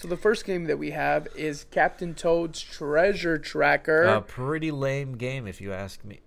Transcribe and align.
So 0.00 0.08
the 0.08 0.16
first 0.16 0.46
game 0.46 0.64
that 0.64 0.78
we 0.78 0.92
have 0.92 1.28
is 1.36 1.66
Captain 1.70 2.14
Toad's 2.14 2.62
Treasure 2.62 3.36
Tracker. 3.36 4.04
A 4.04 4.22
pretty 4.22 4.70
lame 4.70 5.18
game, 5.18 5.46
if 5.46 5.60
you 5.60 5.74
ask 5.74 6.02
me. 6.06 6.20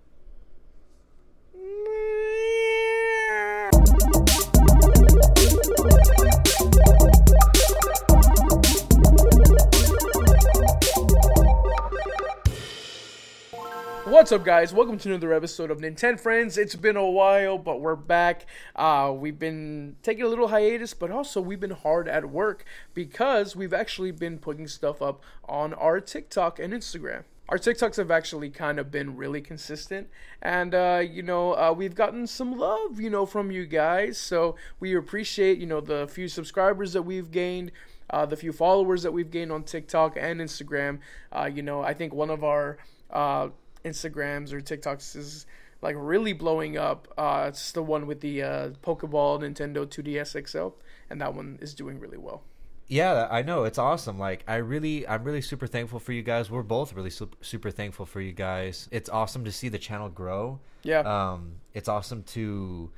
What's 14.14 14.30
up, 14.30 14.44
guys? 14.44 14.72
Welcome 14.72 14.96
to 14.98 15.08
another 15.08 15.32
episode 15.32 15.72
of 15.72 15.80
Nintendo 15.80 16.20
Friends. 16.20 16.56
It's 16.56 16.76
been 16.76 16.96
a 16.96 17.04
while, 17.04 17.58
but 17.58 17.80
we're 17.80 17.96
back. 17.96 18.46
Uh, 18.76 19.12
we've 19.12 19.40
been 19.40 19.96
taking 20.04 20.22
a 20.22 20.28
little 20.28 20.46
hiatus, 20.46 20.94
but 20.94 21.10
also 21.10 21.40
we've 21.40 21.58
been 21.58 21.72
hard 21.72 22.06
at 22.06 22.30
work 22.30 22.64
because 22.94 23.56
we've 23.56 23.74
actually 23.74 24.12
been 24.12 24.38
putting 24.38 24.68
stuff 24.68 25.02
up 25.02 25.20
on 25.48 25.74
our 25.74 26.00
TikTok 26.00 26.60
and 26.60 26.72
Instagram. 26.72 27.24
Our 27.48 27.58
TikToks 27.58 27.96
have 27.96 28.12
actually 28.12 28.50
kind 28.50 28.78
of 28.78 28.92
been 28.92 29.16
really 29.16 29.40
consistent, 29.40 30.08
and 30.40 30.76
uh, 30.76 31.02
you 31.04 31.24
know 31.24 31.54
uh, 31.54 31.74
we've 31.76 31.96
gotten 31.96 32.28
some 32.28 32.56
love, 32.56 33.00
you 33.00 33.10
know, 33.10 33.26
from 33.26 33.50
you 33.50 33.66
guys. 33.66 34.16
So 34.16 34.54
we 34.78 34.94
appreciate, 34.94 35.58
you 35.58 35.66
know, 35.66 35.80
the 35.80 36.06
few 36.06 36.28
subscribers 36.28 36.92
that 36.92 37.02
we've 37.02 37.32
gained. 37.32 37.72
Uh, 38.10 38.24
the 38.24 38.36
few 38.36 38.52
followers 38.52 39.02
that 39.02 39.12
we've 39.12 39.30
gained 39.30 39.50
on 39.50 39.64
TikTok 39.64 40.16
and 40.16 40.38
Instagram, 40.38 41.00
uh, 41.32 41.50
you 41.52 41.62
know, 41.62 41.80
I 41.80 41.94
think 41.94 42.12
one 42.12 42.30
of 42.30 42.44
our 42.44 42.78
uh, 43.10 43.48
Instagrams 43.84 44.52
or 44.52 44.60
TikToks 44.60 45.16
is 45.16 45.46
like 45.82 45.96
really 45.98 46.32
blowing 46.32 46.76
up. 46.76 47.12
Uh, 47.16 47.46
it's 47.48 47.72
the 47.72 47.82
one 47.82 48.06
with 48.06 48.20
the 48.20 48.42
uh, 48.42 48.68
Pokeball 48.82 49.40
Nintendo 49.40 49.86
2DS 49.86 50.48
XL, 50.48 50.68
and 51.10 51.20
that 51.20 51.34
one 51.34 51.58
is 51.60 51.74
doing 51.74 52.00
really 52.00 52.18
well. 52.18 52.42
Yeah, 52.86 53.28
I 53.30 53.42
know 53.42 53.64
it's 53.64 53.78
awesome. 53.78 54.18
Like 54.18 54.44
I 54.46 54.56
really, 54.56 55.06
I'm 55.06 55.24
really 55.24 55.40
super 55.40 55.66
thankful 55.66 55.98
for 55.98 56.12
you 56.12 56.22
guys. 56.22 56.50
We're 56.50 56.62
both 56.62 56.92
really 56.92 57.10
super, 57.10 57.36
super 57.42 57.70
thankful 57.70 58.06
for 58.06 58.20
you 58.20 58.32
guys. 58.32 58.88
It's 58.90 59.08
awesome 59.08 59.44
to 59.44 59.52
see 59.52 59.68
the 59.68 59.78
channel 59.78 60.08
grow. 60.08 60.60
Yeah. 60.82 61.00
Um, 61.00 61.56
it's 61.72 61.88
awesome 61.88 62.22
to, 62.24 62.90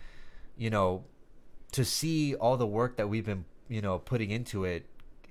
you 0.56 0.70
know, 0.70 1.04
to 1.72 1.84
see 1.84 2.34
all 2.34 2.56
the 2.56 2.66
work 2.66 2.96
that 2.96 3.08
we've 3.08 3.24
been, 3.24 3.44
you 3.68 3.80
know, 3.80 3.98
putting 3.98 4.30
into 4.30 4.64
it, 4.64 4.86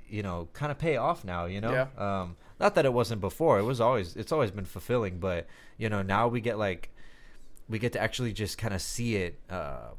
you 0.07 0.23
know, 0.23 0.47
kind 0.53 0.71
of 0.71 0.77
pay 0.77 0.95
off 0.95 1.25
now. 1.25 1.45
You 1.45 1.59
know. 1.59 1.71
Yeah. 1.71 1.87
Um, 1.97 2.37
not 2.59 2.75
that 2.75 2.85
it 2.85 2.93
wasn't 2.93 3.21
before. 3.21 3.59
It 3.59 3.63
was 3.63 3.81
always, 3.81 4.15
it's 4.15 4.31
always 4.31 4.51
been 4.51 4.65
fulfilling. 4.65 5.19
But 5.19 5.47
you 5.77 5.89
know, 5.89 6.01
now 6.01 6.27
we 6.27 6.41
get 6.41 6.57
like, 6.57 6.89
we 7.67 7.79
get 7.79 7.93
to 7.93 7.99
actually 7.99 8.33
just 8.33 8.57
kind 8.57 8.73
of 8.73 8.81
see 8.81 9.15
it. 9.15 9.39
Uh, 9.49 9.89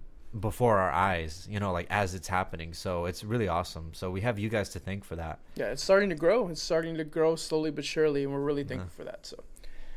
before 0.40 0.78
our 0.78 0.90
eyes, 0.90 1.46
you 1.50 1.60
know, 1.60 1.72
like 1.72 1.86
as 1.90 2.14
it's 2.14 2.28
happening. 2.28 2.74
So 2.74 3.06
it's 3.06 3.24
really 3.24 3.48
awesome. 3.48 3.90
So 3.92 4.10
we 4.10 4.20
have 4.22 4.38
you 4.38 4.48
guys 4.48 4.68
to 4.70 4.78
thank 4.78 5.04
for 5.04 5.16
that. 5.16 5.38
Yeah, 5.54 5.66
it's 5.66 5.82
starting 5.82 6.10
to 6.10 6.14
grow. 6.14 6.48
It's 6.48 6.62
starting 6.62 6.96
to 6.96 7.04
grow 7.04 7.36
slowly 7.36 7.70
but 7.70 7.84
surely, 7.84 8.24
and 8.24 8.32
we're 8.32 8.40
really 8.40 8.64
thankful 8.64 8.90
for 8.90 9.04
that. 9.04 9.26
So. 9.26 9.42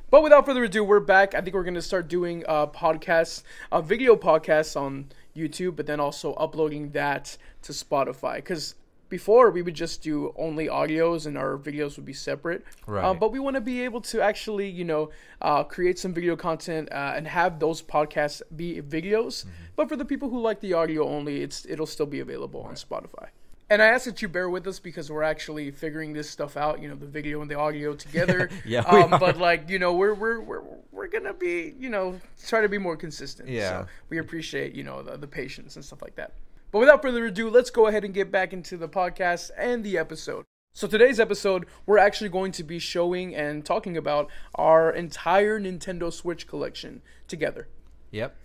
But 0.09 0.23
without 0.23 0.45
further 0.45 0.63
ado, 0.63 0.83
we're 0.83 0.99
back. 0.99 1.35
I 1.35 1.41
think 1.41 1.53
we're 1.53 1.63
going 1.63 1.75
to 1.75 1.81
start 1.81 2.07
doing 2.07 2.43
uh, 2.47 2.67
podcasts, 2.67 3.43
uh, 3.71 3.81
video 3.81 4.15
podcasts 4.15 4.79
on 4.79 5.09
YouTube, 5.35 5.75
but 5.75 5.85
then 5.85 5.99
also 5.99 6.33
uploading 6.33 6.91
that 6.91 7.37
to 7.63 7.73
Spotify. 7.73 8.37
Because 8.37 8.75
before 9.09 9.51
we 9.51 9.61
would 9.61 9.73
just 9.73 10.01
do 10.01 10.33
only 10.37 10.67
audios 10.67 11.25
and 11.25 11.37
our 11.37 11.57
videos 11.57 11.95
would 11.97 12.05
be 12.05 12.13
separate. 12.13 12.63
Right. 12.85 13.03
Uh, 13.03 13.13
but 13.13 13.31
we 13.31 13.39
want 13.39 13.55
to 13.55 13.61
be 13.61 13.81
able 13.81 14.01
to 14.01 14.21
actually, 14.21 14.69
you 14.69 14.85
know, 14.85 15.09
uh, 15.41 15.63
create 15.63 15.99
some 15.99 16.13
video 16.13 16.35
content 16.35 16.89
uh, 16.91 17.13
and 17.15 17.27
have 17.27 17.59
those 17.59 17.81
podcasts 17.81 18.41
be 18.55 18.81
videos. 18.81 19.45
But 19.75 19.89
for 19.89 19.95
the 19.95 20.05
people 20.05 20.29
who 20.29 20.39
like 20.39 20.59
the 20.59 20.73
audio 20.73 21.07
only, 21.07 21.41
it's 21.41 21.65
it'll 21.65 21.85
still 21.85 22.05
be 22.05 22.19
available 22.19 22.61
on 22.61 22.75
Spotify. 22.75 23.29
And 23.71 23.83
I 23.83 23.87
ask 23.87 24.05
that 24.05 24.21
you 24.21 24.27
bear 24.27 24.49
with 24.49 24.65
us 24.65 24.79
because 24.79 25.11
we're 25.11 25.23
actually 25.23 25.69
figuring 25.69 26.11
this 26.11 26.27
stuff 26.27 26.57
out, 26.57 26.81
you 26.81 26.89
know, 26.89 26.95
the 26.95 27.05
video 27.05 27.41
and 27.41 27.51
the 27.51 27.55
audio 27.55 27.93
together. 27.93 28.49
Yeah, 28.65 28.81
um, 28.81 29.11
but 29.19 29.37
like, 29.37 29.69
you 29.69 29.79
know, 29.79 29.93
we're 29.93 30.13
we're 30.13 30.39
we're 30.39 30.61
we're 30.91 31.07
gonna 31.07 31.33
be, 31.33 31.73
you 31.79 31.89
know, 31.89 32.19
try 32.45 32.61
to 32.61 32.69
be 32.69 32.77
more 32.77 32.97
consistent. 32.97 33.47
Yeah. 33.47 33.69
So 33.69 33.87
we 34.09 34.17
appreciate, 34.17 34.73
you 34.73 34.83
know, 34.83 35.01
the, 35.01 35.17
the 35.17 35.27
patience 35.27 35.75
and 35.75 35.85
stuff 35.85 36.01
like 36.01 36.15
that. 36.15 36.33
But 36.71 36.79
without 36.79 37.01
further 37.01 37.25
ado, 37.25 37.49
let's 37.49 37.71
go 37.71 37.87
ahead 37.87 38.03
and 38.03 38.13
get 38.13 38.31
back 38.31 38.53
into 38.53 38.77
the 38.77 38.87
podcast 38.87 39.49
and 39.57 39.83
the 39.83 39.97
episode. 39.97 40.45
So 40.71 40.87
today's 40.87 41.19
episode, 41.19 41.65
we're 41.87 41.97
actually 41.97 42.29
going 42.29 42.51
to 42.53 42.63
be 42.63 42.77
showing 42.77 43.35
and 43.35 43.65
talking 43.65 43.97
about 43.97 44.29
our 44.53 44.91
entire 44.91 45.59
Nintendo 45.59 46.13
Switch 46.13 46.45
collection 46.45 47.01
together. 47.27 47.67
Yep. 48.11 48.35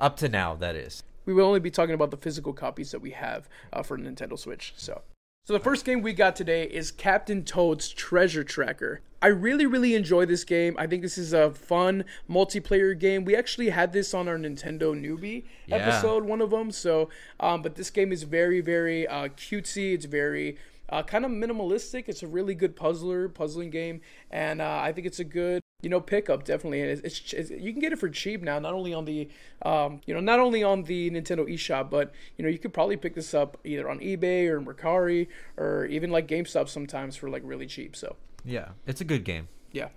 Up 0.00 0.16
to 0.18 0.28
now, 0.28 0.54
that 0.54 0.76
is. 0.76 1.02
We 1.26 1.34
will 1.34 1.44
only 1.44 1.60
be 1.60 1.70
talking 1.70 1.94
about 1.94 2.12
the 2.12 2.16
physical 2.16 2.52
copies 2.52 2.92
that 2.92 3.00
we 3.00 3.10
have 3.10 3.48
uh, 3.72 3.82
for 3.82 3.98
Nintendo 3.98 4.38
Switch. 4.38 4.74
So, 4.76 5.02
so 5.44 5.52
the 5.52 5.60
first 5.60 5.84
game 5.84 6.02
we 6.02 6.12
got 6.12 6.36
today 6.36 6.64
is 6.64 6.92
Captain 6.92 7.42
Toad's 7.44 7.88
Treasure 7.88 8.44
Tracker. 8.44 9.00
I 9.20 9.26
really, 9.26 9.66
really 9.66 9.94
enjoy 9.94 10.24
this 10.24 10.44
game. 10.44 10.76
I 10.78 10.86
think 10.86 11.02
this 11.02 11.18
is 11.18 11.32
a 11.32 11.50
fun 11.50 12.04
multiplayer 12.30 12.96
game. 12.98 13.24
We 13.24 13.34
actually 13.34 13.70
had 13.70 13.92
this 13.92 14.14
on 14.14 14.28
our 14.28 14.36
Nintendo 14.36 14.94
newbie 14.94 15.44
Yeah. 15.66 15.76
episode, 15.76 16.24
one 16.24 16.40
of 16.40 16.50
them. 16.50 16.70
So, 16.70 17.08
um, 17.40 17.60
but 17.62 17.74
this 17.74 17.90
game 17.90 18.12
is 18.12 18.22
very, 18.22 18.60
very 18.60 19.06
uh, 19.06 19.28
cutesy. 19.28 19.94
It's 19.94 20.04
very 20.06 20.58
uh, 20.88 21.02
kind 21.02 21.24
of 21.24 21.30
minimalistic. 21.30 22.04
It's 22.08 22.22
a 22.22 22.26
really 22.28 22.54
good 22.54 22.76
puzzler, 22.76 23.28
puzzling 23.28 23.70
game, 23.70 24.00
and 24.30 24.60
uh, 24.60 24.80
I 24.82 24.92
think 24.92 25.06
it's 25.06 25.20
a 25.20 25.24
good, 25.24 25.60
you 25.82 25.90
know, 25.90 26.00
pickup 26.00 26.44
definitely. 26.44 26.80
And 26.80 26.90
it's, 26.90 27.02
it's, 27.02 27.32
it's 27.32 27.50
you 27.50 27.72
can 27.72 27.80
get 27.80 27.92
it 27.92 27.98
for 27.98 28.08
cheap 28.08 28.40
now, 28.40 28.58
not 28.58 28.72
only 28.72 28.94
on 28.94 29.04
the, 29.04 29.28
um, 29.62 30.00
you 30.06 30.14
know, 30.14 30.20
not 30.20 30.40
only 30.40 30.62
on 30.62 30.84
the 30.84 31.10
Nintendo 31.10 31.46
eShop, 31.52 31.90
but 31.90 32.12
you 32.38 32.44
know, 32.44 32.48
you 32.48 32.58
could 32.58 32.72
probably 32.72 32.96
pick 32.96 33.14
this 33.14 33.34
up 33.34 33.58
either 33.64 33.90
on 33.90 33.98
eBay 33.98 34.46
or 34.46 34.60
Mercari 34.60 35.26
or 35.56 35.84
even 35.86 36.10
like 36.10 36.26
GameStop 36.28 36.68
sometimes 36.68 37.16
for 37.16 37.28
like 37.28 37.42
really 37.44 37.66
cheap. 37.66 37.96
So 37.96 38.16
Yeah. 38.44 38.68
It's 38.86 39.00
a 39.00 39.04
good 39.04 39.24
game. 39.24 39.48
yeah, 39.72 39.88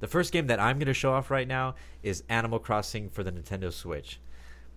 The 0.00 0.08
first 0.08 0.32
game 0.32 0.46
that 0.46 0.60
I'm 0.60 0.78
going 0.78 0.86
to 0.86 0.94
show 0.94 1.12
off 1.12 1.30
right 1.30 1.48
now 1.48 1.74
is 2.02 2.22
Animal 2.28 2.60
Crossing 2.60 3.10
for 3.10 3.22
the 3.24 3.32
Nintendo 3.32 3.72
Switch. 3.72 4.20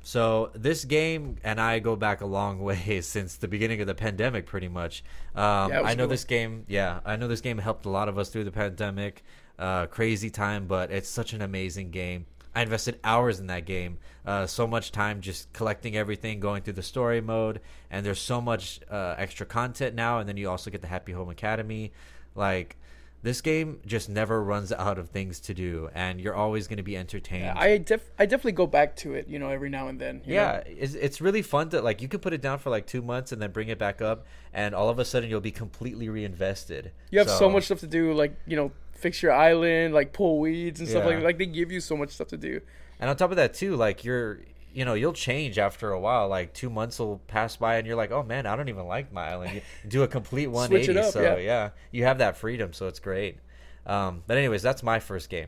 So 0.01 0.51
this 0.53 0.85
game 0.85 1.37
and 1.43 1.59
I 1.59 1.79
go 1.79 1.95
back 1.95 2.21
a 2.21 2.27
long 2.27 2.59
way 2.63 3.01
since 3.01 3.37
the 3.37 3.47
beginning 3.47 3.81
of 3.81 3.87
the 3.87 3.95
pandemic, 3.95 4.45
pretty 4.45 4.67
much. 4.67 5.03
Um, 5.35 5.71
Yeah, 5.71 5.81
I 5.83 5.95
know 5.95 6.05
good 6.05 6.11
this 6.11 6.23
game. 6.23 6.65
Yeah, 6.67 6.99
I 7.05 7.15
know 7.15 7.27
this 7.27 7.41
game 7.41 7.57
helped 7.57 7.85
a 7.85 7.89
lot 7.89 8.07
of 8.07 8.17
us 8.17 8.29
through 8.29 8.43
the 8.43 8.51
pandemic. 8.51 9.23
Uh, 9.57 9.85
crazy 9.87 10.29
time, 10.29 10.67
but 10.67 10.91
it's 10.91 11.09
such 11.09 11.33
an 11.33 11.41
amazing 11.41 11.91
game. 11.91 12.25
I 12.55 12.61
invested 12.61 12.99
hours 13.03 13.39
in 13.39 13.47
that 13.47 13.65
game. 13.65 13.97
Uh, 14.25 14.47
so 14.47 14.65
much 14.65 14.91
time 14.91 15.19
just 15.21 15.51
collecting 15.51 15.97
everything, 15.97 16.39
going 16.39 16.63
through 16.63 16.73
the 16.73 16.83
story 16.83 17.21
mode, 17.21 17.59
and 17.91 18.05
there's 18.05 18.19
so 18.19 18.39
much 18.39 18.79
uh, 18.89 19.15
extra 19.17 19.45
content 19.45 19.93
now. 19.93 20.19
And 20.19 20.27
then 20.27 20.37
you 20.37 20.49
also 20.49 20.71
get 20.71 20.81
the 20.81 20.87
Happy 20.87 21.11
Home 21.11 21.29
Academy. 21.29 21.91
Like 22.33 22.77
this 23.25 23.41
game 23.41 23.79
just 23.87 24.07
never 24.07 24.41
runs 24.43 24.71
out 24.71 24.99
of 24.99 25.09
things 25.09 25.39
to 25.41 25.53
do, 25.55 25.89
and 25.95 26.21
you're 26.21 26.35
always 26.35 26.67
going 26.67 26.77
to 26.77 26.83
be 26.83 26.95
entertained. 26.95 27.57
I 27.57 27.79
def- 27.79 28.11
I 28.19 28.25
definitely 28.27 28.51
go 28.51 28.67
back 28.67 28.95
to 28.97 29.15
it, 29.15 29.27
you 29.27 29.39
know, 29.39 29.49
every 29.49 29.69
now 29.69 29.87
and 29.87 29.99
then. 29.99 30.21
yeah, 30.25 30.61
know? 30.63 30.63
it's, 30.67 30.93
it's 30.93 31.21
really 31.21 31.41
fun 31.41 31.69
to 31.69 31.81
like 31.81 32.03
you 32.03 32.07
can 32.07 32.19
put 32.19 32.33
it 32.33 32.41
down 32.41 32.59
for 32.59 32.69
like 32.69 32.85
two 32.85 33.01
months 33.01 33.31
and 33.31 33.41
then 33.41 33.51
bring 33.51 33.67
it 33.69 33.79
back 33.79 33.99
up, 33.99 34.27
and 34.53 34.75
all 34.75 34.89
of 34.89 34.99
a 34.99 35.05
sudden 35.05 35.27
you'll 35.27 35.41
be 35.41 35.51
completely 35.51 36.07
reinvested. 36.07 36.91
you 37.09 37.17
have 37.17 37.27
so, 37.27 37.49
much 37.49 37.65
stuff 37.65 37.79
to 37.79 37.87
do, 37.87 38.13
like 38.13 38.35
you 38.45 38.55
know, 38.55 38.71
fix 38.95 39.21
your 39.21 39.31
island, 39.31 39.93
like 39.93 40.13
pull 40.13 40.39
weeds 40.39 40.79
and 40.79 40.89
stuff 40.89 41.03
Yeah. 41.05 41.15
like 41.15 41.23
like 41.23 41.37
they 41.37 41.45
give 41.45 41.71
you 41.71 41.79
so 41.79 41.95
much 41.95 42.09
stuff 42.11 42.27
to 42.29 42.37
do. 42.37 42.61
And 42.99 43.09
on 43.09 43.15
top 43.17 43.29
of 43.31 43.37
that 43.37 43.53
too, 43.53 43.75
like 43.75 44.03
you're 44.03 44.39
you 44.73 44.83
know 44.85 44.93
you'll 44.93 45.13
change 45.13 45.57
after 45.57 45.91
a 45.91 45.99
while. 45.99 46.27
Like 46.27 46.53
two 46.53 46.69
months 46.69 46.99
will 46.99 47.19
pass 47.27 47.55
by, 47.55 47.75
and 47.77 47.85
you're 47.87 47.95
like, 47.95 48.11
oh 48.11 48.23
man, 48.23 48.45
I 48.45 48.55
don't 48.55 48.69
even 48.69 48.87
like 48.87 49.11
my 49.13 49.29
island. 49.29 49.53
You 49.53 49.61
do 49.89 50.03
a 50.03 50.07
complete 50.07 50.47
180. 50.47 50.97
up, 50.99 51.13
so 51.13 51.21
yeah. 51.21 51.37
yeah. 51.37 51.69
you 51.91 52.03
have 52.03 52.17
that 52.17 52.37
freedom, 52.37 52.73
so 52.73 52.87
it's 52.87 52.99
great. 52.99 53.37
Um, 53.85 54.23
but 54.27 54.37
anyways, 54.37 54.61
that's 54.61 54.81
my 54.83 54.99
first 54.99 55.29
game. 55.29 55.47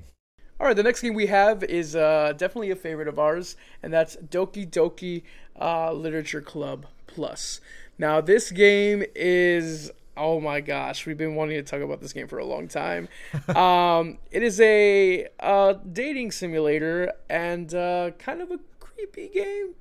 All 0.59 0.65
right, 0.67 0.75
the 0.75 0.83
next 0.83 1.01
game 1.01 1.13
we 1.13 1.27
have 1.27 1.63
is 1.63 1.95
uh, 1.95 2.33
definitely 2.35 2.71
a 2.71 2.75
favorite 2.75 3.07
of 3.07 3.19
ours, 3.19 3.55
and 3.83 3.93
that's 3.93 4.15
Doki 4.17 4.67
Doki 4.69 5.23
uh, 5.59 5.91
Literature 5.93 6.41
Club 6.41 6.85
Plus. 7.05 7.61
Now, 7.99 8.21
this 8.21 8.51
game 8.51 9.03
is 9.15 9.91
oh 10.17 10.39
my 10.39 10.61
gosh, 10.61 11.05
we've 11.05 11.17
been 11.17 11.35
wanting 11.35 11.57
to 11.57 11.63
talk 11.63 11.81
about 11.81 12.01
this 12.01 12.13
game 12.13 12.27
for 12.27 12.39
a 12.39 12.45
long 12.45 12.67
time. 12.67 13.07
um, 13.55 14.17
it 14.31 14.43
is 14.43 14.59
a 14.59 15.27
uh, 15.39 15.73
dating 15.91 16.31
simulator 16.31 17.13
and 17.29 17.73
uh, 17.73 18.11
kind 18.19 18.41
of 18.41 18.51
a 18.51 18.59
creepy 18.79 19.29
game. 19.29 19.75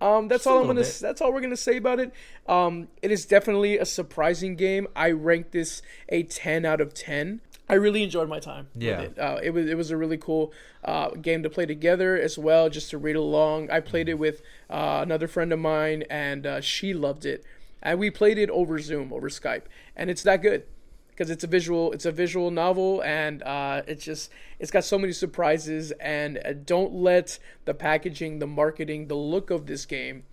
Um, 0.00 0.28
that's 0.28 0.44
Just 0.44 0.46
all 0.52 0.60
I'm 0.60 0.66
gonna. 0.66 0.80
bit. 0.82 0.98
That's 1.00 1.20
all 1.20 1.32
we're 1.32 1.40
gonna 1.40 1.56
say 1.56 1.76
about 1.76 2.00
it. 2.00 2.12
Um, 2.46 2.88
it 3.00 3.10
is 3.10 3.24
definitely 3.24 3.78
a 3.78 3.84
surprising 3.86 4.56
game. 4.56 4.86
I 4.94 5.10
rank 5.12 5.52
this 5.52 5.80
a 6.08 6.24
10 6.24 6.64
out 6.66 6.80
of 6.80 6.92
10. 6.94 7.40
I 7.66 7.74
really 7.74 8.02
enjoyed 8.02 8.28
my 8.28 8.40
time 8.40 8.66
Yeah. 8.76 9.00
with 9.00 9.12
it. 9.12 9.18
Uh, 9.18 9.38
it 9.42 9.50
was 9.50 9.70
it 9.70 9.76
was 9.76 9.90
a 9.90 9.96
really 9.96 10.18
cool 10.18 10.52
uh, 10.84 11.10
game 11.10 11.42
to 11.44 11.48
play 11.48 11.64
together 11.64 12.20
as 12.20 12.36
well, 12.36 12.68
just 12.68 12.90
to 12.90 12.98
read 12.98 13.16
along. 13.16 13.70
I 13.70 13.80
played 13.80 14.08
it 14.10 14.18
with 14.18 14.42
uh, 14.68 14.98
another 15.02 15.26
friend 15.28 15.50
of 15.50 15.58
mine, 15.60 16.02
and 16.10 16.44
uh, 16.46 16.60
she 16.60 16.92
loved 16.92 17.24
it. 17.24 17.42
And 17.84 17.98
we 17.98 18.10
played 18.10 18.38
it 18.38 18.50
over 18.50 18.78
Zoom, 18.78 19.12
over 19.12 19.28
Skype, 19.28 19.64
and 19.94 20.10
it's 20.10 20.22
that 20.22 20.42
good 20.42 20.64
because 21.10 21.30
it's 21.30 21.44
a 21.44 21.46
visual 21.46 21.92
it's 21.92 22.06
a 22.06 22.10
visual 22.10 22.50
novel 22.50 23.00
and 23.04 23.40
uh, 23.44 23.82
it's 23.86 24.04
just 24.04 24.30
it's 24.58 24.72
got 24.72 24.82
so 24.82 24.98
many 24.98 25.12
surprises 25.12 25.92
and 26.00 26.40
uh, 26.44 26.52
don't 26.52 26.92
let 26.92 27.38
the 27.66 27.74
packaging 27.74 28.40
the 28.40 28.46
marketing 28.48 29.06
the 29.06 29.14
look 29.14 29.50
of 29.50 29.66
this 29.66 29.86
game 29.86 30.24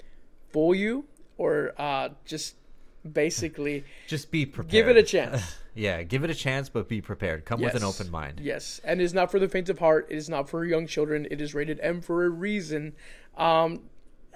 fool 0.50 0.74
you 0.74 1.06
or 1.38 1.74
uh, 1.78 2.10
just 2.26 2.56
basically. 3.10 3.84
Just 4.08 4.32
be 4.32 4.46
prepared. 4.46 4.72
Give 4.72 4.88
it 4.90 4.98
a 4.98 5.04
chance. 5.04 5.56
yeah, 5.74 6.04
give 6.04 6.24
it 6.24 6.30
a 6.30 6.36
chance, 6.36 6.70
but 6.70 6.88
be 6.88 7.02
prepared. 7.02 7.46
Come 7.46 7.62
with 7.62 7.76
an 7.76 7.84
open 7.84 8.12
mind. 8.12 8.40
Yes, 8.40 8.82
and 8.84 9.02
it's 9.02 9.14
not 9.14 9.32
for 9.32 9.40
the 9.40 9.48
faint 9.48 9.70
of 9.70 9.80
heart. 9.80 10.08
It 10.10 10.18
is 10.18 10.30
not 10.30 10.50
for 10.50 10.66
young 10.66 10.88
children. 10.88 11.28
It 11.32 11.42
is 11.42 11.56
rated 11.56 11.80
M 11.82 12.02
for 12.02 12.26
a 12.26 12.30
reason, 12.30 12.94
um, 13.38 13.84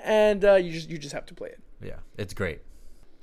and 0.04 0.44
uh, 0.44 0.56
you 0.56 0.72
just 0.72 0.90
you 0.90 0.98
just 0.98 1.14
have 1.14 1.26
to 1.28 1.34
play 1.34 1.50
it. 1.50 1.60
Yeah, 1.82 1.98
it's 2.18 2.34
great. 2.34 2.62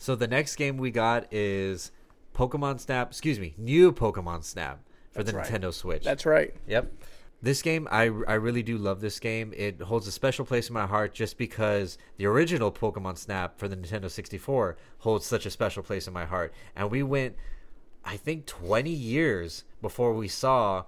So 0.03 0.17
the 0.17 0.27
next 0.27 0.57
game 0.57 0.79
we 0.79 0.91
got 0.91 1.33
is 1.33 1.93
Pokemon 2.35 2.81
Snap. 2.81 3.11
Excuse 3.11 3.39
me, 3.39 3.55
new 3.57 3.93
Pokemon 3.93 4.43
Snap 4.43 4.81
for 5.13 5.23
the 5.23 5.33
right. 5.33 5.47
Nintendo 5.47 5.73
Switch. 5.73 6.03
That's 6.03 6.27
right. 6.27 6.53
Yep. 6.67 6.93
This 7.41 7.63
game, 7.63 7.87
I, 7.89 8.11
I 8.27 8.35
really 8.35 8.65
do 8.65 8.79
love 8.79 9.01
this 9.01 9.21
game. 9.21 9.55
It 9.57 9.81
holds 9.81 10.09
a 10.09 10.11
special 10.11 10.45
place 10.45 10.69
in 10.69 10.75
my 10.75 10.87
heart 10.87 11.15
just 11.15 11.39
because 11.39 11.99
the 12.17 12.27
original 12.27 12.73
Pokemon 12.73 13.17
Snap 13.17 13.61
for 13.61 13.69
the 13.69 13.77
Nintendo 13.77 14.11
64 14.11 14.77
holds 14.99 15.25
such 15.25 15.47
a 15.47 15.51
special 15.51 15.85
place 15.85 16.09
in 16.09 16.13
my 16.13 16.25
heart. 16.25 16.53
And 16.75 16.91
we 16.91 17.05
went, 17.05 17.37
I 18.05 18.17
think, 18.17 18.47
20 18.47 18.91
years 18.91 19.63
before 19.81 20.15
we 20.15 20.27
saw 20.27 20.83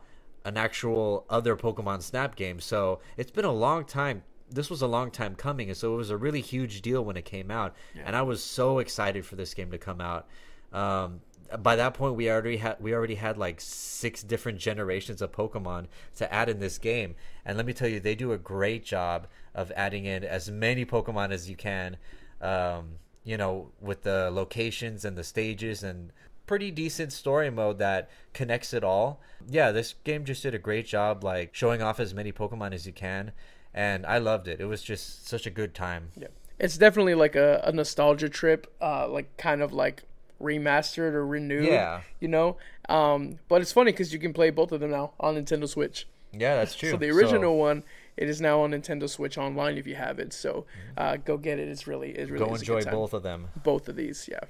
an 0.44 0.56
actual 0.56 1.24
other 1.30 1.54
Pokemon 1.54 2.02
Snap 2.02 2.34
game. 2.34 2.58
So 2.58 2.98
it's 3.16 3.30
been 3.30 3.44
a 3.44 3.52
long 3.52 3.84
time. 3.84 4.24
This 4.54 4.70
was 4.70 4.82
a 4.82 4.86
long 4.86 5.10
time 5.10 5.34
coming. 5.34 5.68
And 5.68 5.76
so 5.76 5.94
it 5.94 5.96
was 5.96 6.10
a 6.10 6.16
really 6.16 6.40
huge 6.40 6.82
deal 6.82 7.04
when 7.04 7.16
it 7.16 7.24
came 7.24 7.50
out. 7.50 7.74
And 8.04 8.16
I 8.16 8.22
was 8.22 8.42
so 8.42 8.78
excited 8.78 9.26
for 9.26 9.36
this 9.36 9.54
game 9.54 9.70
to 9.70 9.78
come 9.78 10.00
out. 10.00 10.26
Um, 10.72 11.20
by 11.58 11.76
that 11.76 11.94
point 11.94 12.14
we 12.14 12.30
already 12.30 12.56
had 12.56 12.76
we 12.80 12.94
already 12.94 13.14
had 13.14 13.38
like 13.38 13.60
six 13.60 14.22
different 14.22 14.58
generations 14.58 15.22
of 15.22 15.32
pokemon 15.32 15.86
to 16.16 16.32
add 16.32 16.48
in 16.48 16.58
this 16.58 16.78
game 16.78 17.14
and 17.44 17.56
let 17.56 17.66
me 17.66 17.72
tell 17.72 17.88
you 17.88 18.00
they 18.00 18.14
do 18.14 18.32
a 18.32 18.38
great 18.38 18.84
job 18.84 19.26
of 19.54 19.70
adding 19.76 20.04
in 20.04 20.24
as 20.24 20.50
many 20.50 20.84
pokemon 20.84 21.30
as 21.30 21.48
you 21.48 21.56
can 21.56 21.96
um, 22.40 22.96
you 23.24 23.36
know 23.36 23.70
with 23.80 24.02
the 24.02 24.30
locations 24.32 25.04
and 25.04 25.16
the 25.16 25.24
stages 25.24 25.82
and 25.82 26.12
pretty 26.46 26.70
decent 26.70 27.12
story 27.12 27.50
mode 27.50 27.78
that 27.78 28.10
connects 28.32 28.72
it 28.72 28.84
all 28.84 29.20
yeah 29.48 29.70
this 29.70 29.94
game 30.04 30.24
just 30.24 30.42
did 30.42 30.54
a 30.54 30.58
great 30.58 30.86
job 30.86 31.22
like 31.22 31.54
showing 31.54 31.82
off 31.82 32.00
as 32.00 32.14
many 32.14 32.32
pokemon 32.32 32.72
as 32.72 32.86
you 32.86 32.92
can 32.92 33.32
and 33.74 34.06
i 34.06 34.18
loved 34.18 34.46
it 34.48 34.60
it 34.60 34.66
was 34.66 34.82
just 34.82 35.26
such 35.28 35.46
a 35.46 35.50
good 35.50 35.74
time 35.74 36.10
Yeah, 36.16 36.28
it's 36.58 36.78
definitely 36.78 37.14
like 37.14 37.34
a, 37.36 37.60
a 37.64 37.72
nostalgia 37.72 38.28
trip, 38.28 38.72
uh, 38.80 39.08
like 39.08 39.36
kind 39.36 39.60
of 39.62 39.72
like 39.72 40.04
remastered 40.40 41.12
or 41.14 41.26
renewed. 41.26 41.64
Yeah. 41.66 42.02
you 42.20 42.28
know. 42.28 42.56
Um, 42.88 43.38
but 43.48 43.62
it's 43.62 43.72
funny 43.72 43.92
because 43.92 44.12
you 44.12 44.18
can 44.18 44.32
play 44.32 44.50
both 44.50 44.72
of 44.72 44.80
them 44.80 44.90
now 44.90 45.12
on 45.18 45.34
Nintendo 45.36 45.68
Switch. 45.68 46.06
yeah 46.32 46.56
that's 46.56 46.74
true 46.74 46.90
So 46.90 46.96
the 46.96 47.10
original 47.10 47.56
one, 47.58 47.82
it 48.16 48.28
is 48.28 48.40
now 48.40 48.60
on 48.62 48.70
Nintendo 48.72 49.08
Switch 49.08 49.36
online 49.38 49.76
if 49.78 49.86
you 49.86 49.94
have 49.96 50.18
it. 50.18 50.32
So 50.32 50.66
uh, 50.96 51.16
go 51.16 51.36
get 51.38 51.58
it. 51.58 51.68
It's 51.68 51.86
really 51.86 52.10
it's 52.10 52.30
really 52.30 52.44
Mm-hmm. 52.44 52.50
go 52.50 52.54
is 52.54 52.62
a 52.62 52.66
good 52.66 52.78
enjoy 52.78 52.90
both 52.90 53.12
of 53.14 53.22
them 53.22 53.48
both 53.64 53.88
of 53.88 53.96
these. 53.96 54.28
Yeah, 54.30 54.40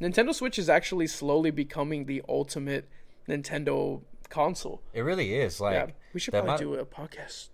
Nintendo 0.00 0.34
Switch 0.34 0.58
is 0.58 0.68
actually 0.70 1.06
slowly 1.08 1.50
becoming 1.50 2.06
the 2.06 2.22
ultimate 2.28 2.88
Nintendo 3.28 4.00
console. 4.30 4.80
it 4.92 5.02
really 5.02 5.34
is 5.34 5.60
like 5.60 5.74
Yeah, 5.74 5.86
we 6.12 6.20
should 6.20 6.32
probably 6.32 6.48
amount- 6.48 6.60
do 6.60 6.74
a 6.74 6.84
podcast 6.86 7.48
episode 7.48 7.52
on 7.52 7.53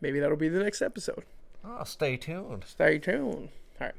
Maybe 0.00 0.20
that'll 0.20 0.36
be 0.36 0.48
the 0.48 0.62
next 0.62 0.82
episode. 0.82 1.24
Oh, 1.64 1.84
stay 1.84 2.16
tuned. 2.16 2.64
Stay 2.66 2.98
tuned. 2.98 3.50
All 3.80 3.86
right. 3.86 3.94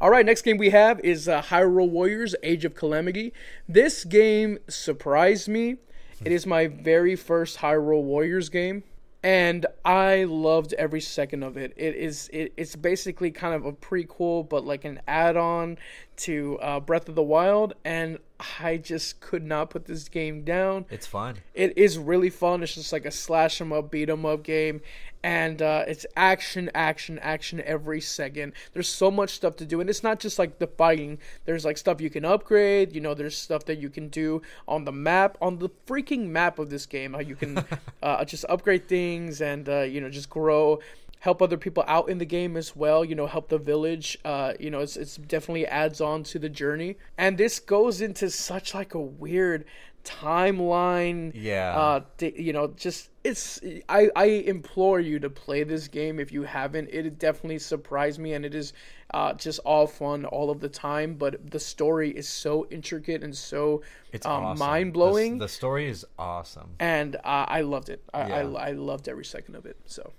All 0.00 0.10
right, 0.10 0.26
next 0.26 0.42
game 0.42 0.58
we 0.58 0.70
have 0.70 1.00
is 1.00 1.28
uh, 1.28 1.42
Hyrule 1.42 1.88
Warriors 1.88 2.34
Age 2.42 2.64
of 2.64 2.74
Calamity. 2.74 3.32
This 3.68 4.04
game 4.04 4.58
surprised 4.68 5.48
me. 5.48 5.76
It 6.24 6.32
is 6.32 6.46
my 6.46 6.66
very 6.66 7.14
first 7.16 7.58
Hyrule 7.58 8.02
Warriors 8.02 8.48
game 8.48 8.84
and 9.26 9.66
I 9.84 10.22
loved 10.22 10.72
every 10.74 11.00
second 11.00 11.42
of 11.42 11.56
it. 11.56 11.72
It 11.76 11.96
is 11.96 12.30
it, 12.32 12.52
it's 12.56 12.76
basically 12.76 13.32
kind 13.32 13.54
of 13.54 13.64
a 13.64 13.72
prequel 13.72 14.48
but 14.48 14.64
like 14.64 14.84
an 14.84 15.00
add-on 15.08 15.78
to 16.18 16.58
uh, 16.60 16.78
Breath 16.78 17.08
of 17.08 17.16
the 17.16 17.24
Wild 17.24 17.74
and 17.84 18.18
I 18.38 18.76
just 18.76 19.20
could 19.20 19.42
not 19.44 19.70
put 19.70 19.86
this 19.86 20.08
game 20.08 20.42
down. 20.42 20.84
It's 20.90 21.06
fun. 21.06 21.36
It 21.54 21.76
is 21.78 21.96
really 21.96 22.30
fun. 22.30 22.62
It's 22.62 22.74
just 22.74 22.92
like 22.92 23.06
a 23.06 23.10
slash 23.10 23.60
'em 23.60 23.72
up, 23.72 23.90
beat 23.90 24.10
'em 24.10 24.26
up 24.26 24.42
game, 24.42 24.82
and 25.22 25.62
uh, 25.62 25.84
it's 25.88 26.04
action, 26.16 26.70
action, 26.74 27.18
action 27.20 27.62
every 27.62 28.00
second. 28.00 28.52
There's 28.74 28.88
so 28.88 29.10
much 29.10 29.30
stuff 29.30 29.56
to 29.56 29.64
do, 29.64 29.80
and 29.80 29.88
it's 29.88 30.02
not 30.02 30.20
just 30.20 30.38
like 30.38 30.58
the 30.58 30.66
fighting. 30.66 31.18
There's 31.46 31.64
like 31.64 31.78
stuff 31.78 32.00
you 32.00 32.10
can 32.10 32.24
upgrade. 32.24 32.94
You 32.94 33.00
know, 33.00 33.14
there's 33.14 33.36
stuff 33.38 33.64
that 33.66 33.78
you 33.78 33.88
can 33.88 34.08
do 34.08 34.42
on 34.68 34.84
the 34.84 34.92
map, 34.92 35.38
on 35.40 35.58
the 35.58 35.70
freaking 35.86 36.28
map 36.28 36.58
of 36.58 36.68
this 36.68 36.84
game. 36.84 37.14
How 37.14 37.20
you 37.20 37.36
can 37.36 37.64
uh, 38.02 38.24
just 38.24 38.44
upgrade 38.48 38.86
things 38.86 39.40
and 39.40 39.68
uh, 39.68 39.80
you 39.80 40.00
know 40.00 40.10
just 40.10 40.28
grow. 40.28 40.80
Help 41.26 41.42
other 41.42 41.56
people 41.66 41.82
out 41.88 42.08
in 42.08 42.18
the 42.18 42.24
game 42.38 42.56
as 42.56 42.76
well. 42.76 43.04
You 43.04 43.16
know, 43.16 43.26
help 43.26 43.48
the 43.48 43.58
village. 43.58 44.16
Uh, 44.24 44.52
you 44.60 44.70
know, 44.70 44.78
it's, 44.86 44.96
it's 44.96 45.16
definitely 45.16 45.66
adds 45.66 46.00
on 46.00 46.22
to 46.30 46.38
the 46.38 46.48
journey. 46.48 46.96
And 47.18 47.36
this 47.36 47.58
goes 47.58 48.00
into 48.00 48.30
such 48.30 48.74
like 48.74 48.94
a 48.94 49.00
weird 49.24 49.64
timeline 50.04 51.32
Yeah. 51.34 51.76
uh 51.76 52.00
th- 52.18 52.36
you 52.38 52.52
know 52.52 52.68
just 52.76 53.10
it's 53.24 53.60
i 53.88 54.08
i 54.14 54.24
implore 54.54 55.00
you 55.00 55.18
to 55.18 55.28
play 55.28 55.64
this 55.64 55.88
game 55.88 56.20
if 56.20 56.30
you 56.30 56.44
haven't 56.44 56.90
it 56.92 57.18
definitely 57.18 57.58
surprised 57.58 58.20
me 58.20 58.32
and 58.34 58.44
it 58.44 58.54
is 58.54 58.72
uh 59.14 59.32
just 59.34 59.58
all 59.64 59.88
fun 59.88 60.24
all 60.24 60.48
of 60.50 60.60
the 60.60 60.68
time 60.68 61.14
but 61.14 61.50
the 61.50 61.58
story 61.58 62.10
is 62.10 62.28
so 62.28 62.68
intricate 62.70 63.24
and 63.24 63.34
so 63.36 63.82
It's 64.12 64.24
um, 64.26 64.44
awesome. 64.44 64.58
mind-blowing 64.66 65.38
The, 65.38 65.46
the 65.46 65.48
story 65.48 65.88
is 65.88 66.04
awesome. 66.18 66.70
and 66.78 67.16
uh, 67.16 67.46
i 67.48 67.62
loved 67.62 67.88
it 67.88 68.00
I, 68.14 68.28
Yeah. 68.28 68.36
I 68.36 68.68
i 68.68 68.70
loved 68.72 69.08
every 69.08 69.24
second 69.24 69.56
of 69.56 69.66
it 69.66 69.76
so 69.86 70.12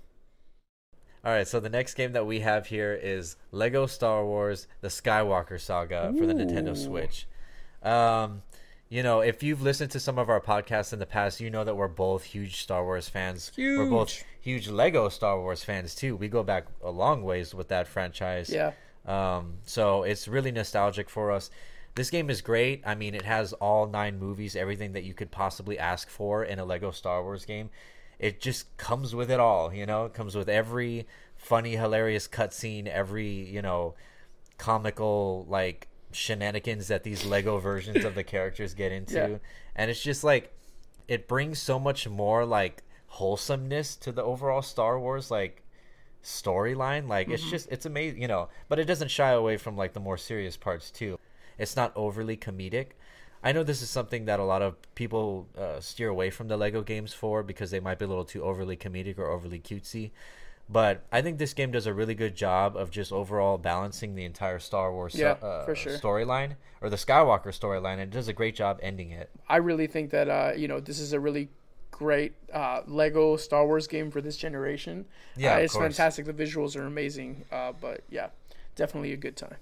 All 1.28 1.34
right, 1.34 1.46
so 1.46 1.60
the 1.60 1.68
next 1.68 1.92
game 1.92 2.12
that 2.12 2.24
we 2.24 2.40
have 2.40 2.68
here 2.68 2.94
is 2.94 3.36
Lego 3.52 3.84
Star 3.84 4.24
Wars: 4.24 4.66
The 4.80 4.88
Skywalker 4.88 5.60
Saga 5.60 6.10
for 6.16 6.24
the 6.24 6.32
Nintendo 6.32 6.74
Switch. 6.74 7.28
Um, 7.82 8.40
you 8.88 9.02
know, 9.02 9.20
if 9.20 9.42
you've 9.42 9.60
listened 9.60 9.90
to 9.90 10.00
some 10.00 10.18
of 10.18 10.30
our 10.30 10.40
podcasts 10.40 10.94
in 10.94 11.00
the 11.00 11.04
past, 11.04 11.38
you 11.38 11.50
know 11.50 11.64
that 11.64 11.76
we're 11.76 11.86
both 11.86 12.24
huge 12.24 12.62
Star 12.62 12.82
Wars 12.82 13.10
fans. 13.10 13.52
Huge. 13.54 13.78
We're 13.78 13.90
both 13.90 14.10
Huge. 14.10 14.24
huge 14.40 14.68
Lego 14.68 15.10
Star 15.10 15.38
Wars 15.38 15.62
fans 15.62 15.94
too. 15.94 16.16
We 16.16 16.28
go 16.28 16.42
back 16.42 16.64
a 16.82 16.90
long 16.90 17.22
ways 17.22 17.54
with 17.54 17.68
that 17.68 17.88
franchise. 17.88 18.48
yeah 18.48 18.72
Um, 19.04 19.58
so 19.64 20.04
it's 20.04 20.28
really 20.28 20.50
nostalgic 20.50 21.10
for 21.10 21.30
us. 21.30 21.50
This 21.94 22.08
game 22.08 22.30
is 22.30 22.40
great. 22.40 22.80
I 22.86 22.94
mean, 22.94 23.14
it 23.14 23.26
has 23.26 23.52
all 23.52 23.86
nine 23.86 24.18
movies, 24.18 24.56
everything 24.56 24.94
that 24.94 25.04
you 25.04 25.12
could 25.12 25.30
possibly 25.30 25.78
ask 25.78 26.08
for 26.08 26.42
in 26.42 26.58
a 26.58 26.64
Lego 26.64 26.90
Star 26.90 27.22
Wars 27.22 27.44
game. 27.44 27.68
It 28.18 28.40
just 28.40 28.76
comes 28.76 29.14
with 29.14 29.30
it 29.30 29.40
all, 29.40 29.72
you 29.72 29.86
know. 29.86 30.06
It 30.06 30.14
comes 30.14 30.34
with 30.34 30.48
every 30.48 31.06
funny, 31.36 31.76
hilarious 31.76 32.26
cutscene, 32.26 32.86
every 32.86 33.28
you 33.28 33.62
know, 33.62 33.94
comical 34.58 35.46
like 35.48 35.88
shenanigans 36.10 36.88
that 36.88 37.04
these 37.04 37.24
Lego 37.24 37.58
versions 37.58 38.04
of 38.04 38.14
the 38.14 38.24
characters 38.34 38.74
get 38.74 38.92
into, 38.92 39.14
Yeah. 39.14 39.38
and 39.76 39.90
it's 39.90 40.02
just 40.02 40.24
like 40.24 40.52
it 41.06 41.28
brings 41.28 41.58
so 41.58 41.78
much 41.78 42.08
more 42.08 42.44
like 42.44 42.82
wholesomeness 43.06 43.96
to 43.96 44.12
the 44.12 44.22
overall 44.22 44.62
Star 44.62 44.98
Wars 44.98 45.30
like 45.30 45.64
storyline. 46.22 47.08
Like 47.08 47.28
it's 47.28 47.42
mm-hmm. 47.42 47.50
just 47.50 47.68
it's 47.70 47.86
amazing, 47.86 48.20
you 48.20 48.28
know. 48.28 48.48
But 48.68 48.78
it 48.78 48.84
doesn't 48.84 49.10
shy 49.10 49.30
away 49.30 49.56
from 49.56 49.76
like 49.76 49.92
the 49.92 50.00
more 50.00 50.16
serious 50.16 50.56
parts 50.56 50.90
too. 50.90 51.18
It's 51.56 51.76
not 51.76 51.92
overly 51.96 52.36
comedic. 52.36 52.88
I 53.42 53.52
know 53.52 53.62
this 53.62 53.82
is 53.82 53.90
something 53.90 54.24
that 54.26 54.40
a 54.40 54.44
lot 54.44 54.62
of 54.62 54.76
people 54.94 55.46
uh, 55.56 55.80
steer 55.80 56.08
away 56.08 56.30
from 56.30 56.48
the 56.48 56.56
Lego 56.56 56.82
games 56.82 57.12
for 57.14 57.42
because 57.42 57.70
they 57.70 57.80
might 57.80 57.98
be 57.98 58.04
a 58.04 58.08
little 58.08 58.24
too 58.24 58.42
overly 58.42 58.76
comedic 58.76 59.18
or 59.18 59.26
overly 59.30 59.60
cutesy. 59.60 60.10
But 60.68 61.04
I 61.10 61.22
think 61.22 61.38
this 61.38 61.54
game 61.54 61.70
does 61.70 61.86
a 61.86 61.94
really 61.94 62.14
good 62.14 62.36
job 62.36 62.76
of 62.76 62.90
just 62.90 63.10
overall 63.10 63.56
balancing 63.56 64.14
the 64.16 64.24
entire 64.24 64.58
Star 64.58 64.92
Wars 64.92 65.14
Yeah, 65.14 65.32
uh, 65.42 65.72
sure. 65.74 65.94
storyline 65.94 66.56
or 66.82 66.90
the 66.90 66.96
Skywalker 66.96 67.46
storyline, 67.58 67.94
and 67.94 68.02
it 68.02 68.10
does 68.10 68.28
a 68.28 68.32
great 68.34 68.54
job 68.54 68.78
ending 68.82 69.10
it. 69.10 69.30
i 69.48 69.56
really 69.56 69.86
think 69.86 70.10
that 70.10 70.28
uh 70.28 70.52
you 70.54 70.68
know 70.68 70.78
this 70.80 70.98
is 71.00 71.12
a 71.14 71.20
really 71.20 71.48
great 71.90 72.34
uh 72.52 72.82
lego 72.86 73.36
star 73.36 73.66
wars 73.66 73.86
game 73.86 74.10
for 74.10 74.20
this 74.20 74.36
generation 74.36 75.06
Yeah, 75.36 75.54
Uh, 75.54 75.58
it's 75.60 75.72
course. 75.72 75.84
fantastic 75.96 76.26
the 76.26 76.32
visuals 76.34 76.76
are 76.76 76.86
amazing 76.86 77.44
uh 77.50 77.72
but 77.80 78.02
yeah 78.10 78.28
definitely 78.76 79.12
a 79.12 79.16
good 79.16 79.36
time 79.36 79.56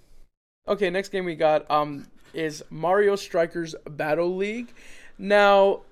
okay 0.68 0.90
next 0.90 1.10
game 1.10 1.24
we 1.24 1.34
got 1.34 1.68
um 1.70 2.06
is 2.34 2.62
mario 2.70 3.16
strikers 3.16 3.74
battle 3.88 4.36
league. 4.36 4.72
Now 5.18 5.82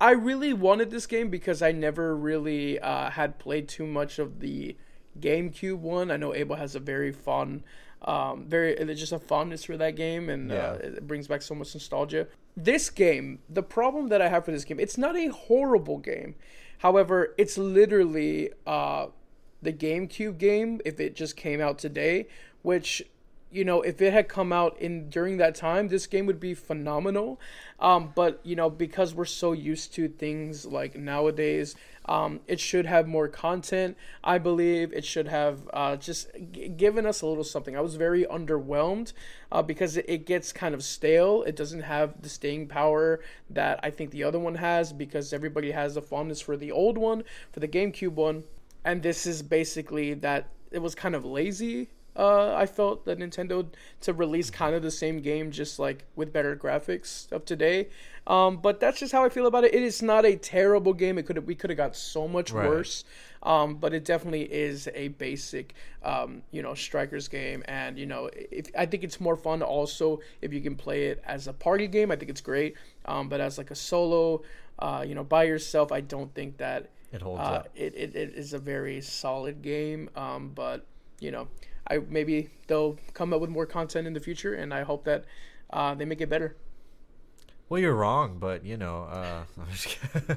i 0.00 0.12
really 0.12 0.52
wanted 0.52 0.90
this 0.90 1.06
game 1.06 1.28
because 1.28 1.62
i 1.62 1.72
never 1.72 2.16
really 2.16 2.78
uh 2.80 3.10
had 3.10 3.38
played 3.38 3.68
too 3.68 3.86
much 3.86 4.18
of 4.18 4.40
the 4.40 4.76
gamecube 5.20 5.78
one. 5.78 6.10
I 6.10 6.16
know 6.16 6.34
abel 6.34 6.56
has 6.56 6.74
a 6.74 6.80
very 6.80 7.12
fond 7.12 7.62
um 8.02 8.46
very 8.46 8.76
just 8.94 9.12
a 9.12 9.18
fondness 9.18 9.64
for 9.64 9.76
that 9.76 9.96
game 9.96 10.28
and 10.28 10.52
uh, 10.52 10.78
it 10.80 11.06
brings 11.06 11.26
back 11.26 11.42
so 11.42 11.54
much 11.54 11.74
nostalgia. 11.74 12.28
This 12.56 12.90
game 12.90 13.40
the 13.48 13.62
problem 13.62 14.08
that 14.08 14.22
i 14.22 14.28
have 14.28 14.44
for 14.44 14.50
this 14.52 14.64
game 14.64 14.80
it's 14.80 14.98
not 14.98 15.16
a 15.16 15.28
horrible 15.28 15.98
game. 15.98 16.34
However 16.78 17.34
it's 17.36 17.58
literally 17.58 18.50
uh 18.66 19.06
the 19.60 19.72
GameCube 19.72 20.38
game 20.38 20.80
if 20.84 21.00
it 21.00 21.16
just 21.16 21.36
came 21.36 21.60
out 21.60 21.78
today, 21.78 22.28
which 22.62 23.02
you 23.50 23.64
know, 23.64 23.80
if 23.80 24.00
it 24.02 24.12
had 24.12 24.28
come 24.28 24.52
out 24.52 24.78
in 24.78 25.08
during 25.08 25.38
that 25.38 25.54
time, 25.54 25.88
this 25.88 26.06
game 26.06 26.26
would 26.26 26.40
be 26.40 26.54
phenomenal. 26.54 27.40
Um, 27.80 28.12
but 28.14 28.40
you 28.42 28.56
know, 28.56 28.68
because 28.68 29.14
we're 29.14 29.24
so 29.24 29.52
used 29.52 29.94
to 29.94 30.08
things 30.08 30.66
like 30.66 30.96
nowadays, 30.96 31.74
um, 32.04 32.40
it 32.46 32.60
should 32.60 32.84
have 32.86 33.06
more 33.06 33.28
content. 33.28 33.96
I 34.22 34.38
believe 34.38 34.92
it 34.92 35.04
should 35.04 35.28
have 35.28 35.60
uh, 35.72 35.96
just 35.96 36.28
g- 36.52 36.68
given 36.68 37.06
us 37.06 37.22
a 37.22 37.26
little 37.26 37.44
something. 37.44 37.76
I 37.76 37.80
was 37.80 37.96
very 37.96 38.24
underwhelmed 38.24 39.12
uh, 39.50 39.62
because 39.62 39.96
it, 39.96 40.04
it 40.08 40.26
gets 40.26 40.52
kind 40.52 40.74
of 40.74 40.82
stale. 40.82 41.42
It 41.44 41.56
doesn't 41.56 41.82
have 41.82 42.20
the 42.20 42.28
staying 42.28 42.68
power 42.68 43.20
that 43.48 43.80
I 43.82 43.90
think 43.90 44.10
the 44.10 44.24
other 44.24 44.38
one 44.38 44.56
has 44.56 44.92
because 44.92 45.32
everybody 45.32 45.70
has 45.70 45.96
a 45.96 46.02
fondness 46.02 46.40
for 46.40 46.56
the 46.56 46.72
old 46.72 46.98
one, 46.98 47.24
for 47.52 47.60
the 47.60 47.68
GameCube 47.68 48.12
one, 48.12 48.44
and 48.84 49.02
this 49.02 49.26
is 49.26 49.42
basically 49.42 50.14
that. 50.14 50.48
It 50.70 50.82
was 50.82 50.94
kind 50.94 51.14
of 51.14 51.24
lazy 51.24 51.88
uh, 52.18 52.54
I 52.54 52.66
felt 52.66 53.04
that 53.06 53.18
Nintendo 53.18 53.66
to 54.02 54.12
release 54.12 54.50
kind 54.50 54.74
of 54.74 54.82
the 54.82 54.90
same 54.90 55.20
game, 55.20 55.50
just 55.52 55.78
like 55.78 56.04
with 56.16 56.32
better 56.32 56.56
graphics 56.56 57.30
of 57.32 57.44
today. 57.44 57.88
Um, 58.26 58.58
but 58.58 58.80
that's 58.80 59.00
just 59.00 59.12
how 59.12 59.24
I 59.24 59.30
feel 59.30 59.46
about 59.46 59.64
it. 59.64 59.74
It 59.74 59.82
is 59.82 60.02
not 60.02 60.26
a 60.26 60.36
terrible 60.36 60.92
game. 60.92 61.16
It 61.18 61.24
could 61.26 61.46
we 61.46 61.54
could 61.54 61.70
have 61.70 61.76
got 61.78 61.96
so 61.96 62.28
much 62.28 62.52
Right. 62.52 62.66
worse. 62.66 63.04
Um, 63.42 63.76
but 63.76 63.94
it 63.94 64.04
definitely 64.04 64.42
is 64.52 64.88
a 64.94 65.08
basic, 65.08 65.74
um, 66.02 66.42
you 66.50 66.60
know, 66.60 66.74
strikers 66.74 67.28
game, 67.28 67.62
and 67.68 67.96
you 67.96 68.04
know, 68.06 68.28
if, 68.34 68.66
I 68.76 68.84
think 68.84 69.04
it's 69.04 69.20
more 69.20 69.36
fun 69.36 69.62
also 69.62 70.20
if 70.42 70.52
you 70.52 70.60
can 70.60 70.74
play 70.74 71.06
it 71.06 71.22
as 71.24 71.46
a 71.46 71.52
party 71.52 71.86
game. 71.86 72.10
I 72.10 72.16
think 72.16 72.30
it's 72.30 72.40
great, 72.40 72.74
um, 73.06 73.28
but 73.28 73.40
as 73.40 73.56
like 73.56 73.70
a 73.70 73.76
solo, 73.76 74.42
uh, 74.80 75.04
you 75.06 75.14
know, 75.14 75.24
by 75.24 75.44
yourself, 75.44 75.92
I 75.92 76.00
don't 76.00 76.34
think 76.34 76.56
that 76.58 76.88
It 77.12 77.22
holds 77.22 77.40
uh, 77.40 77.62
up. 77.62 77.68
it, 77.76 77.94
it, 77.94 78.16
it 78.16 78.34
is 78.34 78.52
a 78.52 78.58
very 78.58 79.00
solid 79.00 79.62
game. 79.62 80.10
Um, 80.16 80.50
but 80.54 80.84
you 81.20 81.30
know, 81.30 81.48
I 81.88 81.98
maybe 81.98 82.50
they'll 82.66 82.98
come 83.14 83.32
up 83.32 83.40
with 83.40 83.50
more 83.50 83.66
content 83.66 84.06
in 84.06 84.12
the 84.12 84.20
future, 84.20 84.54
and 84.54 84.72
I 84.72 84.82
hope 84.82 85.04
that 85.04 85.24
uh, 85.70 85.94
they 85.94 86.04
make 86.04 86.20
it 86.20 86.28
better. 86.28 86.56
Well, 87.68 87.80
you're 87.80 87.94
wrong, 87.94 88.38
but 88.38 88.64
you 88.64 88.76
know. 88.76 89.04
Uh, 89.04 89.44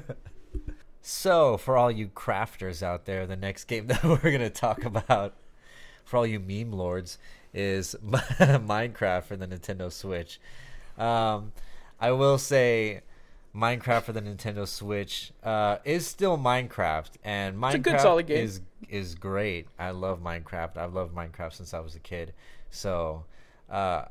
so, 1.02 1.56
for 1.56 1.76
all 1.76 1.90
you 1.90 2.08
crafters 2.08 2.82
out 2.82 3.06
there, 3.06 3.26
the 3.26 3.36
next 3.36 3.64
game 3.64 3.86
that 3.88 4.02
we're 4.04 4.18
gonna 4.18 4.50
talk 4.50 4.84
about, 4.84 5.34
for 6.04 6.18
all 6.18 6.26
you 6.26 6.40
meme 6.40 6.72
lords, 6.72 7.18
is 7.54 7.94
Minecraft 8.04 9.24
for 9.24 9.36
the 9.36 9.46
Nintendo 9.46 9.90
Switch. 9.90 10.40
Um, 10.98 11.52
I 12.00 12.12
will 12.12 12.38
say, 12.38 13.00
Minecraft 13.54 14.02
for 14.02 14.12
the 14.12 14.22
Nintendo 14.22 14.66
Switch 14.66 15.32
uh, 15.42 15.76
is 15.84 16.06
still 16.06 16.38
Minecraft, 16.38 17.10
and 17.22 17.56
Minecraft 17.56 17.74
a 17.74 17.78
good, 17.78 18.00
solid 18.00 18.26
game. 18.26 18.44
is 18.44 18.60
is 18.88 19.14
great. 19.14 19.66
I 19.78 19.90
love 19.90 20.20
Minecraft. 20.22 20.76
I've 20.78 20.94
loved 20.94 21.14
Minecraft 21.14 21.52
since 21.52 21.74
I 21.74 21.80
was 21.80 21.94
a 21.94 22.00
kid. 22.00 22.32
So, 22.70 23.24
uh, 23.70 24.04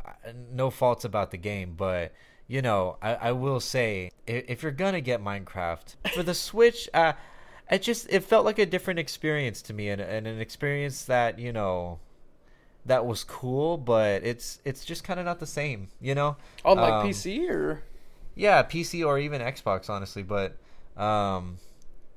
no 0.54 0.70
faults 0.70 1.06
about 1.06 1.32
the 1.32 1.38
game, 1.38 1.74
but 1.76 2.14
you 2.48 2.62
know, 2.62 2.98
I, 3.02 3.16
I 3.16 3.32
will 3.32 3.60
say 3.60 4.12
if, 4.28 4.46
if 4.48 4.64
you're 4.64 4.72
gonna 4.72 5.02
get 5.02 5.24
Minecraft 5.24 5.96
for 6.14 6.22
the 6.22 6.36
Switch, 6.36 6.88
uh, 6.94 7.14
it 7.70 7.82
just 7.82 8.08
it 8.12 8.24
felt 8.24 8.46
like 8.46 8.60
a 8.60 8.66
different 8.68 9.00
experience 9.00 9.64
to 9.64 9.74
me, 9.74 9.90
and, 9.90 10.02
and 10.02 10.28
an 10.28 10.40
experience 10.40 11.06
that 11.06 11.40
you 11.40 11.52
know 11.52 12.00
that 12.86 13.08
was 13.08 13.24
cool, 13.24 13.78
but 13.78 14.24
it's 14.24 14.60
it's 14.66 14.86
just 14.86 15.04
kind 15.04 15.20
of 15.20 15.26
not 15.26 15.40
the 15.40 15.48
same, 15.48 15.88
you 16.00 16.14
know. 16.14 16.38
On 16.64 16.78
like 16.78 16.94
Um, 16.94 17.08
PC 17.08 17.50
or 17.50 17.84
yeah, 18.36 18.64
PC 18.64 19.06
or 19.06 19.20
even 19.20 19.42
Xbox, 19.42 19.90
honestly. 19.90 20.24
But 20.24 20.58
um, 20.98 21.58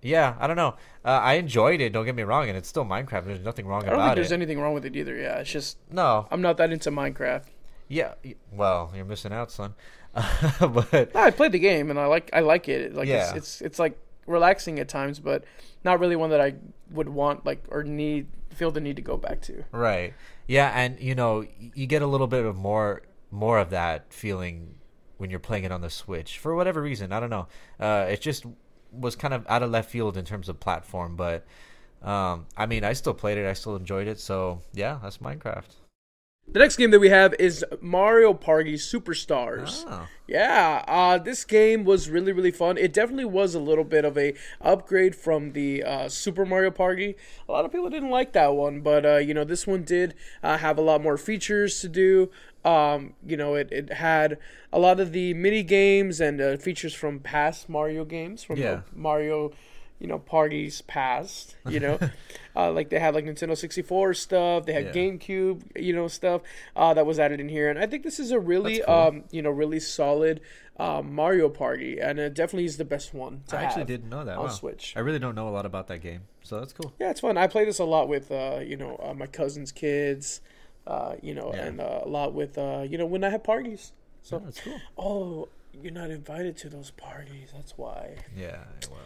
yeah, 0.03 0.35
I 0.39 0.47
don't 0.47 0.57
know. 0.57 0.75
Uh, 1.05 1.09
I 1.23 1.35
enjoyed 1.35 1.81
it. 1.81 1.93
Don't 1.93 2.05
get 2.05 2.15
me 2.15 2.23
wrong, 2.23 2.49
and 2.49 2.57
it's 2.57 2.69
still 2.69 2.85
Minecraft. 2.85 3.25
There's 3.27 3.45
nothing 3.45 3.67
wrong 3.67 3.85
I 3.85 3.91
don't 3.91 4.01
think 4.03 4.15
there's 4.17 4.33
it. 4.33 4.35
anything 4.35 4.61
wrong 4.61 4.75
with 4.75 4.85
it 4.85 4.97
either. 4.97 5.15
Yeah, 5.17 5.39
it's 5.39 5.51
just 5.51 5.79
no, 5.91 6.27
I'm 6.31 6.43
not 6.43 6.57
that 6.59 6.73
into 6.73 6.91
Minecraft. 6.91 7.45
yeah. 7.89 8.15
Well, 8.53 8.93
you're 8.95 9.05
missing 9.05 9.33
out, 9.33 9.51
son. 9.51 9.75
but 10.61 11.13
No, 11.15 11.21
I 11.21 11.31
played 11.33 11.51
the 11.53 11.59
game 11.59 11.91
and 11.91 11.99
I 11.99 12.07
like 12.07 12.31
I 12.33 12.41
like 12.41 12.69
it. 12.69 12.95
Like 12.95 13.09
Yeah. 13.09 13.31
it's, 13.31 13.37
it's 13.37 13.61
it's 13.63 13.79
like 13.81 13.99
relaxing 14.27 14.79
at 14.79 14.89
times, 14.89 15.19
but 15.19 15.45
not 15.83 15.99
really 15.99 16.15
one 16.17 16.31
that 16.31 16.41
I 16.41 16.55
would 16.91 17.09
want 17.09 17.45
like 17.45 17.65
or 17.69 17.83
need 17.83 18.29
feel 18.51 18.71
the 18.71 18.81
need 18.81 18.95
to 18.97 19.03
go 19.03 19.17
back 19.17 19.41
to. 19.43 19.65
Right. 19.73 20.15
Yeah, 20.47 20.71
and 20.73 21.01
you 21.01 21.15
know, 21.17 21.45
you 21.59 21.87
get 21.87 22.01
a 22.03 22.07
little 22.07 22.29
bit 22.29 22.45
of 22.45 22.55
more 22.55 23.03
more 23.33 23.59
of 23.59 23.71
that 23.71 24.13
feeling 24.13 24.74
when 25.25 25.31
you're 25.31 25.41
playing 25.41 25.65
it 25.65 25.73
on 25.73 25.81
the 25.81 25.89
Switch 25.89 26.37
for 26.39 26.55
whatever 26.55 26.83
reason. 26.83 27.11
I 27.11 27.19
don't 27.19 27.31
know. 27.31 27.47
Uh, 27.81 28.05
it 28.11 28.21
just 28.21 28.45
was 28.93 29.17
kind 29.17 29.33
of 29.33 29.47
out 29.49 29.63
of 29.63 29.71
left 29.71 29.91
field 29.91 30.19
in 30.19 30.27
terms 30.27 30.51
of 30.51 30.61
platform, 30.61 31.17
but 31.17 31.47
um, 32.03 32.45
I 32.59 32.67
mean, 32.67 32.85
I 32.85 32.93
still 32.93 33.15
played 33.15 33.39
it. 33.39 33.49
I 33.49 33.55
still 33.55 33.75
enjoyed 33.75 34.07
it. 34.07 34.21
So 34.21 34.61
yeah, 34.75 34.99
that's 35.03 35.19
Minecraft. 35.19 35.65
The 36.47 36.59
next 36.59 36.77
game 36.77 36.91
that 36.91 37.01
we 37.01 37.09
have 37.09 37.35
is 37.39 37.65
Mario 37.81 38.35
Party 38.35 38.75
Superstars. 38.75 39.87
Oh. 39.89 40.07
Yeah, 40.29 40.85
uh, 40.87 41.17
this 41.17 41.43
game 41.43 41.85
was 41.85 42.11
really 42.11 42.33
really 42.33 42.51
fun. 42.51 42.77
It 42.77 42.93
definitely 42.93 43.25
was 43.25 43.55
a 43.55 43.59
little 43.59 43.83
bit 43.83 44.05
of 44.05 44.19
a 44.19 44.35
upgrade 44.61 45.17
from 45.17 45.53
the 45.53 45.83
uh, 45.83 46.09
Super 46.11 46.45
Mario 46.45 46.71
Party. 46.71 47.17
A 47.49 47.53
lot 47.53 47.65
of 47.65 47.73
people 47.73 47.89
didn't 47.89 48.11
like 48.11 48.35
that 48.35 48.55
one, 48.55 48.83
but 48.83 49.07
uh, 49.07 49.17
you 49.17 49.33
know 49.33 49.45
this 49.45 49.67
one 49.67 49.85
did 49.85 50.15
uh, 50.43 50.59
have 50.59 50.77
a 50.77 50.83
lot 50.83 51.03
more 51.03 51.17
features 51.17 51.81
to 51.81 51.89
do. 51.89 52.31
Um, 52.65 53.15
you 53.27 53.37
know, 53.37 53.55
it, 53.55 53.69
it 53.73 53.93
had 53.95 54.39
a 54.73 54.79
lot 54.79 55.01
of 55.01 55.13
the 55.13 55.35
mini 55.35 55.63
games 55.63 56.21
and 56.21 56.41
uh, 56.41 56.57
features 56.57 56.95
from 56.95 57.21
past 57.21 57.69
Mario 57.69 58.05
games, 58.05 58.43
from 58.43 58.59
Yeah. 58.59 58.81
the 58.93 58.99
Mario, 58.99 59.53
you 59.99 60.07
know, 60.07 60.19
parties 60.19 60.81
past. 60.83 61.57
You 61.69 61.81
know, 61.81 61.99
uh, 62.57 62.73
like 62.73 62.89
they 62.91 62.99
had 62.99 63.15
like 63.15 63.25
Nintendo 63.27 63.57
64 63.57 64.15
stuff. 64.15 64.65
They 64.67 64.73
had 64.73 64.87
Yeah. 64.87 64.93
GameCube, 64.93 65.63
you 65.77 65.93
know, 65.93 66.09
stuff 66.09 66.41
uh, 66.75 66.95
that 66.95 67.05
was 67.05 67.19
added 67.19 67.39
in 67.41 67.49
here, 67.51 67.69
and 67.69 67.79
I 67.79 67.87
think 67.87 68.03
this 68.03 68.19
is 68.19 68.31
a 68.31 68.41
really, 68.41 68.81
cool. 68.81 68.95
um, 68.95 69.25
you 69.31 69.43
know, 69.43 69.51
really 69.51 69.81
solid 69.81 70.41
um, 70.79 71.15
Mario 71.15 71.49
Party, 71.49 71.99
and 72.01 72.19
it 72.19 72.35
definitely 72.35 72.65
is 72.65 72.79
the 72.79 72.85
best 72.85 73.15
one 73.15 73.45
I 73.53 73.57
actually 73.63 73.85
didn't 73.85 74.09
know 74.09 74.25
that. 74.25 74.37
on 74.39 74.45
Wow. 74.47 74.51
Switch. 74.51 74.95
I 74.97 75.01
really 75.01 75.19
don't 75.21 75.35
know 75.37 75.49
a 75.49 75.51
lot 75.51 75.67
about 75.67 75.87
that 75.89 75.99
game, 76.01 76.23
so 76.43 76.59
that's 76.59 76.73
cool. 76.73 76.93
Yeah, 76.99 77.11
it's 77.11 77.21
fun. 77.21 77.37
I 77.39 77.47
play 77.47 77.65
this 77.65 77.79
a 77.79 77.85
lot 77.85 78.09
with, 78.09 78.33
uh, 78.33 78.61
you 78.65 78.77
know, 78.77 78.99
uh, 79.03 79.15
my 79.15 79.27
cousin's 79.27 79.71
kids, 79.71 80.41
uh, 80.87 81.15
you 81.23 81.35
know, 81.35 81.53
Yeah. 81.55 81.67
and 81.67 81.81
uh, 81.81 82.01
a 82.05 82.09
lot 82.09 82.35
with, 82.35 82.59
uh, 82.59 82.85
you 82.89 82.99
know, 82.99 83.07
when 83.07 83.25
I 83.25 83.31
have 83.31 83.43
parties. 83.45 83.93
So 84.23 84.39
So, 84.39 84.45
that's 84.45 84.61
cool. 84.61 84.81
oh, 84.99 85.49
you're 85.73 85.93
not 85.93 86.11
invited 86.11 86.57
to 86.59 86.69
those 86.69 86.91
parties. 86.93 87.51
That's 87.55 87.77
why. 87.77 88.17
Yeah. 88.37 88.59
Well, 88.91 89.01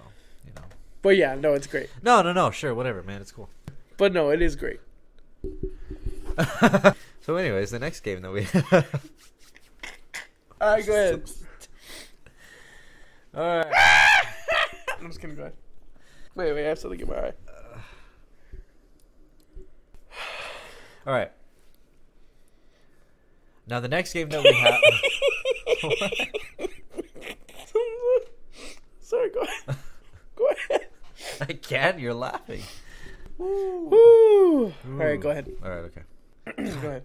you 0.46 0.52
know. 0.54 0.62
But 1.02 1.16
yeah, 1.16 1.34
no, 1.34 1.54
it's 1.54 1.66
great. 1.66 1.88
No, 2.02 2.22
no, 2.22 2.32
no. 2.32 2.50
Sure, 2.50 2.74
whatever, 2.74 3.02
man. 3.02 3.20
It's 3.20 3.32
cool. 3.32 3.48
But 3.96 4.12
no, 4.12 4.30
it 4.30 4.42
is 4.42 4.56
great. 4.56 4.80
so, 7.20 7.36
anyways, 7.36 7.70
the 7.70 7.78
next 7.78 8.00
game 8.00 8.22
that 8.22 8.32
we. 8.32 8.46
All 10.60 10.72
right, 10.74 10.84
go 10.86 10.92
ahead. 10.92 11.22
All 13.34 13.42
right. 13.58 13.66
I'm 15.00 15.06
just 15.06 15.20
gonna 15.20 15.34
go 15.34 15.42
ahead. 15.42 15.54
Wait, 16.34 16.52
wait, 16.52 16.64
I 16.64 16.68
have 16.70 16.78
something 16.78 16.98
in 17.00 17.08
my 17.08 17.14
eye. 17.16 17.32
All 21.06 21.12
right. 21.12 21.30
Now 23.68 23.80
the 23.80 23.88
next 23.88 24.12
game 24.14 24.28
that 24.30 24.42
we 24.42 24.52
have. 24.54 24.80
Sorry, 29.00 29.30
go 29.30 29.40
ahead. 29.40 29.76
Go 30.36 30.48
ahead. 30.48 30.86
I 31.40 31.52
can't. 31.54 31.98
You're 31.98 32.14
laughing. 32.14 32.62
Woo. 33.38 34.64
All 34.66 34.72
right, 34.86 35.20
go 35.20 35.30
ahead. 35.30 35.50
All 35.64 35.70
right. 35.70 35.84
Okay. 35.84 36.02
go 36.80 36.88
ahead. 36.88 37.04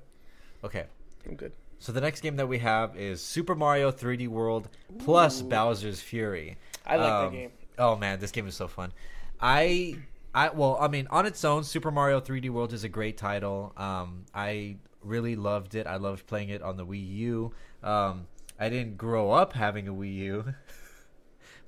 Okay. 0.63 0.86
I'm 1.27 1.36
good. 1.36 1.51
So 1.79 1.91
the 1.91 2.01
next 2.01 2.22
game 2.22 2.38
that 2.38 2.48
we 2.48 2.60
have 2.60 2.96
is 2.98 3.22
Super 3.22 3.55
Mario 3.55 3.91
3D 3.91 4.27
World 4.27 4.70
plus 5.00 5.41
Bowser's 5.41 6.00
Fury. 6.01 6.58
I 6.86 6.96
like 6.98 7.12
Um, 7.12 7.25
that 7.34 7.38
game. 7.38 7.51
Oh 7.77 7.96
man, 7.96 8.20
this 8.20 8.32
game 8.32 8.48
is 8.48 8.55
so 8.55 8.67
fun. 8.67 8.93
I 9.41 9.98
I 10.34 10.50
well, 10.50 10.77
I 10.79 10.88
mean, 10.88 11.08
on 11.12 11.25
its 11.25 11.43
own, 11.43 11.63
Super 11.63 11.91
Mario 11.91 12.22
3D 12.22 12.50
World 12.50 12.72
is 12.74 12.84
a 12.84 12.89
great 12.89 13.17
title. 13.17 13.74
Um, 13.77 14.25
I 14.34 14.77
really 15.04 15.36
loved 15.36 15.76
it. 15.76 15.88
I 15.88 15.98
loved 15.98 16.28
playing 16.28 16.50
it 16.50 16.62
on 16.62 16.78
the 16.78 16.86
Wii 16.86 17.16
U. 17.18 17.52
Um, 17.82 18.28
I 18.60 18.70
didn't 18.70 18.98
grow 18.98 19.32
up 19.32 19.54
having 19.54 19.88
a 19.88 19.94
Wii 19.94 20.16
U. 20.16 20.54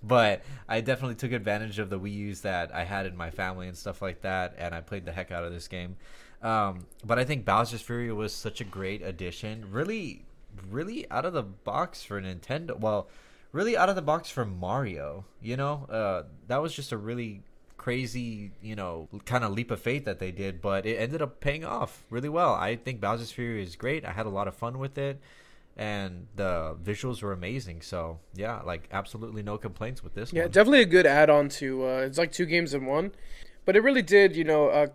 But 0.06 0.44
I 0.70 0.82
definitely 0.82 1.16
took 1.16 1.32
advantage 1.32 1.80
of 1.80 1.90
the 1.90 2.00
Wii 2.00 2.14
U's 2.14 2.42
that 2.42 2.74
I 2.74 2.84
had 2.84 3.08
in 3.08 3.18
my 3.18 3.32
family 3.32 3.68
and 3.68 3.76
stuff 3.76 4.04
like 4.04 4.22
that, 4.22 4.54
and 4.58 4.76
I 4.76 4.82
played 4.82 5.06
the 5.06 5.12
heck 5.12 5.32
out 5.32 5.44
of 5.44 5.52
this 5.52 5.68
game. 5.68 5.96
Um, 6.44 6.86
but 7.04 7.18
I 7.18 7.24
think 7.24 7.44
Bowser's 7.44 7.82
Fury 7.82 8.12
was 8.12 8.32
such 8.32 8.62
a 8.62 8.64
great 8.64 9.02
addition. 9.02 9.72
Really, 9.72 10.26
really 10.70 11.10
out 11.10 11.26
of 11.26 11.34
the 11.34 11.42
box 11.42 12.04
for 12.04 12.22
Nintendo. 12.22 12.80
Well, 12.80 13.10
really 13.52 13.76
out 13.76 13.90
of 13.90 13.96
the 13.96 14.04
box 14.04 14.30
for 14.30 14.46
Mario. 14.46 15.26
You 15.42 15.58
know, 15.58 15.88
uh, 15.90 16.24
that 16.48 16.62
was 16.62 16.76
just 16.76 16.92
a 16.92 16.98
really 16.98 17.42
crazy, 17.86 18.50
you 18.64 18.76
know, 18.76 19.08
kind 19.26 19.44
of 19.44 19.52
leap 19.52 19.70
of 19.70 19.80
faith 19.80 20.06
that 20.06 20.18
they 20.18 20.32
did, 20.32 20.60
but 20.60 20.88
it 20.88 20.96
ended 20.96 21.22
up 21.22 21.40
paying 21.40 21.64
off 21.64 22.04
really 22.10 22.28
well. 22.28 22.56
I 22.56 22.78
think 22.78 23.00
Bowser's 23.00 23.32
Fury 23.32 23.62
is 23.62 23.76
great. 23.76 24.04
I 24.04 24.12
had 24.12 24.26
a 24.26 24.30
lot 24.30 24.48
of 24.48 24.56
fun 24.56 24.80
with 24.80 24.98
it, 24.98 25.20
and 25.78 26.26
the 26.36 26.76
visuals 26.84 27.22
were 27.22 27.32
amazing. 27.32 27.84
So 27.84 28.18
yeah, 28.34 28.60
like 28.64 28.90
absolutely 28.92 29.44
no 29.44 29.60
complaints 29.60 30.04
with 30.04 30.16
this 30.16 30.32
one. 30.32 30.38
Yeah, 30.38 30.44
one. 30.46 30.52
definitely 30.52 30.82
a 30.82 30.88
good 30.88 31.06
add-on 31.06 31.48
to. 31.50 31.86
Uh, 31.86 31.98
it's 32.08 32.18
like 32.18 32.32
two 32.32 32.48
games 32.48 32.74
in 32.74 32.88
one, 32.88 33.12
but 33.66 33.76
it 33.76 33.82
really 33.82 34.02
did, 34.02 34.36
you 34.36 34.46
know, 34.46 34.70
uh, 34.70 34.88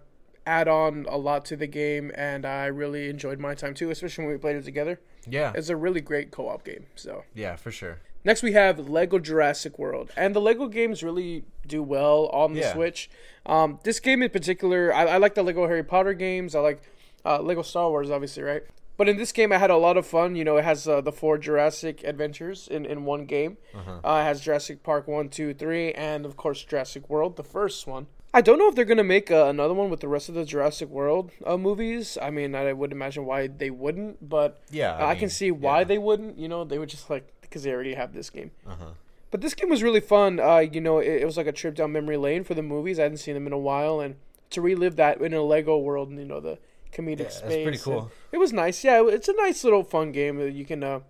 add 0.45 0.67
on 0.67 1.07
a 1.09 1.17
lot 1.17 1.45
to 1.45 1.57
the 1.57 1.69
game, 1.69 2.11
and 2.17 2.45
I 2.45 2.67
really 2.67 3.09
enjoyed 3.09 3.39
my 3.39 3.55
time 3.55 3.73
too, 3.73 3.91
especially 3.93 4.25
when 4.25 4.35
we 4.35 4.39
played 4.41 4.57
it 4.57 4.65
together. 4.65 4.99
Yeah, 5.29 5.53
It's 5.55 5.69
a 5.69 5.77
really 5.77 6.01
great 6.01 6.33
co-op 6.33 6.65
game. 6.65 6.87
So 6.97 7.23
yeah, 7.37 7.55
for 7.55 7.71
sure. 7.71 8.01
Next 8.25 8.43
we 8.43 8.53
have 8.53 8.89
Lego 8.89 9.19
Jurassic 9.19 9.79
World, 9.79 10.11
and 10.17 10.35
the 10.35 10.41
Lego 10.41 10.69
games 10.69 11.03
really 11.03 11.45
do 11.67 11.83
well 11.83 12.29
on 12.33 12.55
the 12.55 12.61
Yeah. 12.61 12.73
Switch. 12.73 13.11
Um, 13.47 13.79
this 13.85 14.01
game 14.01 14.23
in 14.23 14.31
particular, 14.31 14.93
I, 14.95 15.05
I 15.07 15.17
like 15.19 15.35
the 15.35 15.43
Lego 15.43 15.67
Harry 15.67 15.83
Potter 15.85 16.15
games. 16.15 16.55
I 16.55 16.61
like 16.61 16.83
uh, 17.25 17.41
Lego 17.41 17.63
Star 17.63 17.89
Wars, 17.91 18.11
obviously, 18.11 18.43
right? 18.43 18.63
But 18.97 19.09
in 19.09 19.17
this 19.17 19.33
game, 19.33 19.51
I 19.51 19.57
had 19.57 19.71
a 19.71 19.77
lot 19.79 19.97
of 19.97 20.07
fun. 20.07 20.37
You 20.37 20.45
know, 20.45 20.59
it 20.59 20.65
has 20.65 20.87
uh, 20.87 21.01
the 21.01 21.13
four 21.13 21.39
Jurassic 21.39 22.05
adventures 22.05 22.69
in, 22.69 22.85
in 22.85 23.05
one 23.07 23.25
game. 23.25 23.57
Uh, 23.75 24.19
it 24.21 24.25
has 24.25 24.43
Jurassic 24.43 24.83
Park 24.83 25.09
1, 25.09 25.31
2, 25.31 25.55
3, 25.55 25.93
and 25.93 26.27
of 26.27 26.37
course 26.37 26.63
Jurassic 26.63 27.09
World, 27.09 27.37
the 27.37 27.43
first 27.45 27.87
one. 27.87 28.09
I 28.35 28.43
don't 28.43 28.59
know 28.59 28.69
if 28.69 28.75
they're 28.77 28.85
going 28.85 28.99
to 28.99 29.03
make 29.03 29.31
uh, 29.31 29.47
another 29.47 29.73
one 29.75 29.89
with 29.91 30.01
the 30.01 30.07
rest 30.09 30.29
of 30.29 30.35
the 30.35 30.45
Jurassic 30.45 30.89
World 30.91 31.31
uh, 31.47 31.57
movies. 31.57 32.19
I 32.21 32.29
mean, 32.31 32.55
I 32.55 32.73
would 32.75 32.93
imagine 32.93 33.25
why 33.25 33.47
they 33.47 33.71
wouldn't, 33.71 34.29
but 34.29 34.61
Yeah, 34.71 34.95
I, 34.95 35.13
I 35.13 35.15
can 35.15 35.31
see 35.31 35.51
why 35.51 35.79
yeah. 35.79 35.85
they 35.85 35.99
wouldn't. 35.99 36.39
You 36.39 36.49
know, 36.49 36.65
they 36.65 36.79
would 36.79 36.91
just 36.91 37.09
like, 37.09 37.40
because 37.51 37.65
they 37.65 37.73
already 37.73 37.95
have 37.95 38.15
this 38.15 38.31
game. 38.31 38.53
Uh-huh. 38.67 38.93
But 39.31 39.43
this 39.43 39.55
game 39.55 39.69
was 39.69 39.83
really 39.83 40.01
fun. 40.01 40.41
Uh, 40.41 40.59
you 40.59 40.81
know, 40.81 40.99
it, 40.99 41.23
it 41.23 41.25
was 41.27 41.37
like 41.37 41.47
a 41.47 41.53
trip 41.53 41.75
down 41.75 41.93
memory 41.93 42.17
lane 42.17 42.43
for 42.45 42.55
the 42.55 42.63
movies. 42.63 42.99
I 42.99 43.03
hadn't 43.03 43.19
seen 43.19 43.35
them 43.35 43.47
in 43.47 43.53
a 43.53 43.59
while, 43.59 44.01
and 44.01 44.17
to 44.51 44.61
relive 44.63 44.97
that 44.97 45.21
in 45.21 45.35
a 45.35 45.43
Lego 45.43 45.77
world, 45.79 46.09
and 46.09 46.19
you 46.19 46.25
know, 46.25 46.41
the 46.41 46.59
comedic 46.93 47.19
Yeah, 47.19 47.25
that's 47.25 47.37
space. 47.37 47.63
pretty 47.65 47.79
cool. 47.79 48.11
It 48.33 48.39
was 48.39 48.53
nice. 48.53 48.83
Yeah, 48.83 49.07
it's 49.07 49.29
a 49.29 49.35
nice 49.35 49.63
little 49.63 49.85
fun 49.85 50.11
game 50.13 50.37
that 50.39 50.53
you 50.53 50.65
can 50.65 50.83
uh, 50.83 51.01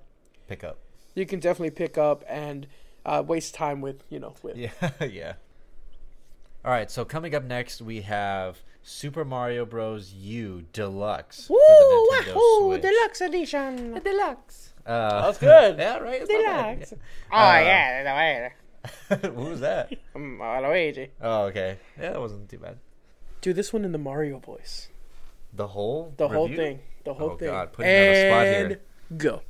Pick 0.49 0.65
up. 0.65 0.77
you 1.15 1.25
can 1.25 1.41
definitely 1.41 1.71
pick 1.71 1.97
up 1.97 2.23
and 2.29 2.67
uh, 3.07 3.23
waste 3.27 3.55
time 3.55 3.81
with. 3.81 4.03
You 4.11 4.19
know, 4.19 4.35
with. 4.43 4.57
Yeah, 4.57 4.71
yeah. 5.07 5.35
All 6.63 6.71
right, 6.73 6.91
so 6.91 7.07
coming 7.07 7.35
up 7.35 7.45
next, 7.45 7.81
we 7.81 8.03
have 8.03 8.59
Super 8.83 9.25
Mario 9.25 9.65
Bros. 9.65 10.13
U 10.13 10.67
Deluxe 10.75 11.47
for 11.47 11.57
the 11.57 12.17
Nintendo 12.35 12.59
Switch. 12.69 12.83
deluxe 12.83 13.21
edition. 13.23 14.01
Deluxe. 14.05 14.70
Uh, 14.87 15.23
That's 15.27 15.39
good. 15.39 15.79
yeah, 15.79 15.99
right. 15.99 16.23
It's 16.23 16.31
not 16.33 16.45
bad. 16.45 16.75
Deluxe. 16.79 16.93
Uh, 16.93 16.97
Oh 17.33 17.59
yeah, 17.61 18.49
Who 19.23 19.31
was 19.51 19.61
that? 19.61 19.93
um, 20.15 20.39
Luigi. 20.41 21.11
Oh, 21.21 21.43
okay. 21.45 21.77
Yeah, 22.01 22.13
that 22.13 22.21
wasn't 22.21 22.49
too 22.49 22.59
bad. 22.59 22.79
Do 23.43 23.53
this 23.53 23.73
one 23.73 23.85
in 23.85 23.93
the 23.93 23.99
Mario 23.99 24.39
voice. 24.39 24.89
The 25.53 25.67
whole 25.69 26.15
The 26.17 26.29
whole 26.29 26.49
review? 26.49 26.57
thing. 26.57 26.79
The 27.05 27.15
whole 27.15 27.31
Oh, 27.33 27.37
thing. 27.37 27.49
God, 27.49 27.73
putting 27.73 27.91
me 27.93 27.99
on 28.09 28.15
the 28.15 28.29
spot 28.31 28.47
and 28.47 28.69
here. 28.69 28.81
go. 29.17 29.43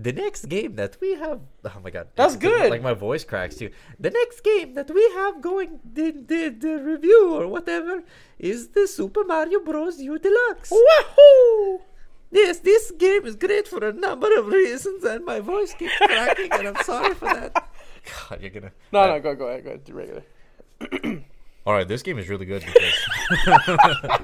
The 0.00 0.12
next 0.12 0.46
game 0.48 0.76
that 0.76 0.96
we 1.00 1.14
have, 1.16 1.40
oh 1.64 1.80
my 1.82 1.90
god, 1.90 2.06
That's 2.14 2.34
It's- 2.36 2.48
good. 2.50 2.70
Like 2.70 2.82
my 2.82 2.94
voice 2.94 3.24
cracks 3.24 3.56
too. 3.56 3.70
The 3.98 4.10
next 4.10 4.42
game 4.42 4.74
that 4.74 4.88
we 4.90 5.02
have 5.14 5.40
going 5.42 5.80
the 5.84 6.12
the, 6.12 6.48
the 6.50 6.74
review 6.92 7.34
or 7.34 7.48
whatever 7.48 8.04
is 8.38 8.68
the 8.68 8.86
Super 8.86 9.24
Mario 9.24 9.58
Bros. 9.60 10.00
U 10.00 10.16
Deluxe. 10.18 10.70
Wahoo! 10.70 11.80
Yes, 12.30 12.58
this 12.58 12.90
game 12.98 13.24
is 13.26 13.36
great 13.36 13.66
for 13.66 13.82
a 13.86 13.92
number 13.92 14.28
of 14.38 14.46
reasons, 14.48 15.02
and 15.04 15.24
my 15.24 15.40
voice 15.40 15.72
keeps 15.74 15.96
cracking, 15.96 16.52
and 16.52 16.68
I'm 16.68 16.84
sorry 16.84 17.14
for 17.14 17.24
that. 17.26 17.52
God, 18.30 18.40
you're 18.40 18.50
gonna. 18.50 18.72
No, 18.92 19.00
Uh, 19.00 19.06
no, 19.06 19.20
go, 19.20 19.34
go 19.34 19.46
ahead, 19.46 19.64
go 19.64 19.70
ahead, 19.70 19.84
do 19.84 19.92
regular. 19.94 20.22
All 21.66 21.72
right, 21.74 21.88
this 21.88 22.02
game 22.02 22.18
is 22.18 22.28
really 22.28 22.46
good 22.46 22.64
because. 22.64 24.20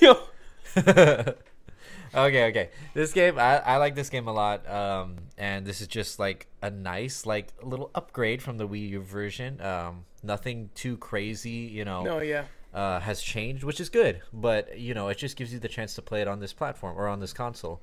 Yo, 0.00 0.12
okay, 0.76 1.34
okay. 2.14 2.70
This 2.94 3.12
game, 3.12 3.38
I, 3.38 3.58
I 3.58 3.76
like 3.76 3.94
this 3.94 4.10
game 4.10 4.28
a 4.28 4.32
lot. 4.32 4.68
Um, 4.68 5.16
and 5.38 5.64
this 5.64 5.80
is 5.80 5.86
just 5.86 6.18
like 6.18 6.48
a 6.60 6.70
nice, 6.70 7.24
like 7.24 7.48
little 7.62 7.90
upgrade 7.94 8.42
from 8.42 8.58
the 8.58 8.68
Wii 8.68 8.90
U 8.90 9.00
version. 9.00 9.60
Um, 9.60 10.04
nothing 10.22 10.68
too 10.74 10.96
crazy, 10.98 11.50
you 11.50 11.84
know. 11.84 12.02
no, 12.02 12.20
yeah, 12.20 12.44
uh, 12.72 13.00
has 13.00 13.20
changed, 13.20 13.64
which 13.64 13.80
is 13.80 13.88
good. 13.88 14.20
But 14.32 14.78
you 14.78 14.94
know, 14.94 15.08
it 15.08 15.18
just 15.18 15.36
gives 15.36 15.52
you 15.52 15.58
the 15.58 15.68
chance 15.68 15.94
to 15.94 16.02
play 16.02 16.22
it 16.22 16.28
on 16.28 16.40
this 16.40 16.52
platform 16.52 16.98
or 16.98 17.08
on 17.08 17.20
this 17.20 17.32
console. 17.32 17.80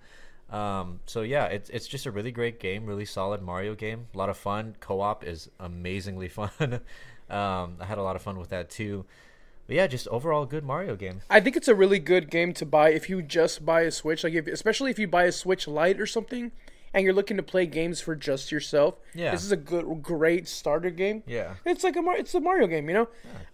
Um, 0.50 1.01
so 1.06 1.22
yeah, 1.22 1.46
it's 1.46 1.70
it's 1.70 1.88
just 1.88 2.06
a 2.06 2.12
really 2.12 2.32
great 2.32 2.60
game, 2.60 2.86
really 2.86 3.06
solid 3.06 3.41
Mario 3.41 3.75
game. 3.75 4.08
A 4.13 4.17
lot 4.17 4.29
of 4.29 4.38
fun. 4.38 4.75
Co-op 4.79 5.24
is 5.24 5.50
amazingly 5.60 6.27
fun. 6.29 6.50
um, 7.29 7.77
I 7.79 7.86
had 7.86 7.98
a 7.98 8.03
lot 8.03 8.15
of 8.15 8.22
fun 8.22 8.38
with 8.39 8.50
that 8.50 8.70
too. 8.70 9.06
But 9.67 9.75
yeah, 9.75 9.88
just 9.88 10.08
overall 10.08 10.46
good 10.46 10.63
Mario 10.63 10.96
game. 10.96 11.22
I 11.29 11.41
think 11.41 11.58
it's 11.58 11.67
a 11.67 11.75
really 11.75 12.00
good 12.00 12.32
game 12.32 12.53
to 12.53 12.65
buy 12.65 12.91
if 12.91 13.10
you 13.10 13.22
just 13.22 13.65
buy 13.65 13.82
a 13.82 13.91
Switch, 13.91 14.24
like 14.24 14.34
if, 14.34 14.48
especially 14.48 14.91
if 14.91 14.98
you 14.98 15.10
buy 15.10 15.25
a 15.25 15.32
Switch 15.34 15.67
Lite 15.67 16.00
or 16.00 16.06
something, 16.06 16.53
and 16.94 17.03
you're 17.03 17.13
looking 17.13 17.38
to 17.38 17.44
play 17.44 17.65
games 17.65 18.00
for 18.01 18.15
just 18.15 18.51
yourself. 18.51 18.96
Yeah. 19.13 19.32
this 19.32 19.44
is 19.44 19.51
a 19.51 19.58
good, 19.58 20.01
great 20.01 20.48
starter 20.48 20.90
game. 20.90 21.24
Yeah. 21.27 21.55
It's 21.66 21.83
like 21.83 21.96
a 21.96 22.01
Mar- 22.01 22.18
it's 22.18 22.33
a 22.35 22.40
Mario 22.40 22.68
game, 22.68 22.88
you 22.90 22.94
know. 22.96 23.07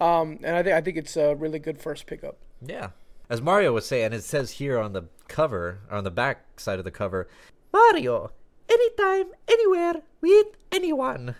Um, 0.05 0.39
and 0.43 0.55
I 0.55 0.63
think 0.63 0.75
I 0.75 0.81
think 0.81 0.97
it's 0.97 1.17
a 1.17 1.35
really 1.35 1.59
good 1.59 1.79
first 1.81 2.05
pickup. 2.07 2.37
Yeah. 2.65 2.89
As 3.29 3.41
Mario 3.41 3.73
would 3.73 3.83
say, 3.83 4.03
and 4.03 4.13
it 4.13 4.23
says 4.23 4.51
here 4.51 4.77
on 4.77 4.93
the 4.93 5.03
cover, 5.27 5.79
on 5.89 6.03
the 6.03 6.11
back 6.11 6.59
side 6.59 6.77
of 6.77 6.85
the 6.85 6.91
cover, 6.91 7.27
Mario, 7.71 8.31
anytime, 8.69 9.31
anywhere, 9.47 9.95
with 10.21 10.47
anyone. 10.71 11.35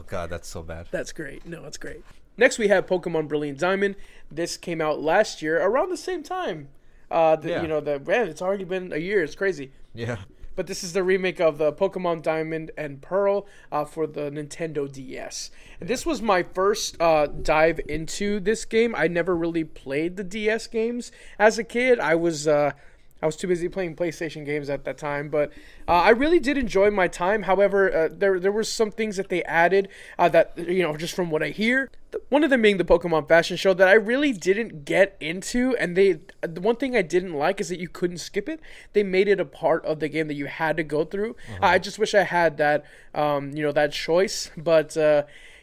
Oh 0.00 0.04
god, 0.06 0.30
that's 0.30 0.48
so 0.48 0.62
bad. 0.62 0.86
That's 0.90 1.12
great. 1.12 1.46
No, 1.46 1.62
that's 1.62 1.76
great. 1.78 2.02
Next, 2.36 2.58
we 2.58 2.68
have 2.68 2.86
Pokemon 2.86 3.28
Brilliant 3.28 3.58
Diamond. 3.58 3.96
This 4.30 4.56
came 4.56 4.80
out 4.80 5.00
last 5.00 5.42
year 5.42 5.60
around 5.60 5.90
the 5.90 5.96
same 5.96 6.22
time. 6.22 6.68
Uh, 7.10 7.36
the, 7.36 7.50
Yeah. 7.50 7.62
you 7.62 7.68
know, 7.68 7.80
the 7.80 7.98
man, 8.00 8.28
it's 8.28 8.42
already 8.42 8.64
been 8.64 8.92
a 8.92 8.98
year. 8.98 9.22
It's 9.22 9.34
crazy. 9.34 9.72
Yeah. 9.94 10.18
But 10.58 10.66
this 10.66 10.82
is 10.82 10.92
the 10.92 11.04
remake 11.04 11.38
of 11.38 11.56
the 11.56 11.72
Pokemon 11.72 12.22
Diamond 12.22 12.72
and 12.76 13.00
Pearl 13.00 13.46
uh, 13.70 13.84
for 13.84 14.08
the 14.08 14.22
Nintendo 14.22 14.90
DS. 14.90 15.52
And 15.78 15.88
this 15.88 16.04
was 16.04 16.20
my 16.20 16.42
first 16.42 17.00
uh, 17.00 17.28
dive 17.28 17.78
into 17.88 18.40
this 18.40 18.64
game. 18.64 18.92
I 18.96 19.06
never 19.06 19.36
really 19.36 19.62
played 19.62 20.16
the 20.16 20.24
DS 20.24 20.66
games 20.66 21.12
as 21.38 21.60
a 21.60 21.62
kid. 21.62 22.00
I 22.00 22.16
was 22.16 22.48
uh, 22.48 22.72
I 23.20 23.26
was 23.26 23.36
too 23.36 23.48
busy 23.48 23.68
playing 23.68 23.96
PlayStation 23.96 24.46
games 24.46 24.70
at 24.70 24.84
that 24.84 24.96
time, 24.96 25.28
but 25.28 25.52
uh, 25.88 25.92
I 25.92 26.10
really 26.10 26.38
did 26.38 26.56
enjoy 26.56 26.90
my 26.90 27.08
time. 27.08 27.42
However, 27.42 27.92
uh, 27.92 28.08
there 28.12 28.38
there 28.38 28.52
were 28.52 28.64
some 28.64 28.90
things 28.90 29.16
that 29.16 29.28
they 29.28 29.42
added 29.44 29.88
uh, 30.18 30.28
that 30.28 30.56
you 30.56 30.82
know 30.82 30.96
just 30.96 31.14
from 31.14 31.30
what 31.30 31.42
I 31.42 31.48
hear. 31.48 31.90
One 32.30 32.42
of 32.42 32.50
them 32.50 32.62
being 32.62 32.78
the 32.78 32.84
Pokemon 32.84 33.28
Fashion 33.28 33.56
Show 33.56 33.74
that 33.74 33.88
I 33.88 33.94
really 33.94 34.32
didn't 34.32 34.84
get 34.84 35.16
into, 35.20 35.76
and 35.76 35.96
they 35.96 36.20
the 36.42 36.60
one 36.60 36.76
thing 36.76 36.96
I 36.96 37.02
didn't 37.02 37.34
like 37.34 37.60
is 37.60 37.68
that 37.70 37.80
you 37.80 37.88
couldn't 37.88 38.18
skip 38.18 38.48
it. 38.48 38.60
They 38.92 39.02
made 39.02 39.26
it 39.26 39.40
a 39.40 39.44
part 39.44 39.84
of 39.84 39.98
the 39.98 40.08
game 40.08 40.28
that 40.28 40.34
you 40.34 40.46
had 40.46 40.76
to 40.76 40.84
go 40.84 41.04
through. 41.04 41.34
I 41.60 41.78
just 41.78 41.98
wish 41.98 42.14
I 42.14 42.22
had 42.22 42.56
that 42.58 42.84
um, 43.14 43.50
you 43.56 43.62
know 43.62 43.72
that 43.72 43.92
choice, 43.92 44.50
but. 44.56 44.96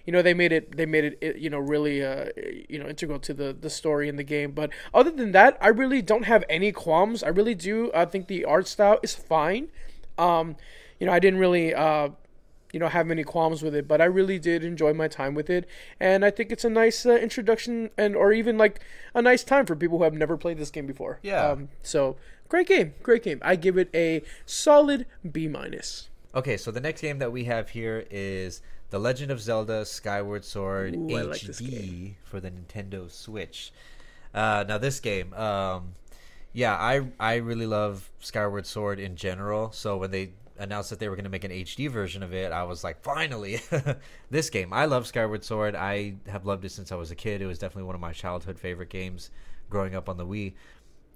Uh, 0.05 0.07
you 0.07 0.11
know 0.13 0.21
they 0.21 0.33
made 0.33 0.51
it 0.51 0.77
they 0.77 0.85
made 0.85 1.03
it, 1.03 1.17
it 1.21 1.37
you 1.37 1.49
know 1.49 1.59
really 1.59 2.03
uh 2.03 2.29
you 2.69 2.79
know 2.79 2.87
integral 2.87 3.19
to 3.19 3.33
the 3.33 3.53
the 3.53 3.69
story 3.69 4.07
in 4.09 4.15
the 4.15 4.23
game. 4.23 4.51
But 4.51 4.69
other 4.93 5.11
than 5.11 5.31
that 5.31 5.57
i 5.61 5.67
really 5.67 6.01
don't 6.01 6.23
have 6.23 6.43
any 6.49 6.71
qualms. 6.71 7.23
I 7.23 7.29
really 7.29 7.55
do 7.55 7.91
i 7.93 8.05
think 8.05 8.27
the 8.27 8.45
art 8.45 8.67
style 8.67 8.99
is 9.03 9.15
fine. 9.15 9.69
Um 10.17 10.55
you 10.99 11.05
know 11.07 11.13
i 11.13 11.19
didn't 11.19 11.39
really 11.39 11.73
uh 11.73 12.09
you 12.73 12.79
know 12.79 12.89
have 12.89 13.09
any 13.09 13.23
qualms 13.23 13.63
with 13.63 13.73
it 13.73 13.87
but 13.87 14.01
i 14.01 14.05
really 14.05 14.37
did 14.37 14.63
enjoy 14.63 14.93
my 14.93 15.07
time 15.07 15.33
with 15.33 15.49
it. 15.49 15.67
And 15.99 16.25
i 16.25 16.31
think 16.31 16.51
it's 16.51 16.65
a 16.65 16.69
nice 16.69 17.05
uh, 17.05 17.15
introduction 17.15 17.89
and 17.97 18.15
or 18.15 18.33
even 18.33 18.57
like 18.57 18.81
a 19.13 19.21
nice 19.21 19.43
time 19.43 19.65
for 19.65 19.75
people 19.75 19.97
who 19.97 20.03
have 20.03 20.13
never 20.13 20.37
played 20.37 20.57
this 20.57 20.71
game 20.71 20.85
before. 20.85 21.19
Yeah. 21.23 21.51
um 21.51 21.69
so 21.83 22.17
great 22.49 22.67
game 22.67 22.93
great 23.03 23.23
game. 23.23 23.39
I 23.41 23.55
give 23.55 23.77
it 23.77 23.89
a 23.93 24.23
solid 24.45 25.05
b 25.29 25.47
minus 25.47 26.09
Okay, 26.35 26.57
so 26.57 26.69
the 26.69 26.81
next 26.81 26.99
game 26.99 27.19
that 27.19 27.31
we 27.31 27.45
have 27.45 27.69
here 27.69 28.05
is 28.11 28.61
The 28.89 28.99
Legend 28.99 29.31
of 29.31 29.39
Zelda 29.39 29.85
Skyward 29.85 30.43
Sword 30.43 30.93
Ooh, 30.93 31.07
HD 31.07 32.07
like 32.07 32.15
for 32.25 32.41
the 32.41 32.51
Nintendo 32.51 33.09
Switch. 33.09 33.71
Uh, 34.33 34.65
now 34.67 34.77
this 34.77 34.99
game, 34.99 35.33
um, 35.33 35.95
yeah, 36.51 36.75
I 36.75 37.07
I 37.21 37.35
really 37.35 37.65
love 37.65 38.11
Skyward 38.19 38.65
Sword 38.65 38.99
in 38.99 39.15
general. 39.15 39.71
So 39.71 39.95
when 39.95 40.11
they 40.11 40.33
announced 40.57 40.89
that 40.89 40.99
they 40.99 41.07
were 41.07 41.15
going 41.15 41.23
to 41.23 41.29
make 41.29 41.45
an 41.45 41.51
HD 41.51 41.89
version 41.89 42.21
of 42.21 42.33
it, 42.33 42.51
I 42.51 42.63
was 42.63 42.83
like, 42.83 43.01
finally, 43.01 43.61
this 44.29 44.49
game. 44.49 44.73
I 44.73 44.85
love 44.85 45.07
Skyward 45.07 45.45
Sword. 45.45 45.73
I 45.73 46.15
have 46.27 46.45
loved 46.45 46.65
it 46.65 46.71
since 46.71 46.91
I 46.91 46.95
was 46.95 47.11
a 47.11 47.15
kid. 47.15 47.41
It 47.41 47.45
was 47.45 47.59
definitely 47.59 47.83
one 47.83 47.95
of 47.95 48.01
my 48.01 48.11
childhood 48.11 48.59
favorite 48.59 48.89
games 48.89 49.29
growing 49.69 49.95
up 49.95 50.09
on 50.09 50.17
the 50.17 50.25
Wii. 50.25 50.53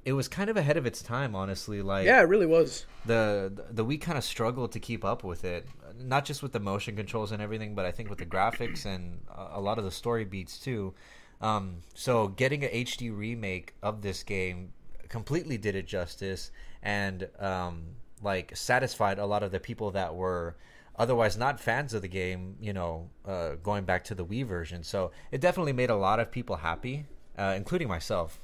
It 0.06 0.14
was 0.14 0.28
kind 0.28 0.50
of 0.50 0.58
ahead 0.58 0.78
of 0.78 0.86
its 0.86 1.02
time, 1.02 1.36
honestly. 1.36 1.82
Like 1.82 2.06
yeah 2.06 2.22
it 2.22 2.30
really 2.30 2.46
was 2.46 2.86
the 3.06 3.52
the 3.72 3.86
Wii 3.86 4.00
kind 4.00 4.18
of 4.18 4.24
struggled 4.24 4.72
to 4.74 4.80
keep 4.80 5.04
up 5.04 5.24
with 5.24 5.44
it, 5.44 5.68
not 6.00 6.26
just 6.26 6.42
with 6.42 6.52
the 6.52 6.60
motion 6.60 6.96
controls 6.96 7.32
and 7.32 7.42
everything, 7.42 7.76
but 7.76 7.86
I 7.86 7.92
think 7.92 8.10
with 8.10 8.20
the 8.20 8.26
graphics 8.26 8.86
and 8.86 9.20
a 9.30 9.60
a 9.60 9.62
lot 9.62 9.78
of 9.78 9.84
the 9.84 9.92
story 9.92 10.26
beats 10.26 10.58
too. 10.58 10.94
Um, 11.42 11.78
so 11.94 12.28
getting 12.28 12.64
a 12.64 12.68
HD 12.68 13.16
remake 13.16 13.74
of 13.82 14.02
this 14.02 14.24
game 14.24 14.74
completely 15.08 15.58
did 15.58 15.76
it 15.76 15.88
justice 15.88 16.52
and 16.84 17.28
um, 17.40 17.84
like 18.22 18.56
satisfied 18.56 19.20
a 19.20 19.26
lot 19.26 19.44
of 19.44 19.52
the 19.52 19.60
people 19.60 19.92
that 19.92 20.16
were 20.16 20.56
otherwise 20.98 21.38
not 21.38 21.60
fans 21.60 21.94
of 21.94 22.02
the 22.02 22.08
game. 22.08 22.56
You 22.62 22.74
know, 22.74 23.10
uh, 23.26 23.56
going 23.64 23.86
back 23.86 24.04
to 24.06 24.16
the 24.16 24.26
Wii 24.26 24.46
version, 24.46 24.84
so 24.84 25.12
it 25.32 25.42
definitely 25.42 25.74
made 25.74 25.90
a 25.90 25.96
lot 25.96 26.20
of 26.20 26.32
people 26.32 26.58
happy, 26.58 27.06
uh, 27.38 27.54
including 27.56 27.88
myself. 27.88 28.40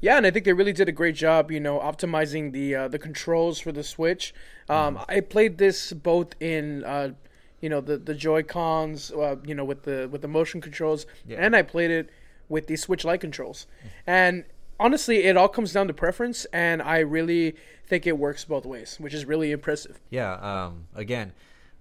Yeah, 0.00 0.16
and 0.16 0.26
I 0.26 0.30
think 0.30 0.44
they 0.44 0.52
really 0.52 0.72
did 0.72 0.88
a 0.88 0.92
great 0.92 1.14
job, 1.14 1.50
you 1.50 1.60
know, 1.60 1.78
optimizing 1.78 2.52
the 2.52 2.74
uh, 2.74 2.88
the 2.88 2.98
controls 2.98 3.58
for 3.58 3.72
the 3.72 3.82
Switch. 3.84 4.34
Um, 4.68 4.98
I 5.08 5.20
played 5.20 5.58
this 5.58 5.92
both 5.92 6.34
in, 6.40 6.84
uh, 6.84 7.12
you 7.60 7.68
know, 7.68 7.80
the 7.80 7.96
the 7.96 8.14
Joy 8.14 8.42
Cons, 8.42 9.10
uh, 9.12 9.36
you 9.46 9.54
know, 9.54 9.64
with 9.64 9.82
the 9.84 10.08
with 10.10 10.20
the 10.22 10.28
motion 10.28 10.60
controls, 10.60 11.06
Yeah. 11.26 11.38
and 11.38 11.56
I 11.56 11.62
played 11.62 11.90
it 11.90 12.10
with 12.48 12.66
the 12.66 12.76
Switch 12.76 13.04
Lite 13.04 13.20
controls. 13.22 13.66
And 14.06 14.44
honestly, 14.78 15.24
it 15.24 15.36
all 15.36 15.48
comes 15.48 15.72
down 15.72 15.86
to 15.88 15.94
preference, 15.94 16.44
and 16.52 16.82
I 16.82 16.98
really 16.98 17.56
think 17.86 18.06
it 18.06 18.18
works 18.18 18.44
both 18.44 18.66
ways, 18.66 18.96
which 19.00 19.14
is 19.14 19.24
really 19.24 19.52
impressive. 19.52 20.00
Yeah. 20.10 20.34
Um. 20.34 20.88
Again, 20.94 21.32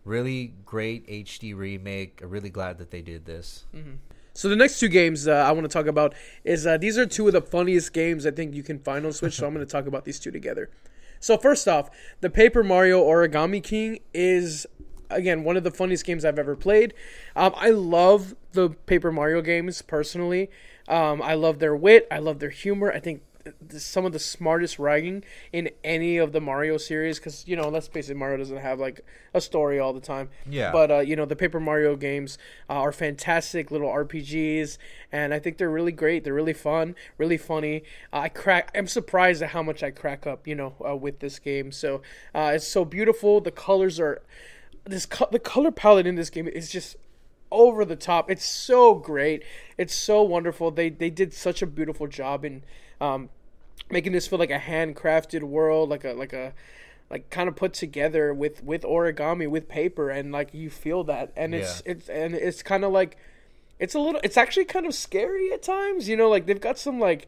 really 0.06 0.54
great 0.65 1.06
HD 1.08 1.54
remake. 1.56 2.21
I'm 2.23 2.30
really 2.30 2.49
glad 2.49 2.78
that 2.78 2.91
they 2.91 3.02
did 3.02 3.26
this. 3.26 3.65
So 4.33 4.49
the 4.49 4.55
next 4.55 4.79
two 4.79 4.87
games 4.87 5.27
uh, 5.27 5.31
I 5.31 5.51
want 5.51 5.65
to 5.65 5.69
talk 5.69 5.85
about 5.85 6.15
is 6.43 6.65
uh, 6.65 6.77
these 6.77 6.97
are 6.97 7.05
two 7.05 7.27
of 7.27 7.33
the 7.33 7.41
funniest 7.41 7.93
games 7.93 8.25
I 8.25 8.31
think 8.31 8.55
you 8.55 8.63
can 8.63 8.79
find 8.79 9.05
on 9.05 9.13
Switch. 9.13 9.35
so 9.35 9.45
I'm 9.45 9.53
going 9.53 9.65
to 9.65 9.71
talk 9.71 9.85
about 9.85 10.05
these 10.05 10.19
two 10.19 10.31
together. 10.31 10.69
So 11.19 11.37
first 11.37 11.67
off, 11.67 11.89
the 12.21 12.29
Paper 12.29 12.63
Mario 12.63 13.03
Origami 13.03 13.63
King 13.63 13.99
is 14.13 14.65
again 15.09 15.43
one 15.43 15.55
of 15.55 15.63
the 15.63 15.71
funniest 15.71 16.05
games 16.05 16.25
I've 16.25 16.39
ever 16.39 16.55
played. 16.55 16.93
Um, 17.35 17.53
I 17.55 17.69
love 17.69 18.35
the 18.53 18.71
Paper 18.71 19.11
Mario 19.11 19.41
games 19.41 19.81
personally. 19.81 20.49
Um, 20.87 21.21
I 21.21 21.35
love 21.35 21.59
their 21.59 21.75
wit. 21.75 22.07
I 22.11 22.17
love 22.17 22.39
their 22.39 22.49
humor. 22.49 22.91
I 22.91 22.99
think 22.99 23.21
th- 23.31 23.32
some 23.77 24.06
of 24.06 24.13
the 24.13 24.19
smartest 24.19 24.79
writing 24.79 25.23
in 25.51 25.69
any 25.84 26.17
of 26.17 26.32
the 26.32 26.39
Mario 26.39 26.77
series 26.77 27.19
because 27.19 27.45
you 27.47 27.56
know 27.56 27.69
let's 27.69 27.88
face 27.88 28.10
it, 28.10 28.15
Mario 28.15 28.38
doesn't 28.38 28.58
have 28.58 28.79
like 28.79 29.01
a 29.34 29.41
story 29.41 29.79
all 29.79 29.93
the 29.93 29.99
time. 29.99 30.29
Yeah. 30.49 30.71
But 30.71 30.91
uh, 30.91 30.99
you 30.99 31.15
know 31.15 31.25
the 31.25 31.36
Paper 31.36 31.60
Mario 31.60 31.95
games 31.95 32.38
uh, 32.69 32.73
are 32.73 32.91
fantastic 32.91 33.71
little 33.71 33.89
RPGs, 33.89 34.77
and 35.12 35.34
I 35.34 35.39
think 35.39 35.58
they're 35.58 35.69
really 35.69 35.91
great. 35.91 36.23
They're 36.23 36.34
really 36.34 36.53
fun, 36.53 36.95
really 37.17 37.38
funny. 37.38 37.84
Uh, 38.12 38.19
I 38.19 38.29
crack. 38.29 38.71
I'm 38.75 38.88
surprised 38.88 39.41
at 39.41 39.49
how 39.49 39.63
much 39.63 39.84
I 39.84 39.91
crack 39.91 40.25
up, 40.25 40.47
you 40.47 40.56
know, 40.56 40.75
uh, 40.86 40.95
with 40.95 41.19
this 41.19 41.39
game. 41.39 41.71
So 41.71 42.01
uh, 42.34 42.53
it's 42.56 42.67
so 42.67 42.86
beautiful. 42.86 43.41
The 43.41 43.51
colors 43.51 43.99
are 43.99 44.21
this. 44.86 45.06
Co- 45.06 45.29
the 45.32 45.39
color 45.39 45.71
palette 45.71 46.08
in 46.08 46.15
this 46.15 46.29
game 46.29 46.47
is 46.47 46.69
just 46.69 46.95
over 47.51 47.86
the 47.86 47.95
top. 47.95 48.32
It's 48.32 48.45
so 48.45 48.95
great. 48.95 49.43
It's 49.77 49.93
so 49.93 50.23
wonderful. 50.23 50.71
They 50.71 50.89
they 50.89 51.10
did 51.10 51.34
such 51.34 51.62
a 51.62 51.67
beautiful 51.67 52.08
job 52.08 52.45
in 52.45 52.63
um, 53.01 53.29
making 53.89 54.12
this 54.13 54.27
feel 54.27 54.39
like 54.39 54.51
a 54.51 54.60
handcrafted 54.60 55.43
world, 55.43 55.89
like 55.89 56.03
a 56.03 56.13
like 56.13 56.34
a 56.34 56.53
like 57.10 57.29
kind 57.29 57.47
of 57.47 57.56
put 57.56 57.73
together 57.73 58.34
with 58.34 58.63
with 58.63 58.84
origami 58.84 59.47
with 59.47 59.67
paper 59.69 60.10
and 60.10 60.32
like 60.32 60.53
you 60.53 60.69
feel 60.69 61.03
that. 61.06 61.32
And 61.36 61.53
it's 61.53 61.82
it's 61.86 62.10
and 62.10 62.34
it's 62.36 62.63
kind 62.63 62.84
of 62.84 62.91
like 62.91 63.17
it's 63.79 63.93
a 63.95 63.99
little 63.99 64.19
it's 64.23 64.38
actually 64.38 64.65
kind 64.65 64.86
of 64.86 64.93
scary 64.93 65.51
at 65.51 65.62
times 65.63 66.08
you 66.08 66.15
know 66.15 66.29
like 66.29 66.45
they've 66.45 66.62
got 66.62 66.77
some 66.77 66.99
like 66.99 67.27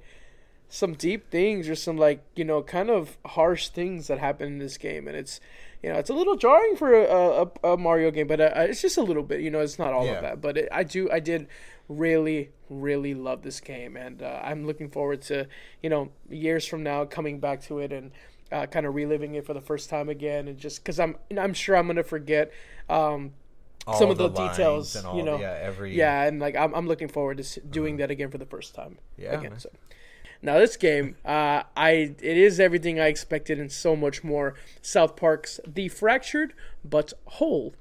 some 0.69 0.93
deep 0.93 1.29
things 1.29 1.69
or 1.69 1.75
some 1.75 1.97
like 1.97 2.23
you 2.35 2.43
know 2.43 2.61
kind 2.63 2.89
of 2.89 3.17
harsh 3.25 3.69
things 3.69 4.07
that 4.07 4.19
happen 4.19 4.47
in 4.47 4.57
this 4.59 4.77
game. 4.77 5.07
And 5.07 5.15
it's 5.17 5.39
you 5.83 5.91
know 5.91 5.99
it's 5.99 6.09
a 6.09 6.13
little 6.13 6.35
jarring 6.35 6.75
for 6.75 6.93
a, 6.93 7.45
a, 7.63 7.73
a 7.73 7.77
mario 7.77 8.09
game 8.09 8.25
but 8.27 8.39
uh, 8.41 8.51
it's 8.57 8.81
just 8.81 8.97
a 8.97 9.03
little 9.03 9.21
bit 9.21 9.41
you 9.41 9.51
know 9.51 9.59
it's 9.59 9.77
not 9.77 9.93
all 9.93 10.05
Yeah. 10.05 10.13
of 10.13 10.21
that. 10.23 10.41
But 10.41 10.57
it, 10.57 10.69
i 10.71 10.83
do 10.83 11.11
i 11.11 11.19
did 11.19 11.47
really 11.87 12.49
really 12.69 13.13
love 13.13 13.41
this 13.43 13.59
game 13.59 13.95
and 13.95 14.21
uh, 14.23 14.39
i'm 14.43 14.65
looking 14.65 14.89
forward 14.89 15.21
to 15.21 15.47
you 15.83 15.89
know 15.89 16.09
years 16.29 16.65
from 16.65 16.81
now 16.83 17.05
coming 17.05 17.39
back 17.39 17.61
to 17.61 17.79
it 17.79 17.91
and 17.93 18.11
uh, 18.51 18.65
kind 18.65 18.85
of 18.85 18.95
reliving 18.95 19.35
it 19.35 19.45
for 19.45 19.53
the 19.53 19.61
first 19.61 19.89
time 19.89 20.09
again 20.09 20.47
and 20.47 20.57
just 20.57 20.83
because 20.83 20.99
i'm 20.99 21.15
i'm 21.37 21.53
sure 21.53 21.75
i'm 21.75 21.87
gonna 21.87 22.03
forget 22.03 22.51
um 22.89 23.31
some 23.93 24.09
of 24.09 24.17
the, 24.17 24.27
lines 24.29 24.57
details 24.57 24.95
you 25.13 25.21
know. 25.23 25.37
the- 25.37 25.43
yeah, 25.43 25.59
every 25.61 25.95
yeah 25.95 26.23
and 26.23 26.39
like 26.39 26.55
i'm, 26.55 26.73
I'm 26.73 26.87
looking 26.87 27.07
forward 27.07 27.37
to 27.37 27.43
s- 27.43 27.59
doing 27.69 27.97
that 27.97 28.09
again 28.09 28.31
for 28.31 28.39
the 28.39 28.45
first 28.45 28.73
time 28.73 28.97
Yeah, 29.17 29.37
again 29.39 29.59
so. 29.59 29.69
Now 30.41 30.57
this 30.59 30.75
game 30.75 31.15
uh, 31.25 31.63
i 31.77 31.89
it 32.19 32.37
is 32.37 32.59
everything 32.59 32.99
i 32.99 33.07
expected 33.07 33.59
and 33.59 33.71
so 33.71 33.95
much 33.95 34.23
more. 34.23 34.55
South 34.81 35.15
park's 35.15 35.59
the 35.67 35.87
fractured 35.87 36.53
but 36.83 37.13
whole 37.25 37.75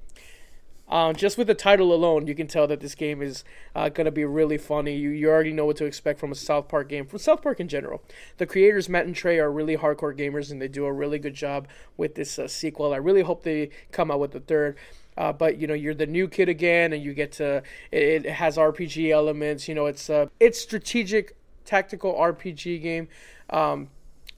uh, 0.87 1.13
just 1.13 1.37
with 1.37 1.47
the 1.47 1.55
title 1.55 1.93
alone, 1.93 2.27
you 2.27 2.35
can 2.35 2.47
tell 2.47 2.67
that 2.67 2.79
this 2.79 2.93
game 2.93 3.21
is 3.21 3.43
uh, 3.73 3.89
going 3.89 4.05
to 4.05 4.11
be 4.11 4.23
really 4.23 4.57
funny. 4.57 4.95
You, 4.95 5.09
you 5.09 5.29
already 5.29 5.51
know 5.51 5.65
what 5.65 5.77
to 5.77 5.85
expect 5.85 6.19
from 6.19 6.31
a 6.31 6.35
South 6.35 6.67
Park 6.67 6.89
game, 6.89 7.07
from 7.07 7.19
South 7.19 7.41
Park 7.41 7.59
in 7.59 7.67
general. 7.67 8.03
The 8.37 8.45
creators, 8.45 8.87
Matt 8.87 9.05
and 9.05 9.15
Trey, 9.15 9.39
are 9.39 9.51
really 9.51 9.77
hardcore 9.77 10.15
gamers, 10.15 10.51
and 10.51 10.61
they 10.61 10.67
do 10.67 10.85
a 10.85 10.93
really 10.93 11.17
good 11.17 11.33
job 11.33 11.67
with 11.97 12.13
this 12.13 12.37
uh, 12.37 12.47
sequel. 12.47 12.93
I 12.93 12.97
really 12.97 13.23
hope 13.23 13.43
they 13.43 13.69
come 13.91 14.11
out 14.11 14.19
with 14.19 14.31
the 14.31 14.39
third. 14.39 14.77
Uh, 15.17 15.31
but 15.31 15.57
you 15.57 15.65
know, 15.65 15.73
you're 15.73 15.93
the 15.93 16.05
new 16.05 16.27
kid 16.27 16.49
again, 16.49 16.93
and 16.93 17.01
you 17.01 17.13
get 17.13 17.31
to. 17.31 17.63
It, 17.91 18.25
it 18.25 18.31
has 18.33 18.57
RPG 18.57 19.11
elements. 19.11 19.67
You 19.67 19.73
know, 19.73 19.85
it's 19.85 20.09
a 20.09 20.29
it's 20.39 20.59
strategic, 20.59 21.35
tactical 21.63 22.13
RPG 22.13 22.81
game. 22.81 23.07
Um, 23.49 23.89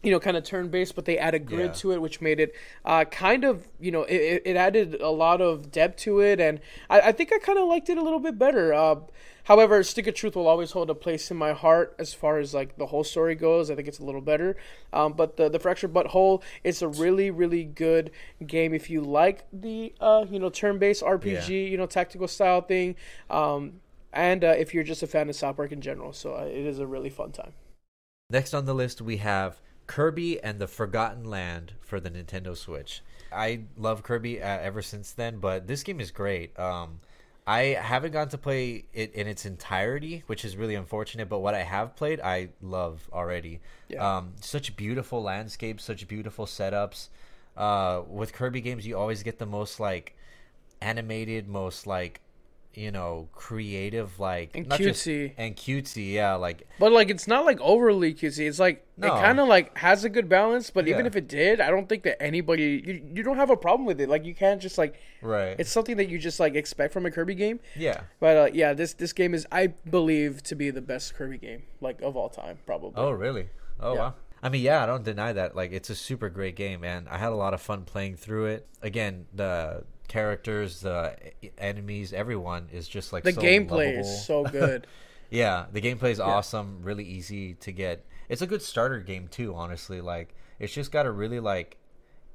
you 0.07 0.13
know, 0.13 0.21
kind 0.21 0.37
of 0.37 0.43
turn 0.45 0.69
based, 0.69 0.95
but 0.95 1.03
they 1.03 1.17
added 1.17 1.45
grid 1.45 1.71
Yeah. 1.71 1.81
to 1.81 1.91
it, 1.91 2.01
which 2.01 2.21
made 2.21 2.39
it 2.39 2.55
uh, 2.85 3.03
kind 3.03 3.43
of, 3.43 3.67
you 3.77 3.91
know, 3.91 4.03
it, 4.03 4.41
it 4.45 4.55
added 4.55 5.01
a 5.01 5.09
lot 5.09 5.41
of 5.41 5.69
depth 5.69 5.97
to 6.03 6.21
it, 6.21 6.39
and 6.39 6.61
I, 6.89 7.01
I 7.09 7.11
think 7.11 7.33
I 7.33 7.39
kind 7.39 7.59
of 7.59 7.67
liked 7.67 7.89
it 7.89 7.97
a 7.97 8.01
little 8.01 8.21
bit 8.21 8.39
better. 8.39 8.73
Uh, 8.73 8.95
however, 9.43 9.83
Stick 9.83 10.07
of 10.07 10.15
Truth 10.15 10.37
will 10.37 10.47
always 10.47 10.71
hold 10.71 10.89
a 10.89 10.95
place 10.95 11.29
in 11.29 11.35
my 11.35 11.51
heart 11.51 11.93
as 11.99 12.13
far 12.13 12.39
as 12.39 12.53
like 12.53 12.77
the 12.77 12.85
whole 12.85 13.03
story 13.03 13.35
goes. 13.35 13.69
I 13.69 13.75
think 13.75 13.89
it's 13.89 13.99
a 13.99 14.05
little 14.05 14.21
better, 14.21 14.55
um, 14.93 15.11
but 15.11 15.35
the 15.35 15.49
the 15.49 15.59
Fractured 15.59 15.91
But 15.93 16.07
Whole 16.07 16.41
it's 16.63 16.81
a 16.81 16.87
really 16.87 17.29
really 17.29 17.65
good 17.65 18.11
game 18.45 18.73
if 18.73 18.89
you 18.89 19.01
like 19.01 19.43
the 19.51 19.93
uh, 19.99 20.25
you 20.31 20.39
know 20.39 20.49
turn 20.49 20.79
based 20.79 21.03
RPG, 21.03 21.49
Yeah. 21.49 21.69
you 21.71 21.77
know, 21.77 21.85
tactical 21.85 22.29
style 22.29 22.61
thing, 22.61 22.95
um, 23.29 23.81
and 24.13 24.41
uh, 24.45 24.55
if 24.57 24.73
you're 24.73 24.85
just 24.85 25.03
a 25.03 25.07
fan 25.07 25.27
of 25.27 25.35
South 25.35 25.57
Park 25.57 25.73
in 25.73 25.81
general. 25.81 26.13
So 26.13 26.33
uh, 26.35 26.45
it 26.45 26.65
is 26.65 26.79
a 26.79 26.87
really 26.87 27.09
fun 27.09 27.31
time. 27.33 27.51
Next 28.29 28.53
on 28.53 28.65
the 28.65 28.73
list, 28.73 29.01
we 29.01 29.17
have 29.17 29.61
Kirby 29.87 30.41
and 30.41 30.59
the 30.59 30.67
Forgotten 30.67 31.23
Land 31.23 31.73
for 31.81 31.99
the 31.99 32.11
Nintendo 32.11 32.55
Switch. 32.55 33.01
I 33.31 33.61
love 33.77 34.03
Kirby 34.03 34.41
uh, 34.41 34.45
ever 34.45 34.81
since 34.81 35.11
then, 35.11 35.39
but 35.39 35.67
this 35.67 35.83
game 35.83 35.99
is 35.99 36.11
great. 36.11 36.57
Um, 36.59 36.99
I 37.45 37.77
haven't 37.79 38.11
gotten 38.11 38.29
to 38.29 38.37
play 38.37 38.85
it 38.93 39.13
in 39.13 39.25
its 39.25 39.45
entirety, 39.45 40.23
which 40.27 40.43
is 40.43 40.57
really 40.57 40.75
unfortunate. 40.75 41.29
But 41.29 41.39
what 41.39 41.55
I 41.55 41.63
have 41.63 41.95
played, 41.95 42.19
I 42.19 42.49
love 42.61 43.09
already. 43.13 43.61
Yeah. 43.87 44.17
Um, 44.17 44.33
such 44.41 44.75
beautiful 44.75 45.23
landscapes, 45.23 45.85
such 45.85 46.07
beautiful 46.09 46.45
setups. 46.45 47.07
Uh, 47.55 48.01
with 48.07 48.33
Kirby 48.33 48.59
games, 48.61 48.85
you 48.85 48.97
always 48.97 49.23
get 49.23 49.39
the 49.39 49.45
most 49.45 49.79
like 49.79 50.15
animated, 50.81 51.47
most 51.47 51.87
like 51.87 52.19
you 52.77 52.91
know 52.91 53.27
creative, 53.33 54.19
like 54.19 54.51
And 54.55 54.67
not 54.67 54.79
just- 54.79 55.05
cutesy. 55.07 55.33
and 55.37 55.55
cutesy. 55.55 56.13
Yeah, 56.13 56.35
like 56.35 56.67
But 56.79 56.91
like 56.91 57.09
it's 57.09 57.27
not 57.27 57.43
like 57.43 57.59
overly 57.59 58.13
cutesy. 58.13 58.47
It's 58.47 58.59
like 58.59 58.85
No. 58.97 59.07
it 59.07 59.19
kind 59.19 59.39
of 59.39 59.47
like 59.47 59.75
has 59.79 60.03
a 60.03 60.09
good 60.09 60.29
balance. 60.29 60.69
But 60.69 60.87
even 60.87 61.05
if 61.07 61.15
it 61.15 61.27
did, 61.27 61.59
I 61.59 61.69
don't 61.71 61.89
think 61.89 62.03
that 62.03 62.21
anybody 62.21 62.83
you, 62.85 63.01
you 63.15 63.23
don't 63.23 63.37
have 63.37 63.49
a 63.49 63.57
problem 63.57 63.85
with 63.87 63.99
it. 63.99 64.07
Like 64.09 64.25
you 64.25 64.35
can't 64.35 64.61
just 64.61 64.77
like 64.77 64.95
right. 65.21 65.55
it's 65.57 65.71
something 65.71 65.97
that 65.97 66.07
you 66.09 66.19
just 66.19 66.39
like 66.39 66.53
expect 66.55 66.93
from 66.93 67.05
a 67.05 67.11
Kirby 67.11 67.35
game. 67.35 67.59
yeah. 67.75 68.01
But 68.19 68.37
uh, 68.37 68.49
yeah, 68.53 68.73
this 68.73 68.93
this 68.93 69.11
game 69.11 69.33
is 69.33 69.47
I 69.51 69.67
believe 69.89 70.43
to 70.43 70.55
be 70.55 70.69
the 70.69 70.81
best 70.81 71.15
Kirby 71.15 71.39
game 71.39 71.63
like 71.81 72.01
of 72.01 72.15
all 72.15 72.29
time 72.29 72.59
probably. 72.65 72.93
Oh, 72.95 73.11
really? 73.11 73.49
Oh, 73.79 73.93
Yeah. 73.93 73.99
wow. 73.99 74.13
I 74.43 74.49
mean, 74.49 74.61
yeah, 74.61 74.83
I 74.83 74.85
don't 74.85 75.03
deny 75.03 75.33
that. 75.33 75.55
Like, 75.55 75.71
it's 75.71 75.89
a 75.89 75.95
super 75.95 76.29
great 76.29 76.55
game, 76.55 76.83
and 76.83 77.09
I 77.09 77.17
had 77.17 77.31
a 77.31 77.35
lot 77.35 77.55
of 77.55 77.61
fun 77.61 77.85
playing 77.85 78.17
through 78.17 78.45
it. 78.45 78.67
Again, 78.83 79.25
the 79.33 79.83
characters, 80.07 80.81
the 80.81 81.15
enemies, 81.57 82.13
everyone 82.13 82.69
is 82.71 82.87
just 82.87 83.13
like 83.13 83.23
the 83.23 83.33
so 83.33 83.41
gameplay 83.41 83.95
lovable. 83.95 83.99
is 83.99 84.25
so 84.25 84.43
good. 84.51 84.87
yeah, 85.29 85.65
the 85.71 85.81
gameplay 85.81 86.11
is 86.11 86.19
awesome. 86.19 86.79
Really 86.83 87.05
easy 87.05 87.55
to 87.55 87.71
get. 87.71 88.05
It's 88.29 88.41
a 88.41 88.47
good 88.47 88.61
starter 88.61 88.99
game 88.99 89.27
too. 89.27 89.53
Honestly, 89.55 90.01
like 90.01 90.35
it's 90.59 90.73
just 90.73 90.91
got 90.91 91.05
a 91.05 91.11
really 91.11 91.39
like 91.39 91.77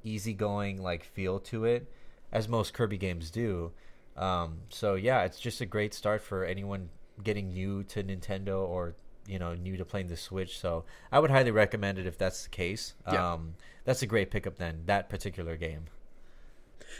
easygoing 0.03 0.81
like 0.81 1.03
feel 1.03 1.39
to 1.39 1.65
it, 1.65 1.91
as 2.31 2.47
most 2.47 2.73
Kirby 2.73 2.97
games 2.97 3.31
do. 3.31 3.71
Um, 4.17 4.59
so 4.69 4.95
yeah, 4.95 5.23
it's 5.23 5.39
just 5.39 5.61
a 5.61 5.65
great 5.65 5.93
start 5.93 6.21
for 6.21 6.45
anyone 6.45 6.89
getting 7.23 7.53
new 7.53 7.83
to 7.83 8.03
Nintendo 8.03 8.67
or 8.67 8.95
you 9.27 9.39
know 9.39 9.55
new 9.55 9.77
to 9.77 9.85
playing 9.85 10.07
the 10.07 10.17
Switch. 10.17 10.59
So 10.59 10.85
I 11.11 11.19
would 11.19 11.31
highly 11.31 11.51
recommend 11.51 11.99
it 11.99 12.05
if 12.05 12.17
that's 12.17 12.43
the 12.43 12.49
case. 12.49 12.93
Yeah. 13.11 13.33
Um, 13.33 13.55
that's 13.85 14.01
a 14.01 14.07
great 14.07 14.31
pickup 14.31 14.57
then. 14.57 14.83
That 14.85 15.09
particular 15.09 15.57
game. 15.57 15.85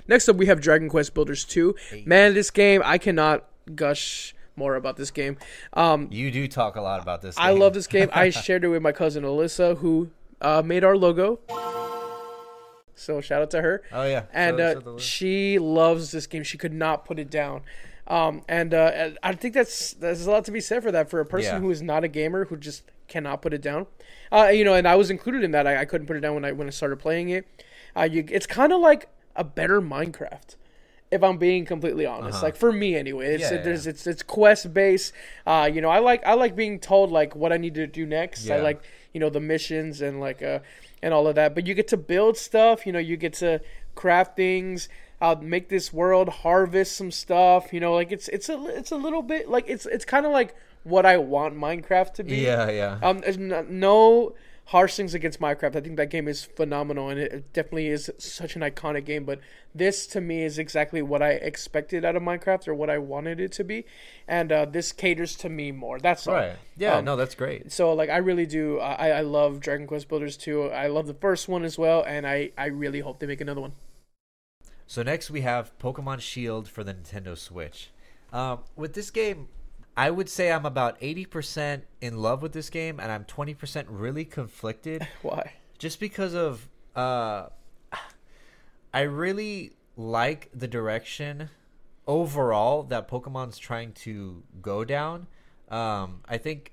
Next 0.08 0.27
up, 0.29 0.36
we 0.36 0.45
have 0.47 0.62
Dragon 0.62 0.89
Quest 0.89 1.13
Builders 1.13 1.43
2. 1.45 1.75
Man, 2.06 2.34
this 2.34 2.49
game 2.51 2.82
I 2.84 2.97
cannot 2.97 3.45
gush 3.75 4.36
more 4.56 4.75
about 4.75 4.97
this 4.97 5.10
game. 5.12 5.38
Um, 5.73 6.08
You 6.12 6.29
do 6.32 6.47
talk 6.47 6.75
a 6.75 6.82
lot 6.82 7.01
about 7.01 7.21
this. 7.21 7.36
I 7.38 7.51
love 7.51 7.73
this 7.73 7.88
game. 7.88 8.10
I 8.13 8.29
shared 8.32 8.63
it 8.63 8.67
with 8.67 8.82
my 8.82 8.91
cousin 8.91 9.23
Alyssa, 9.23 9.77
who 9.77 10.10
uh, 10.41 10.62
made 10.63 10.84
our 10.84 10.95
logo. 10.97 11.39
So 12.95 13.19
shout 13.21 13.41
out 13.41 13.49
to 13.51 13.62
her. 13.62 13.82
Oh 13.91 14.03
yeah, 14.06 14.25
and 14.34 14.58
So- 14.58 14.95
uh, 14.95 14.99
she 14.99 15.58
loves 15.60 16.12
this 16.12 16.27
game. 16.27 16.43
She 16.43 16.58
could 16.58 16.73
not 16.73 17.06
put 17.06 17.17
it 17.19 17.29
down. 17.29 17.62
Um, 18.08 18.43
and 18.49 18.73
uh, 18.73 19.12
I 19.23 19.34
think 19.34 19.53
that's 19.53 19.93
there's 19.93 20.25
a 20.27 20.32
lot 20.32 20.43
to 20.45 20.51
be 20.51 20.60
said 20.62 20.84
for 20.84 20.91
that 20.91 21.10
for 21.10 21.19
a 21.19 21.25
person 21.25 21.56
Yeah. 21.56 21.60
who 21.62 21.71
is 21.71 21.82
not 21.82 22.03
a 22.03 22.08
gamer 22.08 22.45
who 22.45 22.58
just 22.58 22.84
cannot 23.08 23.41
put 23.41 23.53
it 23.53 23.62
down. 23.62 23.88
Uh, 24.32 24.49
you 24.49 24.63
know, 24.65 24.73
and 24.73 24.88
I 24.88 24.95
was 24.95 25.10
included 25.10 25.43
in 25.43 25.51
that. 25.51 25.65
I, 25.65 25.82
I 25.82 25.86
couldn't 25.86 26.08
put 26.08 26.17
it 26.17 26.19
down 26.19 26.36
when 26.36 26.45
I 26.45 26.51
when 26.51 26.67
I 26.67 26.69
started 26.71 26.99
playing 26.99 27.29
it. 27.29 27.47
Uh, 27.95 28.03
you, 28.03 28.25
it's 28.29 28.45
kind 28.45 28.71
of 28.73 28.79
like 28.82 29.08
a 29.36 29.43
better 29.43 29.82
Minecraft. 29.82 30.56
If 31.12 31.24
I'm 31.24 31.38
being 31.38 31.65
completely 31.65 32.08
honest, 32.08 32.41
like 32.41 32.56
for 32.56 32.72
me 32.72 32.96
anyway, 32.96 33.36
it's 33.36 33.43
Uh-huh. 33.43 33.54
Yeah, 33.56 33.63
yeah, 33.86 33.91
it's 33.91 34.08
it's 34.08 34.24
quest 34.24 34.74
based. 34.74 35.13
Uh, 35.46 35.69
you 35.72 35.80
know, 35.80 35.89
I 35.89 36.00
like 36.00 36.26
I 36.26 36.34
like 36.34 36.56
being 36.56 36.80
told 36.80 37.12
like 37.12 37.36
what 37.36 37.54
I 37.54 37.58
need 37.58 37.76
to 37.76 37.86
do 37.86 38.06
next. 38.06 38.50
I 38.50 38.58
like 38.63 38.82
you 39.13 39.19
know 39.19 39.30
the 39.30 39.39
missions 39.39 40.02
and 40.02 40.19
like 40.19 40.41
uh 40.41 40.60
and 41.04 41.13
all 41.13 41.28
of 41.28 41.36
that. 41.36 41.54
But 41.54 41.67
you 41.67 41.76
get 41.76 41.88
to 41.89 41.98
build 41.98 42.36
stuff. 42.38 42.88
You 42.88 42.93
know, 42.93 43.00
you 43.00 43.15
get 43.15 43.34
to 43.34 43.62
craft 43.93 44.36
things. 44.36 44.89
Uh, 45.22 45.36
make 45.39 45.69
this 45.69 45.93
world 45.93 46.28
harvest 46.30 46.98
some 46.98 47.12
stuff. 47.12 47.72
You 47.72 47.80
know, 47.80 47.93
like 47.93 48.12
it's 48.12 48.28
it's 48.30 48.50
a 48.50 48.65
it's 48.76 48.91
a 48.91 48.98
little 48.98 49.22
bit 49.22 49.48
like 49.48 49.65
it's 49.67 49.86
it's 49.86 50.06
kind 50.06 50.26
of 50.26 50.32
like 50.32 50.56
what 50.84 51.06
I 51.06 51.17
want 51.17 51.56
Minecraft 51.56 52.13
to 52.15 52.24
be. 52.24 52.38
Yeah, 52.38 52.69
yeah. 52.72 52.98
Um, 53.04 53.19
there's 53.19 53.38
no 53.38 54.34
harsh 54.65 54.95
things 54.95 55.13
against 55.13 55.39
Minecraft. 55.39 55.76
I 55.76 55.82
think 55.82 55.97
that 55.97 56.10
game 56.10 56.28
is 56.28 56.43
phenomenal, 56.43 57.10
and 57.10 57.19
it 57.19 57.52
definitely 57.54 57.88
is 57.88 58.10
such 58.17 58.56
an 58.56 58.62
iconic 58.62 59.06
game. 59.06 59.26
But 59.26 59.39
this, 59.76 60.08
to 60.08 60.21
me, 60.21 60.43
is 60.43 60.58
exactly 60.58 61.02
what 61.02 61.21
I 61.21 61.32
expected 61.32 62.06
out 62.06 62.15
of 62.15 62.23
Minecraft, 62.23 62.67
or 62.67 62.73
what 62.73 62.89
I 62.89 62.97
wanted 62.97 63.39
it 63.39 63.52
to 63.54 63.63
be, 63.63 63.86
and 64.28 64.52
uh, 64.52 64.65
this 64.65 64.91
caters 64.91 65.36
to 65.38 65.49
me 65.49 65.71
more. 65.71 65.99
That's 65.99 66.28
all. 66.28 66.36
right. 66.36 66.56
Yeah, 66.78 66.97
Um, 66.97 67.06
no, 67.06 67.15
that's 67.15 67.36
great. 67.36 67.71
So, 67.71 67.93
like, 67.93 68.10
I 68.10 68.17
really 68.17 68.45
do. 68.45 68.80
I, 68.80 69.10
I 69.10 69.21
love 69.21 69.60
Dragon 69.60 69.88
Quest 69.88 70.08
Builders 70.08 70.38
2. 70.38 70.69
I 70.69 70.88
love 70.88 71.08
the 71.08 71.13
first 71.13 71.47
one 71.47 71.63
as 71.63 71.78
well, 71.78 72.04
and 72.04 72.26
I, 72.26 72.52
I 72.58 72.67
really 72.67 73.02
hope 73.02 73.19
they 73.19 73.28
make 73.28 73.41
another 73.41 73.62
one. 73.62 73.73
So 74.86 75.02
next 75.02 75.32
we 75.32 75.41
have 75.41 75.78
Pokemon 75.80 76.19
Shield 76.19 76.67
for 76.67 76.84
the 76.84 76.93
Nintendo 76.93 77.38
Switch. 77.38 77.89
Um, 78.32 78.60
with 78.76 78.93
this 78.93 79.10
game, 79.12 79.47
I 79.95 80.10
would 80.10 80.29
say 80.29 80.51
I'm 80.51 80.65
about 80.65 80.99
80% 81.01 81.84
in 82.01 82.17
love 82.17 82.41
with 82.41 82.51
this 82.53 82.69
game, 82.69 82.99
and 82.99 83.12
I'm 83.12 83.25
20% 83.25 83.86
really 83.89 84.25
conflicted. 84.25 85.08
Why? 85.21 85.53
just 85.84 85.99
because 85.99 86.34
of 86.34 86.69
uh 86.95 87.49
I 88.93 89.01
really 89.01 89.73
like 89.97 90.49
the 90.53 90.67
direction 90.67 91.49
overall 92.08 92.84
that 92.84 93.10
Pokemon's 93.10 93.58
trying 93.58 93.91
to 94.06 94.43
go 94.62 94.86
down. 94.86 95.27
Um 95.69 96.21
I 96.25 96.38
think 96.38 96.71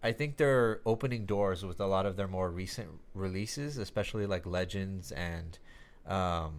I 0.00 0.12
think 0.12 0.36
they're 0.36 0.80
opening 0.86 1.26
doors 1.26 1.64
with 1.64 1.80
a 1.80 1.86
lot 1.86 2.06
of 2.06 2.16
their 2.16 2.28
more 2.28 2.50
recent 2.50 2.88
releases, 3.14 3.78
especially 3.78 4.26
like 4.26 4.46
Legends 4.46 5.10
and 5.10 5.58
um 6.06 6.52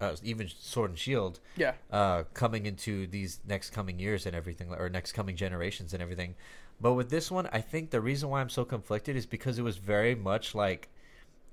uh, 0.00 0.14
even 0.22 0.48
Sword 0.48 0.90
and 0.90 0.98
Shield 0.98 1.40
Yeah. 1.56 1.72
uh, 1.90 2.24
coming 2.34 2.66
into 2.66 3.06
these 3.06 3.40
next 3.46 3.70
coming 3.70 3.98
years 3.98 4.26
and 4.26 4.36
everything, 4.36 4.72
or 4.72 4.88
next 4.88 5.12
coming 5.12 5.36
generations 5.36 5.92
and 5.92 6.02
everything. 6.02 6.34
But 6.80 6.92
with 6.94 7.08
this 7.08 7.30
one, 7.30 7.48
I 7.52 7.60
think 7.62 7.90
the 7.90 8.00
reason 8.02 8.28
why 8.28 8.40
I'm 8.40 8.50
so 8.50 8.64
conflicted 8.64 9.16
is 9.16 9.24
because 9.24 9.58
it 9.58 9.62
was 9.62 9.78
very 9.78 10.14
much 10.14 10.54
like 10.54 10.88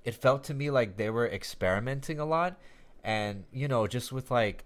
it 0.03 0.13
felt 0.15 0.43
to 0.45 0.53
me 0.53 0.69
like 0.69 0.97
they 0.97 1.09
were 1.09 1.27
experimenting 1.27 2.19
a 2.19 2.25
lot, 2.25 2.59
and 3.03 3.45
you 3.53 3.67
know, 3.69 3.87
just 3.87 4.11
with 4.11 4.29
like 4.29 4.65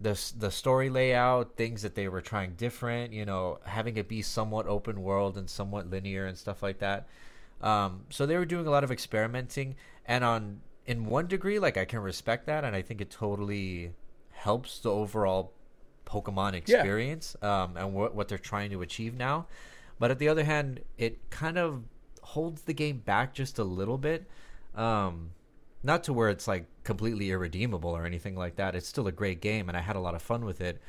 the 0.00 0.18
the 0.38 0.50
story 0.50 0.88
layout, 0.88 1.56
things 1.56 1.82
that 1.82 1.94
they 1.94 2.08
were 2.08 2.22
trying 2.22 2.54
different, 2.54 3.12
you 3.12 3.26
know, 3.26 3.58
having 3.64 3.96
it 3.98 4.08
be 4.08 4.22
somewhat 4.22 4.66
open 4.66 5.02
world 5.02 5.36
and 5.36 5.48
somewhat 5.50 5.90
linear 5.90 6.24
and 6.26 6.38
stuff 6.38 6.62
like 6.62 6.78
that. 6.78 7.06
Um, 7.60 8.04
so 8.10 8.24
they 8.26 8.36
were 8.36 8.44
doing 8.46 8.66
a 8.66 8.70
lot 8.70 8.84
of 8.84 8.90
experimenting, 8.90 9.76
and 10.06 10.24
on 10.24 10.60
in 10.86 11.06
one 11.06 11.26
degree, 11.26 11.58
like 11.58 11.76
I 11.76 11.84
can 11.84 12.00
respect 12.00 12.46
that, 12.46 12.64
and 12.64 12.74
I 12.76 12.82
think 12.82 13.00
it 13.00 13.10
totally 13.10 13.92
helps 14.30 14.78
the 14.80 14.90
overall 14.90 15.52
Pokemon 16.06 16.54
experience 16.54 17.36
um, 17.42 17.76
and 17.76 17.92
what 17.92 18.14
what 18.14 18.28
they're 18.28 18.38
trying 18.38 18.70
to 18.70 18.82
achieve 18.82 19.14
now. 19.14 19.46
But 19.98 20.10
at 20.10 20.18
the 20.18 20.28
other 20.28 20.44
hand, 20.44 20.80
it 20.98 21.30
kind 21.30 21.58
of 21.58 21.82
holds 22.22 22.62
the 22.62 22.74
game 22.74 22.98
back 22.98 23.34
just 23.34 23.58
a 23.58 23.64
little 23.64 23.98
bit. 23.98 24.28
Um, 24.74 25.30
not 25.82 26.04
to 26.04 26.12
where 26.12 26.28
it's 26.28 26.46
like 26.46 26.66
completely 26.84 27.30
irredeemable 27.30 27.90
or 27.90 28.04
anything 28.04 28.36
like 28.36 28.56
that. 28.56 28.74
It's 28.74 28.88
still 28.88 29.06
a 29.06 29.12
great 29.12 29.40
game, 29.40 29.68
and 29.68 29.76
I 29.76 29.80
had 29.80 29.96
a 29.96 30.00
lot 30.00 30.14
of 30.14 30.22
fun 30.22 30.44
with 30.44 30.60
it. 30.60 30.80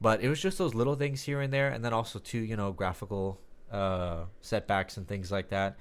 But 0.00 0.20
it 0.20 0.28
was 0.28 0.40
just 0.40 0.58
those 0.58 0.74
little 0.74 0.94
things 0.94 1.22
here 1.22 1.40
and 1.40 1.52
there, 1.52 1.68
and 1.68 1.84
then 1.84 1.92
also 1.92 2.18
too, 2.18 2.38
you 2.38 2.56
know, 2.56 2.72
graphical 2.72 3.40
uh, 3.72 4.24
setbacks 4.40 4.96
and 4.96 5.06
things 5.08 5.32
like 5.32 5.48
that. 5.50 5.76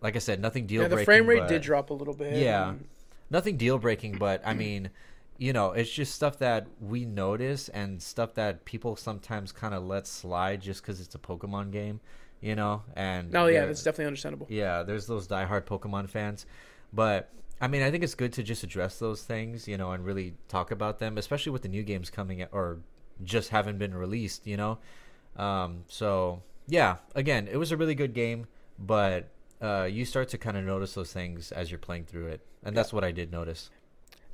Like 0.00 0.16
I 0.16 0.18
said, 0.18 0.40
nothing 0.40 0.66
deal 0.66 0.82
Yeah, 0.82 0.88
the 0.88 1.04
frame 1.04 1.26
rate 1.26 1.40
but- 1.40 1.48
did 1.48 1.62
drop 1.62 1.90
a 1.90 1.94
little 1.94 2.14
bit. 2.14 2.36
Yeah. 2.36 2.70
and- 2.70 2.88
nothing 3.30 3.56
deal 3.56 3.78
breaking, 3.78 4.18
but 4.18 4.42
I 4.44 4.54
mean, 4.64 4.90
you 5.38 5.52
know, 5.52 5.72
it's 5.72 5.90
just 5.90 6.14
stuff 6.14 6.38
that 6.38 6.66
we 6.80 7.06
notice 7.06 7.68
and 7.70 8.02
stuff 8.02 8.34
that 8.34 8.64
people 8.64 8.96
sometimes 8.96 9.52
kind 9.52 9.74
of 9.74 9.84
let 9.84 10.06
slide 10.06 10.60
just 10.60 10.82
because 10.82 11.00
it's 11.00 11.14
a 11.14 11.18
Pokemon 11.18 11.70
game, 11.70 12.00
you 12.40 12.54
know. 12.54 12.82
And 12.94 13.34
oh 13.34 13.46
yeah, 13.46 13.64
that's 13.66 13.82
definitely 13.82 14.06
understandable. 14.06 14.46
yeah, 14.50 14.82
there's 14.82 15.06
those 15.06 15.26
diehard 15.26 15.62
Pokemon 15.62 16.10
fans, 16.10 16.44
but 16.92 17.30
I 17.60 17.68
mean, 17.68 17.82
I 17.82 17.90
think 17.90 18.04
it's 18.04 18.14
good 18.14 18.32
to 18.34 18.42
just 18.42 18.64
address 18.64 18.98
those 18.98 19.22
things, 19.22 19.68
you 19.68 19.76
know, 19.78 19.92
and 19.92 20.04
really 20.04 20.34
talk 20.48 20.70
about 20.70 20.98
them, 20.98 21.18
especially 21.18 21.52
with 21.52 21.62
the 21.62 21.68
new 21.68 21.82
games 21.82 22.10
coming 22.10 22.44
or 22.52 22.78
just 23.22 23.50
haven't 23.50 23.78
been 23.78 23.94
released, 23.94 24.46
you 24.46 24.56
know. 24.56 24.78
Um, 25.36 25.84
so 25.86 26.42
yeah, 26.66 26.96
again, 27.14 27.48
it 27.48 27.56
was 27.56 27.72
a 27.72 27.76
really 27.76 27.94
good 27.94 28.14
game, 28.14 28.46
but 28.78 29.28
uh, 29.60 29.88
you 29.90 30.04
start 30.04 30.28
to 30.30 30.38
kind 30.38 30.56
of 30.56 30.64
notice 30.64 30.94
those 30.94 31.12
things 31.12 31.52
as 31.52 31.70
you're 31.70 31.78
playing 31.78 32.04
through 32.04 32.26
it, 32.26 32.40
and 32.62 32.76
that's 32.76 32.92
what 32.92 33.04
I 33.04 33.12
did 33.12 33.30
notice. 33.30 33.70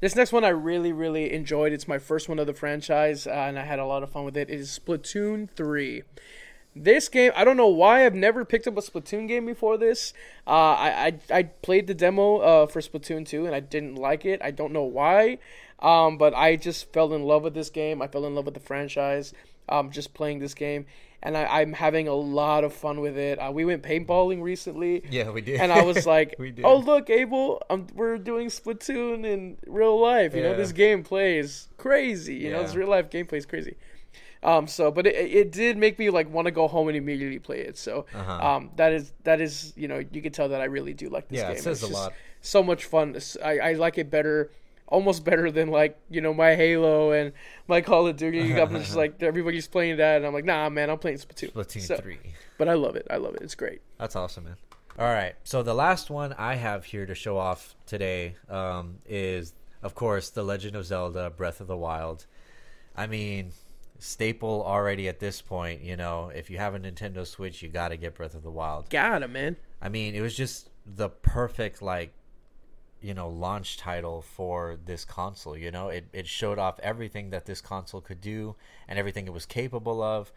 This 0.01 0.15
next 0.15 0.33
one 0.33 0.45
I 0.45 0.49
really, 0.49 0.93
really 0.93 1.33
enjoyed. 1.33 1.73
It's 1.73 1.89
my 1.89 1.99
first 1.99 2.29
one 2.29 2.39
of 2.39 2.47
the 2.47 2.53
franchise, 2.53 3.27
uh, 3.27 3.31
and 3.31 3.59
I 3.59 3.65
had 3.65 3.79
a 3.79 3.87
lot 3.87 4.03
of 4.03 4.11
fun 4.11 4.25
with 4.25 4.37
it. 4.37 4.51
It 4.51 4.61
is 4.61 4.79
Splatoon 4.79 5.49
3. 5.51 6.03
This 6.79 7.09
game, 7.09 7.33
I 7.35 7.45
don't 7.45 7.57
know 7.57 7.69
why 7.69 8.05
I've 8.05 8.15
never 8.15 8.45
picked 8.45 8.67
up 8.67 8.77
a 8.77 8.83
Splatoon 8.83 9.27
game 9.27 9.47
before 9.47 9.79
this. 9.79 10.13
Uh, 10.47 10.51
I, 10.51 11.07
I 11.31 11.39
I 11.39 11.43
played 11.45 11.87
the 11.87 11.95
demo 11.95 12.37
uh, 12.37 12.67
for 12.67 12.81
Splatoon 12.83 13.27
2 13.27 13.47
and 13.47 13.55
I 13.55 13.61
didn't 13.61 13.95
like 13.95 14.27
it. 14.27 14.43
I 14.43 14.51
don't 14.51 14.75
know 14.75 14.85
why, 14.85 15.39
um, 15.79 16.19
but 16.19 16.35
I 16.35 16.57
just 16.57 16.93
fell 16.93 17.15
in 17.15 17.23
love 17.23 17.45
with 17.45 17.55
this 17.55 17.71
game. 17.71 18.03
I 18.03 18.09
fell 18.09 18.27
in 18.27 18.35
love 18.35 18.45
with 18.45 18.53
the 18.53 18.61
franchise. 18.61 19.33
Um, 19.71 19.91
just 19.91 20.13
playing 20.13 20.41
this 20.41 20.53
game, 20.53 20.85
and 21.27 21.37
I, 21.37 21.61
I'm 21.61 21.73
having 21.75 22.09
a 22.09 22.15
lot 22.15 22.65
of 22.65 22.73
fun 22.73 23.01
with 23.01 23.19
it. 23.19 23.39
Uh, 23.39 23.51
we 23.53 23.65
went 23.65 23.83
paintballing 23.83 24.41
recently. 24.43 25.03
Yeah, 25.11 25.31
we 25.31 25.43
did. 25.43 25.61
And 25.61 25.73
I 25.73 25.83
was 25.83 26.07
like. 26.15 26.37
"Oh, 26.65 26.79
look, 26.79 27.11
Abel, 27.11 27.63
um, 27.69 27.87
we're 27.95 28.19
doing 28.19 28.49
Splatoon 28.49 29.25
in 29.25 29.59
real 29.67 30.01
life. 30.01 30.35
You 30.35 30.43
know, 30.43 30.55
this 30.55 30.73
game 30.73 31.03
plays 31.03 31.69
crazy. 31.77 32.35
You 32.37 32.51
know, 32.53 32.63
this 32.63 32.75
real 32.75 32.89
life 32.89 33.11
gameplay 33.11 33.39
is 33.39 33.47
crazy." 33.47 33.77
Um, 34.43 34.67
so, 34.69 34.91
but 34.91 35.07
it, 35.07 35.15
it 35.17 35.53
did 35.53 35.77
make 35.77 35.99
me 35.99 36.11
like 36.11 36.31
want 36.31 36.47
to 36.47 36.53
go 36.53 36.69
home 36.69 36.89
and 36.89 36.97
immediately 36.97 37.39
play 37.41 37.61
it. 37.61 37.77
So, 37.77 38.07
Uh-huh. 38.15 38.47
um, 38.47 38.71
that 38.77 38.93
is 38.93 39.13
that 39.25 39.41
is 39.41 39.73
you 39.77 39.89
know 39.89 40.05
you 40.13 40.23
can 40.23 40.31
tell 40.33 40.49
that 40.51 40.61
I 40.61 40.67
really 40.67 40.95
do 40.95 41.09
like 41.09 41.29
this 41.29 41.41
Yeah, 41.41 41.51
it 41.51 41.55
game. 41.55 41.63
says 41.63 41.83
It's 41.83 41.91
a 41.91 41.95
lot. 41.95 42.13
So 42.43 42.63
much 42.63 42.85
fun. 42.85 43.17
I, 43.43 43.59
I 43.59 43.73
like 43.73 43.99
it 43.99 44.09
better, 44.11 44.51
almost 44.89 45.25
better 45.25 45.51
than 45.51 45.69
like 45.69 45.99
you 46.11 46.21
know 46.21 46.33
my 46.33 46.55
Halo 46.55 47.13
and 47.13 47.33
my 47.67 47.81
Call 47.81 48.07
of 48.07 48.17
Duty. 48.17 48.59
I'm 48.61 48.71
just 48.71 48.97
like 49.03 49.23
everybody's 49.23 49.67
playing 49.69 49.97
that, 49.99 50.17
and 50.19 50.27
I'm 50.27 50.33
like, 50.33 50.45
nah, 50.45 50.69
man, 50.69 50.91
I'm 50.91 50.99
playing 50.99 51.19
Splatoon. 51.19 51.53
Splatoon 51.53 51.83
So- 51.83 51.97
three. 51.97 52.19
But 52.59 52.69
I 52.69 52.75
love 52.75 52.97
it. 52.97 53.07
I 53.11 53.17
love 53.17 53.35
it. 53.35 53.43
It's 53.43 53.55
great. 53.55 53.83
That's 53.99 54.17
awesome, 54.17 54.45
man. 54.45 54.57
All 54.99 55.05
right. 55.05 55.35
So 55.45 55.63
the 55.63 55.75
last 55.75 56.09
one 56.09 56.33
I 56.39 56.55
have 56.55 56.87
here 56.87 57.05
to 57.05 57.15
show 57.15 57.37
off 57.37 57.75
today 57.85 58.37
um, 58.49 58.97
is, 59.07 59.53
of 59.83 59.95
course, 59.95 60.31
The 60.31 60.43
Legend 60.43 60.75
of 60.75 60.87
Zelda: 60.87 61.29
Breath 61.29 61.61
of 61.61 61.67
the 61.67 61.77
Wild. 61.77 62.25
I 62.97 63.07
mean, 63.07 63.51
staple 63.99 64.63
already 64.65 65.07
at 65.09 65.21
this 65.21 65.43
point. 65.43 65.83
You 65.83 65.97
know, 65.99 66.31
if 66.35 66.49
you 66.49 66.57
have 66.57 66.75
a 66.75 66.79
Nintendo 66.79 67.27
Switch, 67.27 67.61
you 67.61 67.69
got 67.69 67.89
to 67.89 67.99
get 67.99 68.15
Breath 68.15 68.35
of 68.35 68.43
the 68.43 68.51
Wild. 68.51 68.89
Got 68.89 69.23
it, 69.23 69.29
man. 69.29 69.57
I 69.83 69.91
mean, 69.91 70.15
it 70.15 70.23
was 70.23 70.35
just 70.35 70.71
the 70.87 71.11
perfect 71.11 71.83
like 71.83 72.15
you 73.07 73.15
know 73.15 73.29
launch 73.29 73.77
title 73.77 74.21
for 74.21 74.77
this 74.85 75.05
console 75.05 75.57
you 75.57 75.71
know? 75.71 75.89
It, 75.89 76.09
it 76.13 76.27
showed 76.27 76.59
off 76.59 76.81
everything 76.81 77.31
that 77.31 77.47
this 77.47 77.61
console 77.61 78.01
could 78.01 78.21
do 78.21 78.57
and 78.89 78.99
everything 78.99 79.27
it 79.27 79.33
was 79.33 79.47
capable 79.47 80.03
of. 80.03 80.33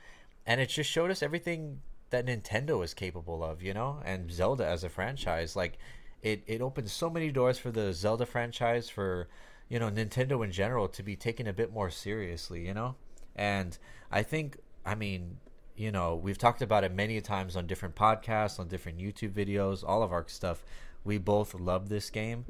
And 0.46 0.62
it 0.62 0.70
just 0.70 0.90
showed 0.90 1.10
us 1.10 1.24
everything 1.24 1.82
that 2.12 2.28
nintendo 2.28 2.84
is 2.84 2.94
capable 2.94 3.44
of 3.44 3.64
you 3.64 3.74
know? 3.74 4.02
And 4.06 4.32
zelda 4.32 4.66
as 4.66 4.84
a 4.84 4.90
franchise 4.90 5.56
like 5.56 5.80
it, 6.22 6.44
it 6.46 6.62
opened 6.62 6.92
so 6.92 7.10
many 7.10 7.32
doors 7.32 7.58
for 7.58 7.72
the 7.72 7.92
zelda 7.92 8.28
franchise 8.28 8.88
for 8.88 9.28
you 9.68 9.80
know 9.80 9.90
nintendo 9.90 10.44
in 10.44 10.52
general 10.52 10.88
to 10.90 11.02
be 11.02 11.16
taken 11.16 11.48
a 11.48 11.54
bit 11.54 11.74
more 11.74 11.90
seriously 11.90 12.66
you 12.68 12.74
know? 12.76 12.96
And 13.36 13.78
i 14.12 14.22
think 14.22 14.58
i 14.86 14.94
mean 14.94 15.38
you 15.76 15.92
know 15.92 16.16
we've 16.16 16.38
talked 16.38 16.62
about 16.62 16.84
it 16.84 16.94
many 16.94 17.20
times 17.20 17.56
on 17.56 17.66
different 17.66 17.96
podcasts 17.96 18.60
on 18.60 18.68
different 18.68 19.00
youtube 19.00 19.32
videos 19.32 19.84
all 19.84 20.04
of 20.04 20.12
our 20.12 20.26
stuff 20.28 20.64
we 21.04 21.18
both 21.18 21.54
love 21.54 21.90
this 21.90 22.10
game 22.10 22.46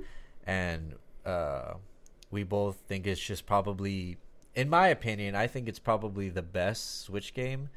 and 0.46 0.96
uh, 1.26 1.74
we 2.32 2.44
both 2.44 2.78
think 2.88 3.06
it's 3.08 3.22
just 3.22 3.46
probably 3.46 4.18
in 4.56 4.70
my 4.70 4.88
opinion 4.88 5.36
i 5.36 5.48
think 5.48 5.68
it's 5.68 5.80
probably 5.80 6.30
the 6.30 6.42
best 6.42 7.02
switch 7.02 7.34
game 7.34 7.70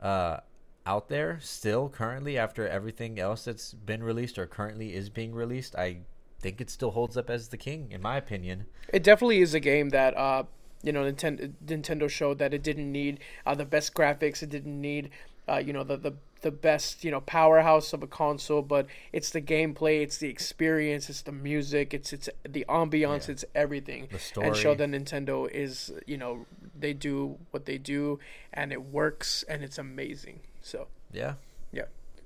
uh, 0.00 0.38
out 0.84 1.08
there 1.08 1.38
still 1.40 1.88
currently 1.88 2.36
after 2.36 2.66
everything 2.66 3.18
else 3.18 3.44
that's 3.44 3.72
been 3.74 4.02
released 4.02 4.38
or 4.38 4.46
currently 4.46 4.94
is 4.94 5.08
being 5.08 5.32
released 5.32 5.76
i 5.76 5.98
think 6.40 6.60
it 6.60 6.68
still 6.68 6.90
holds 6.90 7.16
up 7.16 7.30
as 7.30 7.48
the 7.48 7.56
king 7.56 7.88
in 7.92 8.02
my 8.02 8.16
opinion 8.16 8.66
It 8.92 9.04
definitely 9.04 9.40
is 9.40 9.54
a 9.54 9.60
game 9.60 9.90
that 9.90 10.16
uh, 10.16 10.42
you 10.82 10.92
know 10.92 11.04
Nintendo 11.04 11.52
Nintendo 11.64 12.10
showed 12.10 12.38
that 12.38 12.52
it 12.52 12.62
didn't 12.62 12.90
need 12.90 13.20
uh, 13.46 13.54
the 13.54 13.64
best 13.64 13.94
graphics. 13.94 14.42
It 14.42 14.50
didn't 14.50 14.80
need 14.80 15.10
uh, 15.48 15.62
you 15.64 15.72
know 15.72 15.84
the, 15.84 15.96
the 15.96 16.14
the 16.42 16.50
best 16.50 17.04
you 17.04 17.10
know 17.10 17.20
powerhouse 17.20 17.92
of 17.92 18.02
a 18.02 18.06
console, 18.06 18.62
but 18.62 18.86
it's 19.12 19.30
the 19.30 19.40
gameplay, 19.40 20.02
it's 20.02 20.18
the 20.18 20.28
experience, 20.28 21.08
it's 21.08 21.22
the 21.22 21.32
music, 21.32 21.94
it's 21.94 22.12
it's 22.12 22.28
the 22.48 22.64
ambiance, 22.68 23.26
Yeah. 23.28 23.32
it's 23.32 23.44
everything. 23.54 24.08
The 24.34 24.40
And 24.40 24.56
show 24.56 24.74
that 24.74 24.88
Nintendo 24.88 25.50
is 25.50 25.92
you 26.06 26.16
know 26.18 26.46
they 26.78 26.92
do 26.92 27.38
what 27.50 27.64
they 27.66 27.78
do 27.78 28.18
and 28.52 28.72
it 28.72 28.82
works 28.82 29.44
and 29.48 29.62
it's 29.64 29.78
amazing. 29.78 30.40
So 30.60 30.88
yeah 31.12 31.34
yeah. 31.72 31.84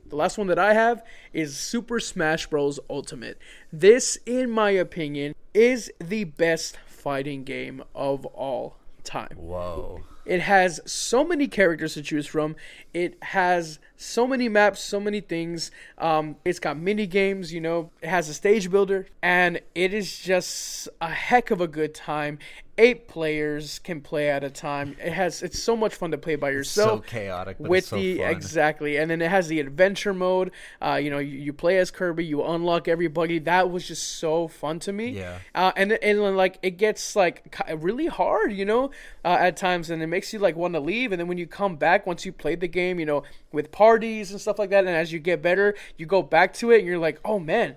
The 0.09 0.17
last 0.17 0.39
one 0.39 0.47
that 0.47 0.59
I 0.59 0.73
have 0.75 1.03
is 1.33 1.57
Super 1.57 1.99
Smash 1.99 2.47
Bros. 2.47 2.79
Ultimate. 2.89 3.39
This, 3.73 4.17
in 4.25 4.51
my 4.51 4.71
opinion, 4.71 5.35
is 5.53 5.91
the 5.99 6.25
best 6.25 6.77
fighting 6.87 7.43
game 7.45 7.83
of 7.95 8.25
all 8.27 8.77
time. 9.03 9.37
whoa 9.37 10.03
It 10.25 10.41
has 10.43 10.81
so 10.87 11.25
many 11.25 11.49
characters 11.49 11.95
to 11.95 12.03
choose 12.03 12.27
from. 12.27 12.55
It 12.95 13.17
has 13.23 13.79
so 13.97 14.27
many 14.27 14.49
maps, 14.49 14.81
so 14.81 15.01
many 15.01 15.21
things. 15.21 15.71
Um, 15.99 16.37
it's 16.45 16.59
got 16.59 16.79
mini 16.79 17.07
games, 17.07 17.53
you 17.53 17.61
know. 17.61 17.91
It 18.03 18.09
has 18.09 18.29
a 18.29 18.35
stage 18.35 18.71
builder, 18.71 19.07
and 19.23 19.61
it 19.75 19.93
is 19.95 20.19
just 20.19 20.89
a 21.01 21.09
heck 21.11 21.51
of 21.51 21.61
a 21.61 21.69
good 21.69 21.95
time. 21.95 22.39
Eight 22.79 23.09
players 23.09 23.79
can 23.79 24.03
play 24.03 24.29
at 24.29 24.45
a 24.45 24.51
time. 24.51 24.97
It 25.03 25.11
has 25.15 25.43
it's 25.43 25.59
so 25.63 25.75
much 25.79 25.95
fun 25.95 26.11
to 26.11 26.19
play 26.19 26.37
by 26.37 26.51
yourself. 26.51 27.07
so 27.07 27.11
chaotic, 27.11 27.57
but 27.59 27.71
with 27.71 27.87
so 27.87 27.97
the 27.97 28.19
fun. 28.19 28.31
exactly 28.31 28.99
and 28.99 29.11
then 29.11 29.23
it 29.23 29.31
has 29.31 29.49
the 29.49 29.61
adventure 29.61 30.13
mode 30.13 30.51
uh, 30.83 31.01
you 31.03 31.09
know 31.09 31.17
you, 31.19 31.39
you 31.39 31.53
play 31.55 31.79
as 31.79 31.91
kirby 31.91 32.23
you 32.23 32.45
unlock 32.45 32.87
everybody 32.87 33.39
that 33.39 33.71
was 33.71 33.89
just 33.89 34.19
so 34.19 34.47
fun 34.47 34.79
to 34.81 34.93
me 34.93 35.09
Yeah. 35.09 35.39
uh, 35.55 35.73
and 35.75 35.93
and 35.93 36.19
then, 36.19 36.37
like 36.37 36.59
it 36.63 36.73
gets 36.73 37.17
like 37.17 37.57
really 37.79 38.09
hard 38.09 38.53
you 38.53 38.67
know 38.67 38.91
uh, 39.25 39.39
at 39.41 39.57
times 39.57 39.89
and 39.89 40.03
it 40.03 40.07
makes 40.09 40.35
you 40.35 40.39
like 40.39 40.55
want 40.55 40.75
to 40.75 40.81
leave 40.81 41.13
and 41.13 41.19
then 41.21 41.29
when 41.29 41.39
you 41.39 41.47
come 41.47 41.77
back 41.77 42.07
once 42.07 42.27
you 42.27 42.33
played 42.33 42.61
the 42.61 42.69
game 42.69 43.01
you 43.01 43.07
know 43.07 43.23
with 43.53 43.73
parties 43.87 44.31
and 44.31 44.41
stuff 44.41 44.59
like 44.59 44.71
that 44.71 44.85
and 44.85 44.95
as 44.95 45.13
you 45.13 45.19
get 45.19 45.41
better 45.41 45.75
you 45.97 46.07
go 46.07 46.23
back 46.23 46.53
to 46.53 46.71
it 46.73 46.79
and 46.79 46.87
you're 46.87 46.99
like 46.99 47.21
oh 47.25 47.39
man 47.39 47.77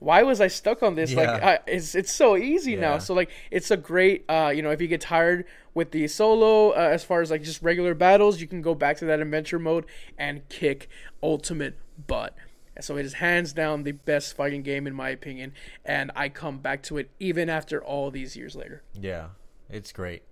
why 0.00 0.22
was 0.22 0.40
I 0.40 0.46
stuck 0.46 0.82
on 0.82 0.94
this? 0.94 1.12
Like, 1.12 1.28
I, 1.28 1.58
it's 1.66 1.94
it's 1.94 2.12
so 2.12 2.36
easy 2.36 2.76
now. 2.76 2.98
So 2.98 3.14
like, 3.14 3.30
it's 3.50 3.70
a 3.70 3.76
great. 3.76 4.24
Uh, 4.28 4.52
you 4.54 4.62
know, 4.62 4.70
if 4.70 4.80
you 4.80 4.86
get 4.86 5.00
tired 5.00 5.44
with 5.74 5.90
the 5.90 6.06
solo, 6.08 6.70
uh, 6.70 6.74
as 6.92 7.04
far 7.04 7.20
as 7.20 7.30
like 7.30 7.42
just 7.42 7.62
regular 7.62 7.94
battles, 7.94 8.40
you 8.40 8.46
can 8.46 8.62
go 8.62 8.74
back 8.74 8.96
to 8.98 9.04
that 9.06 9.20
adventure 9.20 9.58
mode 9.58 9.86
and 10.16 10.48
kick 10.48 10.88
ultimate 11.22 11.76
butt. 12.06 12.36
So 12.80 12.96
it 12.96 13.04
is 13.04 13.14
hands 13.14 13.52
down 13.52 13.82
the 13.82 13.92
best 13.92 14.36
fighting 14.36 14.62
game 14.62 14.86
in 14.86 14.94
my 14.94 15.08
opinion, 15.10 15.52
and 15.84 16.12
I 16.14 16.28
come 16.28 16.58
back 16.58 16.82
to 16.84 16.98
it 16.98 17.10
even 17.18 17.50
after 17.50 17.82
all 17.82 18.12
these 18.12 18.36
years 18.36 18.54
later. 18.54 18.84
Yeah, 18.94 19.30
it's 19.68 19.90
great. 19.90 20.22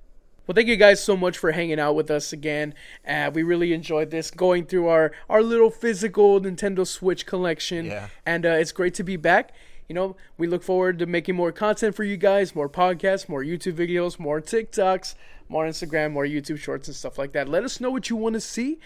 Well, 0.46 0.54
thank 0.54 0.68
you 0.68 0.76
guys 0.76 1.02
so 1.02 1.16
much 1.16 1.38
for 1.38 1.50
hanging 1.50 1.80
out 1.80 1.96
with 1.96 2.08
us 2.08 2.32
again. 2.32 2.72
Uh, 3.06 3.32
we 3.34 3.42
really 3.42 3.72
enjoyed 3.72 4.12
this, 4.12 4.30
going 4.30 4.66
through 4.66 4.86
our, 4.86 5.10
our 5.28 5.42
little 5.42 5.70
physical 5.70 6.40
Nintendo 6.40 6.86
Switch 6.86 7.26
collection. 7.26 7.86
Yeah. 7.86 8.08
And 8.24 8.46
uh, 8.46 8.50
it's 8.50 8.70
great 8.70 8.94
to 8.94 9.02
be 9.02 9.16
back. 9.16 9.50
You 9.88 9.96
know, 9.96 10.14
we 10.38 10.46
look 10.46 10.62
forward 10.62 11.00
to 11.00 11.06
making 11.06 11.34
more 11.34 11.50
content 11.50 11.96
for 11.96 12.04
you 12.04 12.16
guys, 12.16 12.54
more 12.54 12.68
podcasts, 12.68 13.28
more 13.28 13.42
YouTube 13.42 13.74
videos, 13.74 14.20
more 14.20 14.40
TikToks, 14.40 15.16
more 15.48 15.66
Instagram, 15.66 16.12
more 16.12 16.24
YouTube 16.24 16.58
shorts, 16.58 16.86
and 16.86 16.96
stuff 16.96 17.18
like 17.18 17.32
that. 17.32 17.48
Let 17.48 17.64
us 17.64 17.80
know 17.80 17.90
what 17.90 18.08
you 18.08 18.14
want 18.14 18.34
to 18.34 18.40
see. 18.40 18.78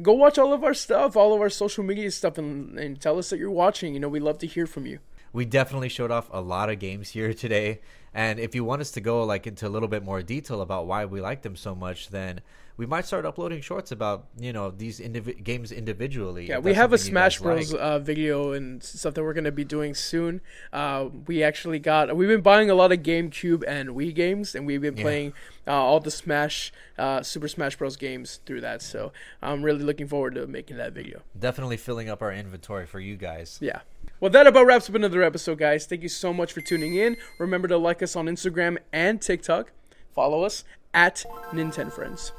Go 0.00 0.12
watch 0.12 0.38
all 0.38 0.52
of 0.52 0.62
our 0.62 0.74
stuff, 0.74 1.16
all 1.16 1.34
of 1.34 1.40
our 1.40 1.50
social 1.50 1.82
media 1.82 2.12
stuff, 2.12 2.38
and, 2.38 2.78
and 2.78 3.00
tell 3.00 3.18
us 3.18 3.30
that 3.30 3.40
you're 3.40 3.50
watching. 3.50 3.92
You 3.92 3.98
know, 3.98 4.08
we 4.08 4.20
love 4.20 4.38
to 4.38 4.46
hear 4.46 4.68
from 4.68 4.86
you. 4.86 5.00
we 5.32 5.44
definitely 5.44 5.88
showed 5.88 6.12
off 6.12 6.28
a 6.32 6.40
lot 6.40 6.70
of 6.70 6.78
games 6.78 7.10
here 7.10 7.34
today 7.34 7.80
and 8.14 8.38
if 8.40 8.54
you 8.54 8.64
want 8.64 8.80
us 8.80 8.90
to 8.92 9.00
go 9.00 9.22
like 9.24 9.46
into 9.46 9.66
a 9.66 9.70
little 9.70 9.88
bit 9.88 10.02
more 10.04 10.22
detail 10.22 10.60
about 10.60 10.86
why 10.86 11.04
we 11.04 11.20
like 11.20 11.42
them 11.42 11.56
so 11.56 11.74
much 11.74 12.08
then 12.08 12.40
we 12.76 12.86
might 12.86 13.04
start 13.04 13.24
uploading 13.26 13.60
shorts 13.60 13.90
about 13.90 14.26
you 14.38 14.52
know 14.52 14.70
these 14.70 15.00
indivi- 15.00 15.42
games 15.42 15.72
individually 15.72 16.46
Yeah, 16.48 16.58
we 16.58 16.74
have 16.74 16.92
a 16.92 16.98
something 16.98 17.12
you 17.14 17.18
guys 17.20 17.34
Smash 17.36 17.40
Bros. 17.40 17.72
like. 17.72 17.80
Uh, 17.82 17.98
video 17.98 18.52
and 18.52 18.80
stuff 18.82 19.14
that 19.14 19.22
we're 19.24 19.32
gonna 19.34 19.50
be 19.50 19.64
doing 19.64 19.94
soon. 19.94 20.40
Uh, 20.72 21.08
we 21.26 21.42
actually 21.42 21.80
got 21.80 22.14
we've 22.16 22.28
been 22.28 22.40
buying 22.40 22.70
a 22.70 22.74
lot 22.74 22.92
of 22.92 23.00
GameCube 23.00 23.64
and 23.66 23.88
Wii 23.90 24.14
games, 24.14 24.54
and 24.54 24.64
we've 24.64 24.80
been 24.80 24.96
Yeah. 24.96 25.02
playing 25.02 25.32
uh, 25.66 25.72
all 25.72 25.98
the 25.98 26.12
Smash 26.12 26.72
uh, 26.96 27.22
Super 27.22 27.48
Smash 27.48 27.74
Bros. 27.76 27.96
games 27.96 28.38
through 28.46 28.60
that. 28.60 28.80
So 28.80 29.12
I'm 29.42 29.62
really 29.64 29.82
looking 29.82 30.06
forward 30.06 30.36
to 30.36 30.46
making 30.46 30.76
that 30.76 30.92
video. 30.92 31.22
definitely 31.38 31.76
filling 31.78 32.08
up 32.08 32.22
our 32.22 32.32
inventory 32.32 32.86
for 32.86 33.00
you 33.00 33.16
guys 33.16 33.58
Yeah. 33.60 33.80
Well, 34.20 34.30
that 34.32 34.46
about 34.46 34.66
wraps 34.66 34.88
up 34.88 34.96
another 34.96 35.22
episode, 35.22 35.58
guys. 35.58 35.86
Thank 35.86 36.02
you 36.02 36.08
so 36.08 36.32
much 36.32 36.52
for 36.52 36.60
tuning 36.60 36.94
in. 36.96 37.16
Remember 37.38 37.68
to 37.68 37.76
like 37.78 38.02
us 38.02 38.16
on 38.16 38.26
Instagram 38.26 38.78
and 38.92 39.20
TikTok. 39.22 39.70
Follow 40.14 40.42
us 40.42 40.64
at 40.92 41.24
Nintendo 41.52 41.92
Friends. 41.92 42.32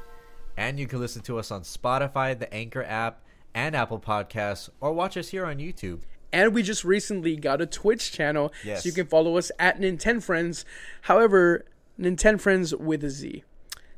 and 0.56 0.78
you 0.78 0.86
can 0.86 0.98
listen 1.00 1.22
to 1.22 1.38
us 1.38 1.50
on 1.52 1.62
spotify 1.62 2.36
the 2.38 2.52
anchor 2.52 2.82
app 2.82 3.22
and 3.54 3.74
apple 3.76 3.98
podcasts 4.00 4.68
or 4.80 4.92
watch 4.92 5.16
us 5.16 5.28
here 5.28 5.46
on 5.46 5.56
youtube 5.58 6.00
And 6.32 6.52
we 6.52 6.62
just 6.64 6.84
recently 6.84 7.36
got 7.36 7.60
a 7.62 7.66
Twitch 7.66 8.12
channel, 8.12 8.52
Yes. 8.64 8.82
so 8.82 8.88
you 8.88 8.92
can 8.92 9.06
follow 9.06 9.36
us 9.38 9.50
at 9.58 9.80
Nintendo 9.80 10.22
Friends. 10.22 10.64
However, 11.02 11.64
Nintendo 11.98 12.40
Friends 12.40 12.74
with 12.74 13.02
a 13.04 13.10
Z. 13.10 13.44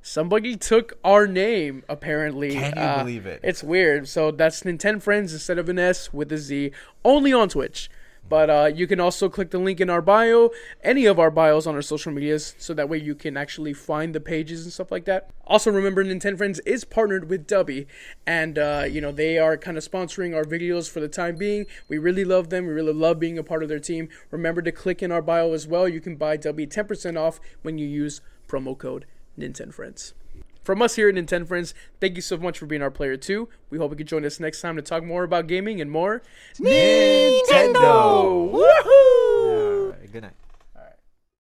Somebody 0.03 0.57
took 0.57 0.99
our 1.05 1.29
name, 1.29 1.85
apparently. 1.89 2.51
Can 2.55 2.75
you 2.77 2.83
Uh, 2.83 2.99
believe 2.99 3.25
it? 3.25 3.41
It's 3.45 3.63
weird. 3.63 4.09
So 4.09 4.33
that's 4.33 4.65
Nintendo 4.65 5.01
Friends 5.01 5.33
instead 5.33 5.59
of 5.59 5.69
an 5.69 5.79
S 5.79 6.13
with 6.13 6.33
a 6.33 6.39
Z, 6.39 6.73
only 7.05 7.33
on 7.33 7.49
Twitch. 7.49 7.89
But 8.29 8.51
uh, 8.51 8.71
you 8.75 8.87
can 8.87 8.99
also 8.99 9.29
click 9.29 9.51
the 9.51 9.59
link 9.59 9.81
in 9.81 9.91
our 9.91 10.01
bio, 10.01 10.51
any 10.83 11.07
of 11.07 11.19
our 11.19 11.31
bios 11.31 11.67
on 11.67 11.75
our 11.75 11.83
social 11.83 12.13
medias, 12.13 12.55
so 12.57 12.73
that 12.73 12.89
way 12.89 12.97
you 12.99 13.15
can 13.15 13.37
actually 13.37 13.75
find 13.75 14.15
the 14.15 14.21
pages 14.21 14.63
and 14.65 14.73
stuff 14.73 14.91
like 14.91 15.05
that. 15.05 15.29
Also, 15.47 15.71
remember, 15.71 16.03
Nintendo 16.05 16.39
Friends 16.39 16.59
is 16.61 16.85
partnered 16.85 17.29
with 17.29 17.47
Dubby, 17.47 17.87
and 18.27 18.59
uh, 18.59 18.85
you 18.89 19.01
know 19.01 19.13
they 19.13 19.39
are 19.39 19.57
kind 19.57 19.77
of 19.77 19.85
sponsoring 19.89 20.35
our 20.35 20.45
videos 20.45 20.89
for 20.91 21.01
the 21.01 21.09
time 21.09 21.37
being. 21.37 21.67
We 21.89 21.99
really 21.99 22.25
love 22.25 22.49
them. 22.49 22.67
We 22.67 22.73
really 22.73 22.93
love 22.95 23.19
being 23.21 23.39
a 23.39 23.43
part 23.45 23.63
of 23.63 23.69
their 23.69 23.81
team. 23.81 24.09
Remember 24.31 24.63
to 24.63 24.73
click 24.73 25.03
in 25.03 25.13
our 25.13 25.23
bio 25.23 25.53
as 25.53 25.67
well. 25.67 25.87
You 25.89 26.01
can 26.01 26.17
buy 26.17 26.39
Dubby 26.39 26.67
10% 26.67 27.19
off 27.19 27.39
when 27.63 27.77
you 27.77 27.87
use 27.87 28.21
promo 28.49 28.77
code 28.79 29.05
Nintendo 29.39 29.73
Friends. 29.73 30.15
From 30.65 30.81
us 30.81 30.95
here 30.95 31.09
at 31.09 31.15
Nintendo 31.17 31.47
Friends, 31.47 31.75
thank 32.01 32.15
you 32.17 32.23
so 32.23 32.37
much 32.37 32.59
for 32.59 32.67
being 32.67 32.83
our 32.83 32.91
player 32.91 33.17
too. 33.17 33.49
We 33.69 33.79
hope 33.79 33.91
you 33.91 33.97
can 33.97 34.07
join 34.07 34.25
us 34.25 34.39
next 34.39 34.61
time 34.61 34.77
to 34.77 34.83
talk 34.83 35.03
more 35.03 35.25
about 35.25 35.49
gaming 35.49 35.81
and 35.81 35.91
more 35.91 36.23
Nintendo! 36.61 38.53
Woohoo! 38.53 40.13
good 40.13 40.23
night 40.23 40.35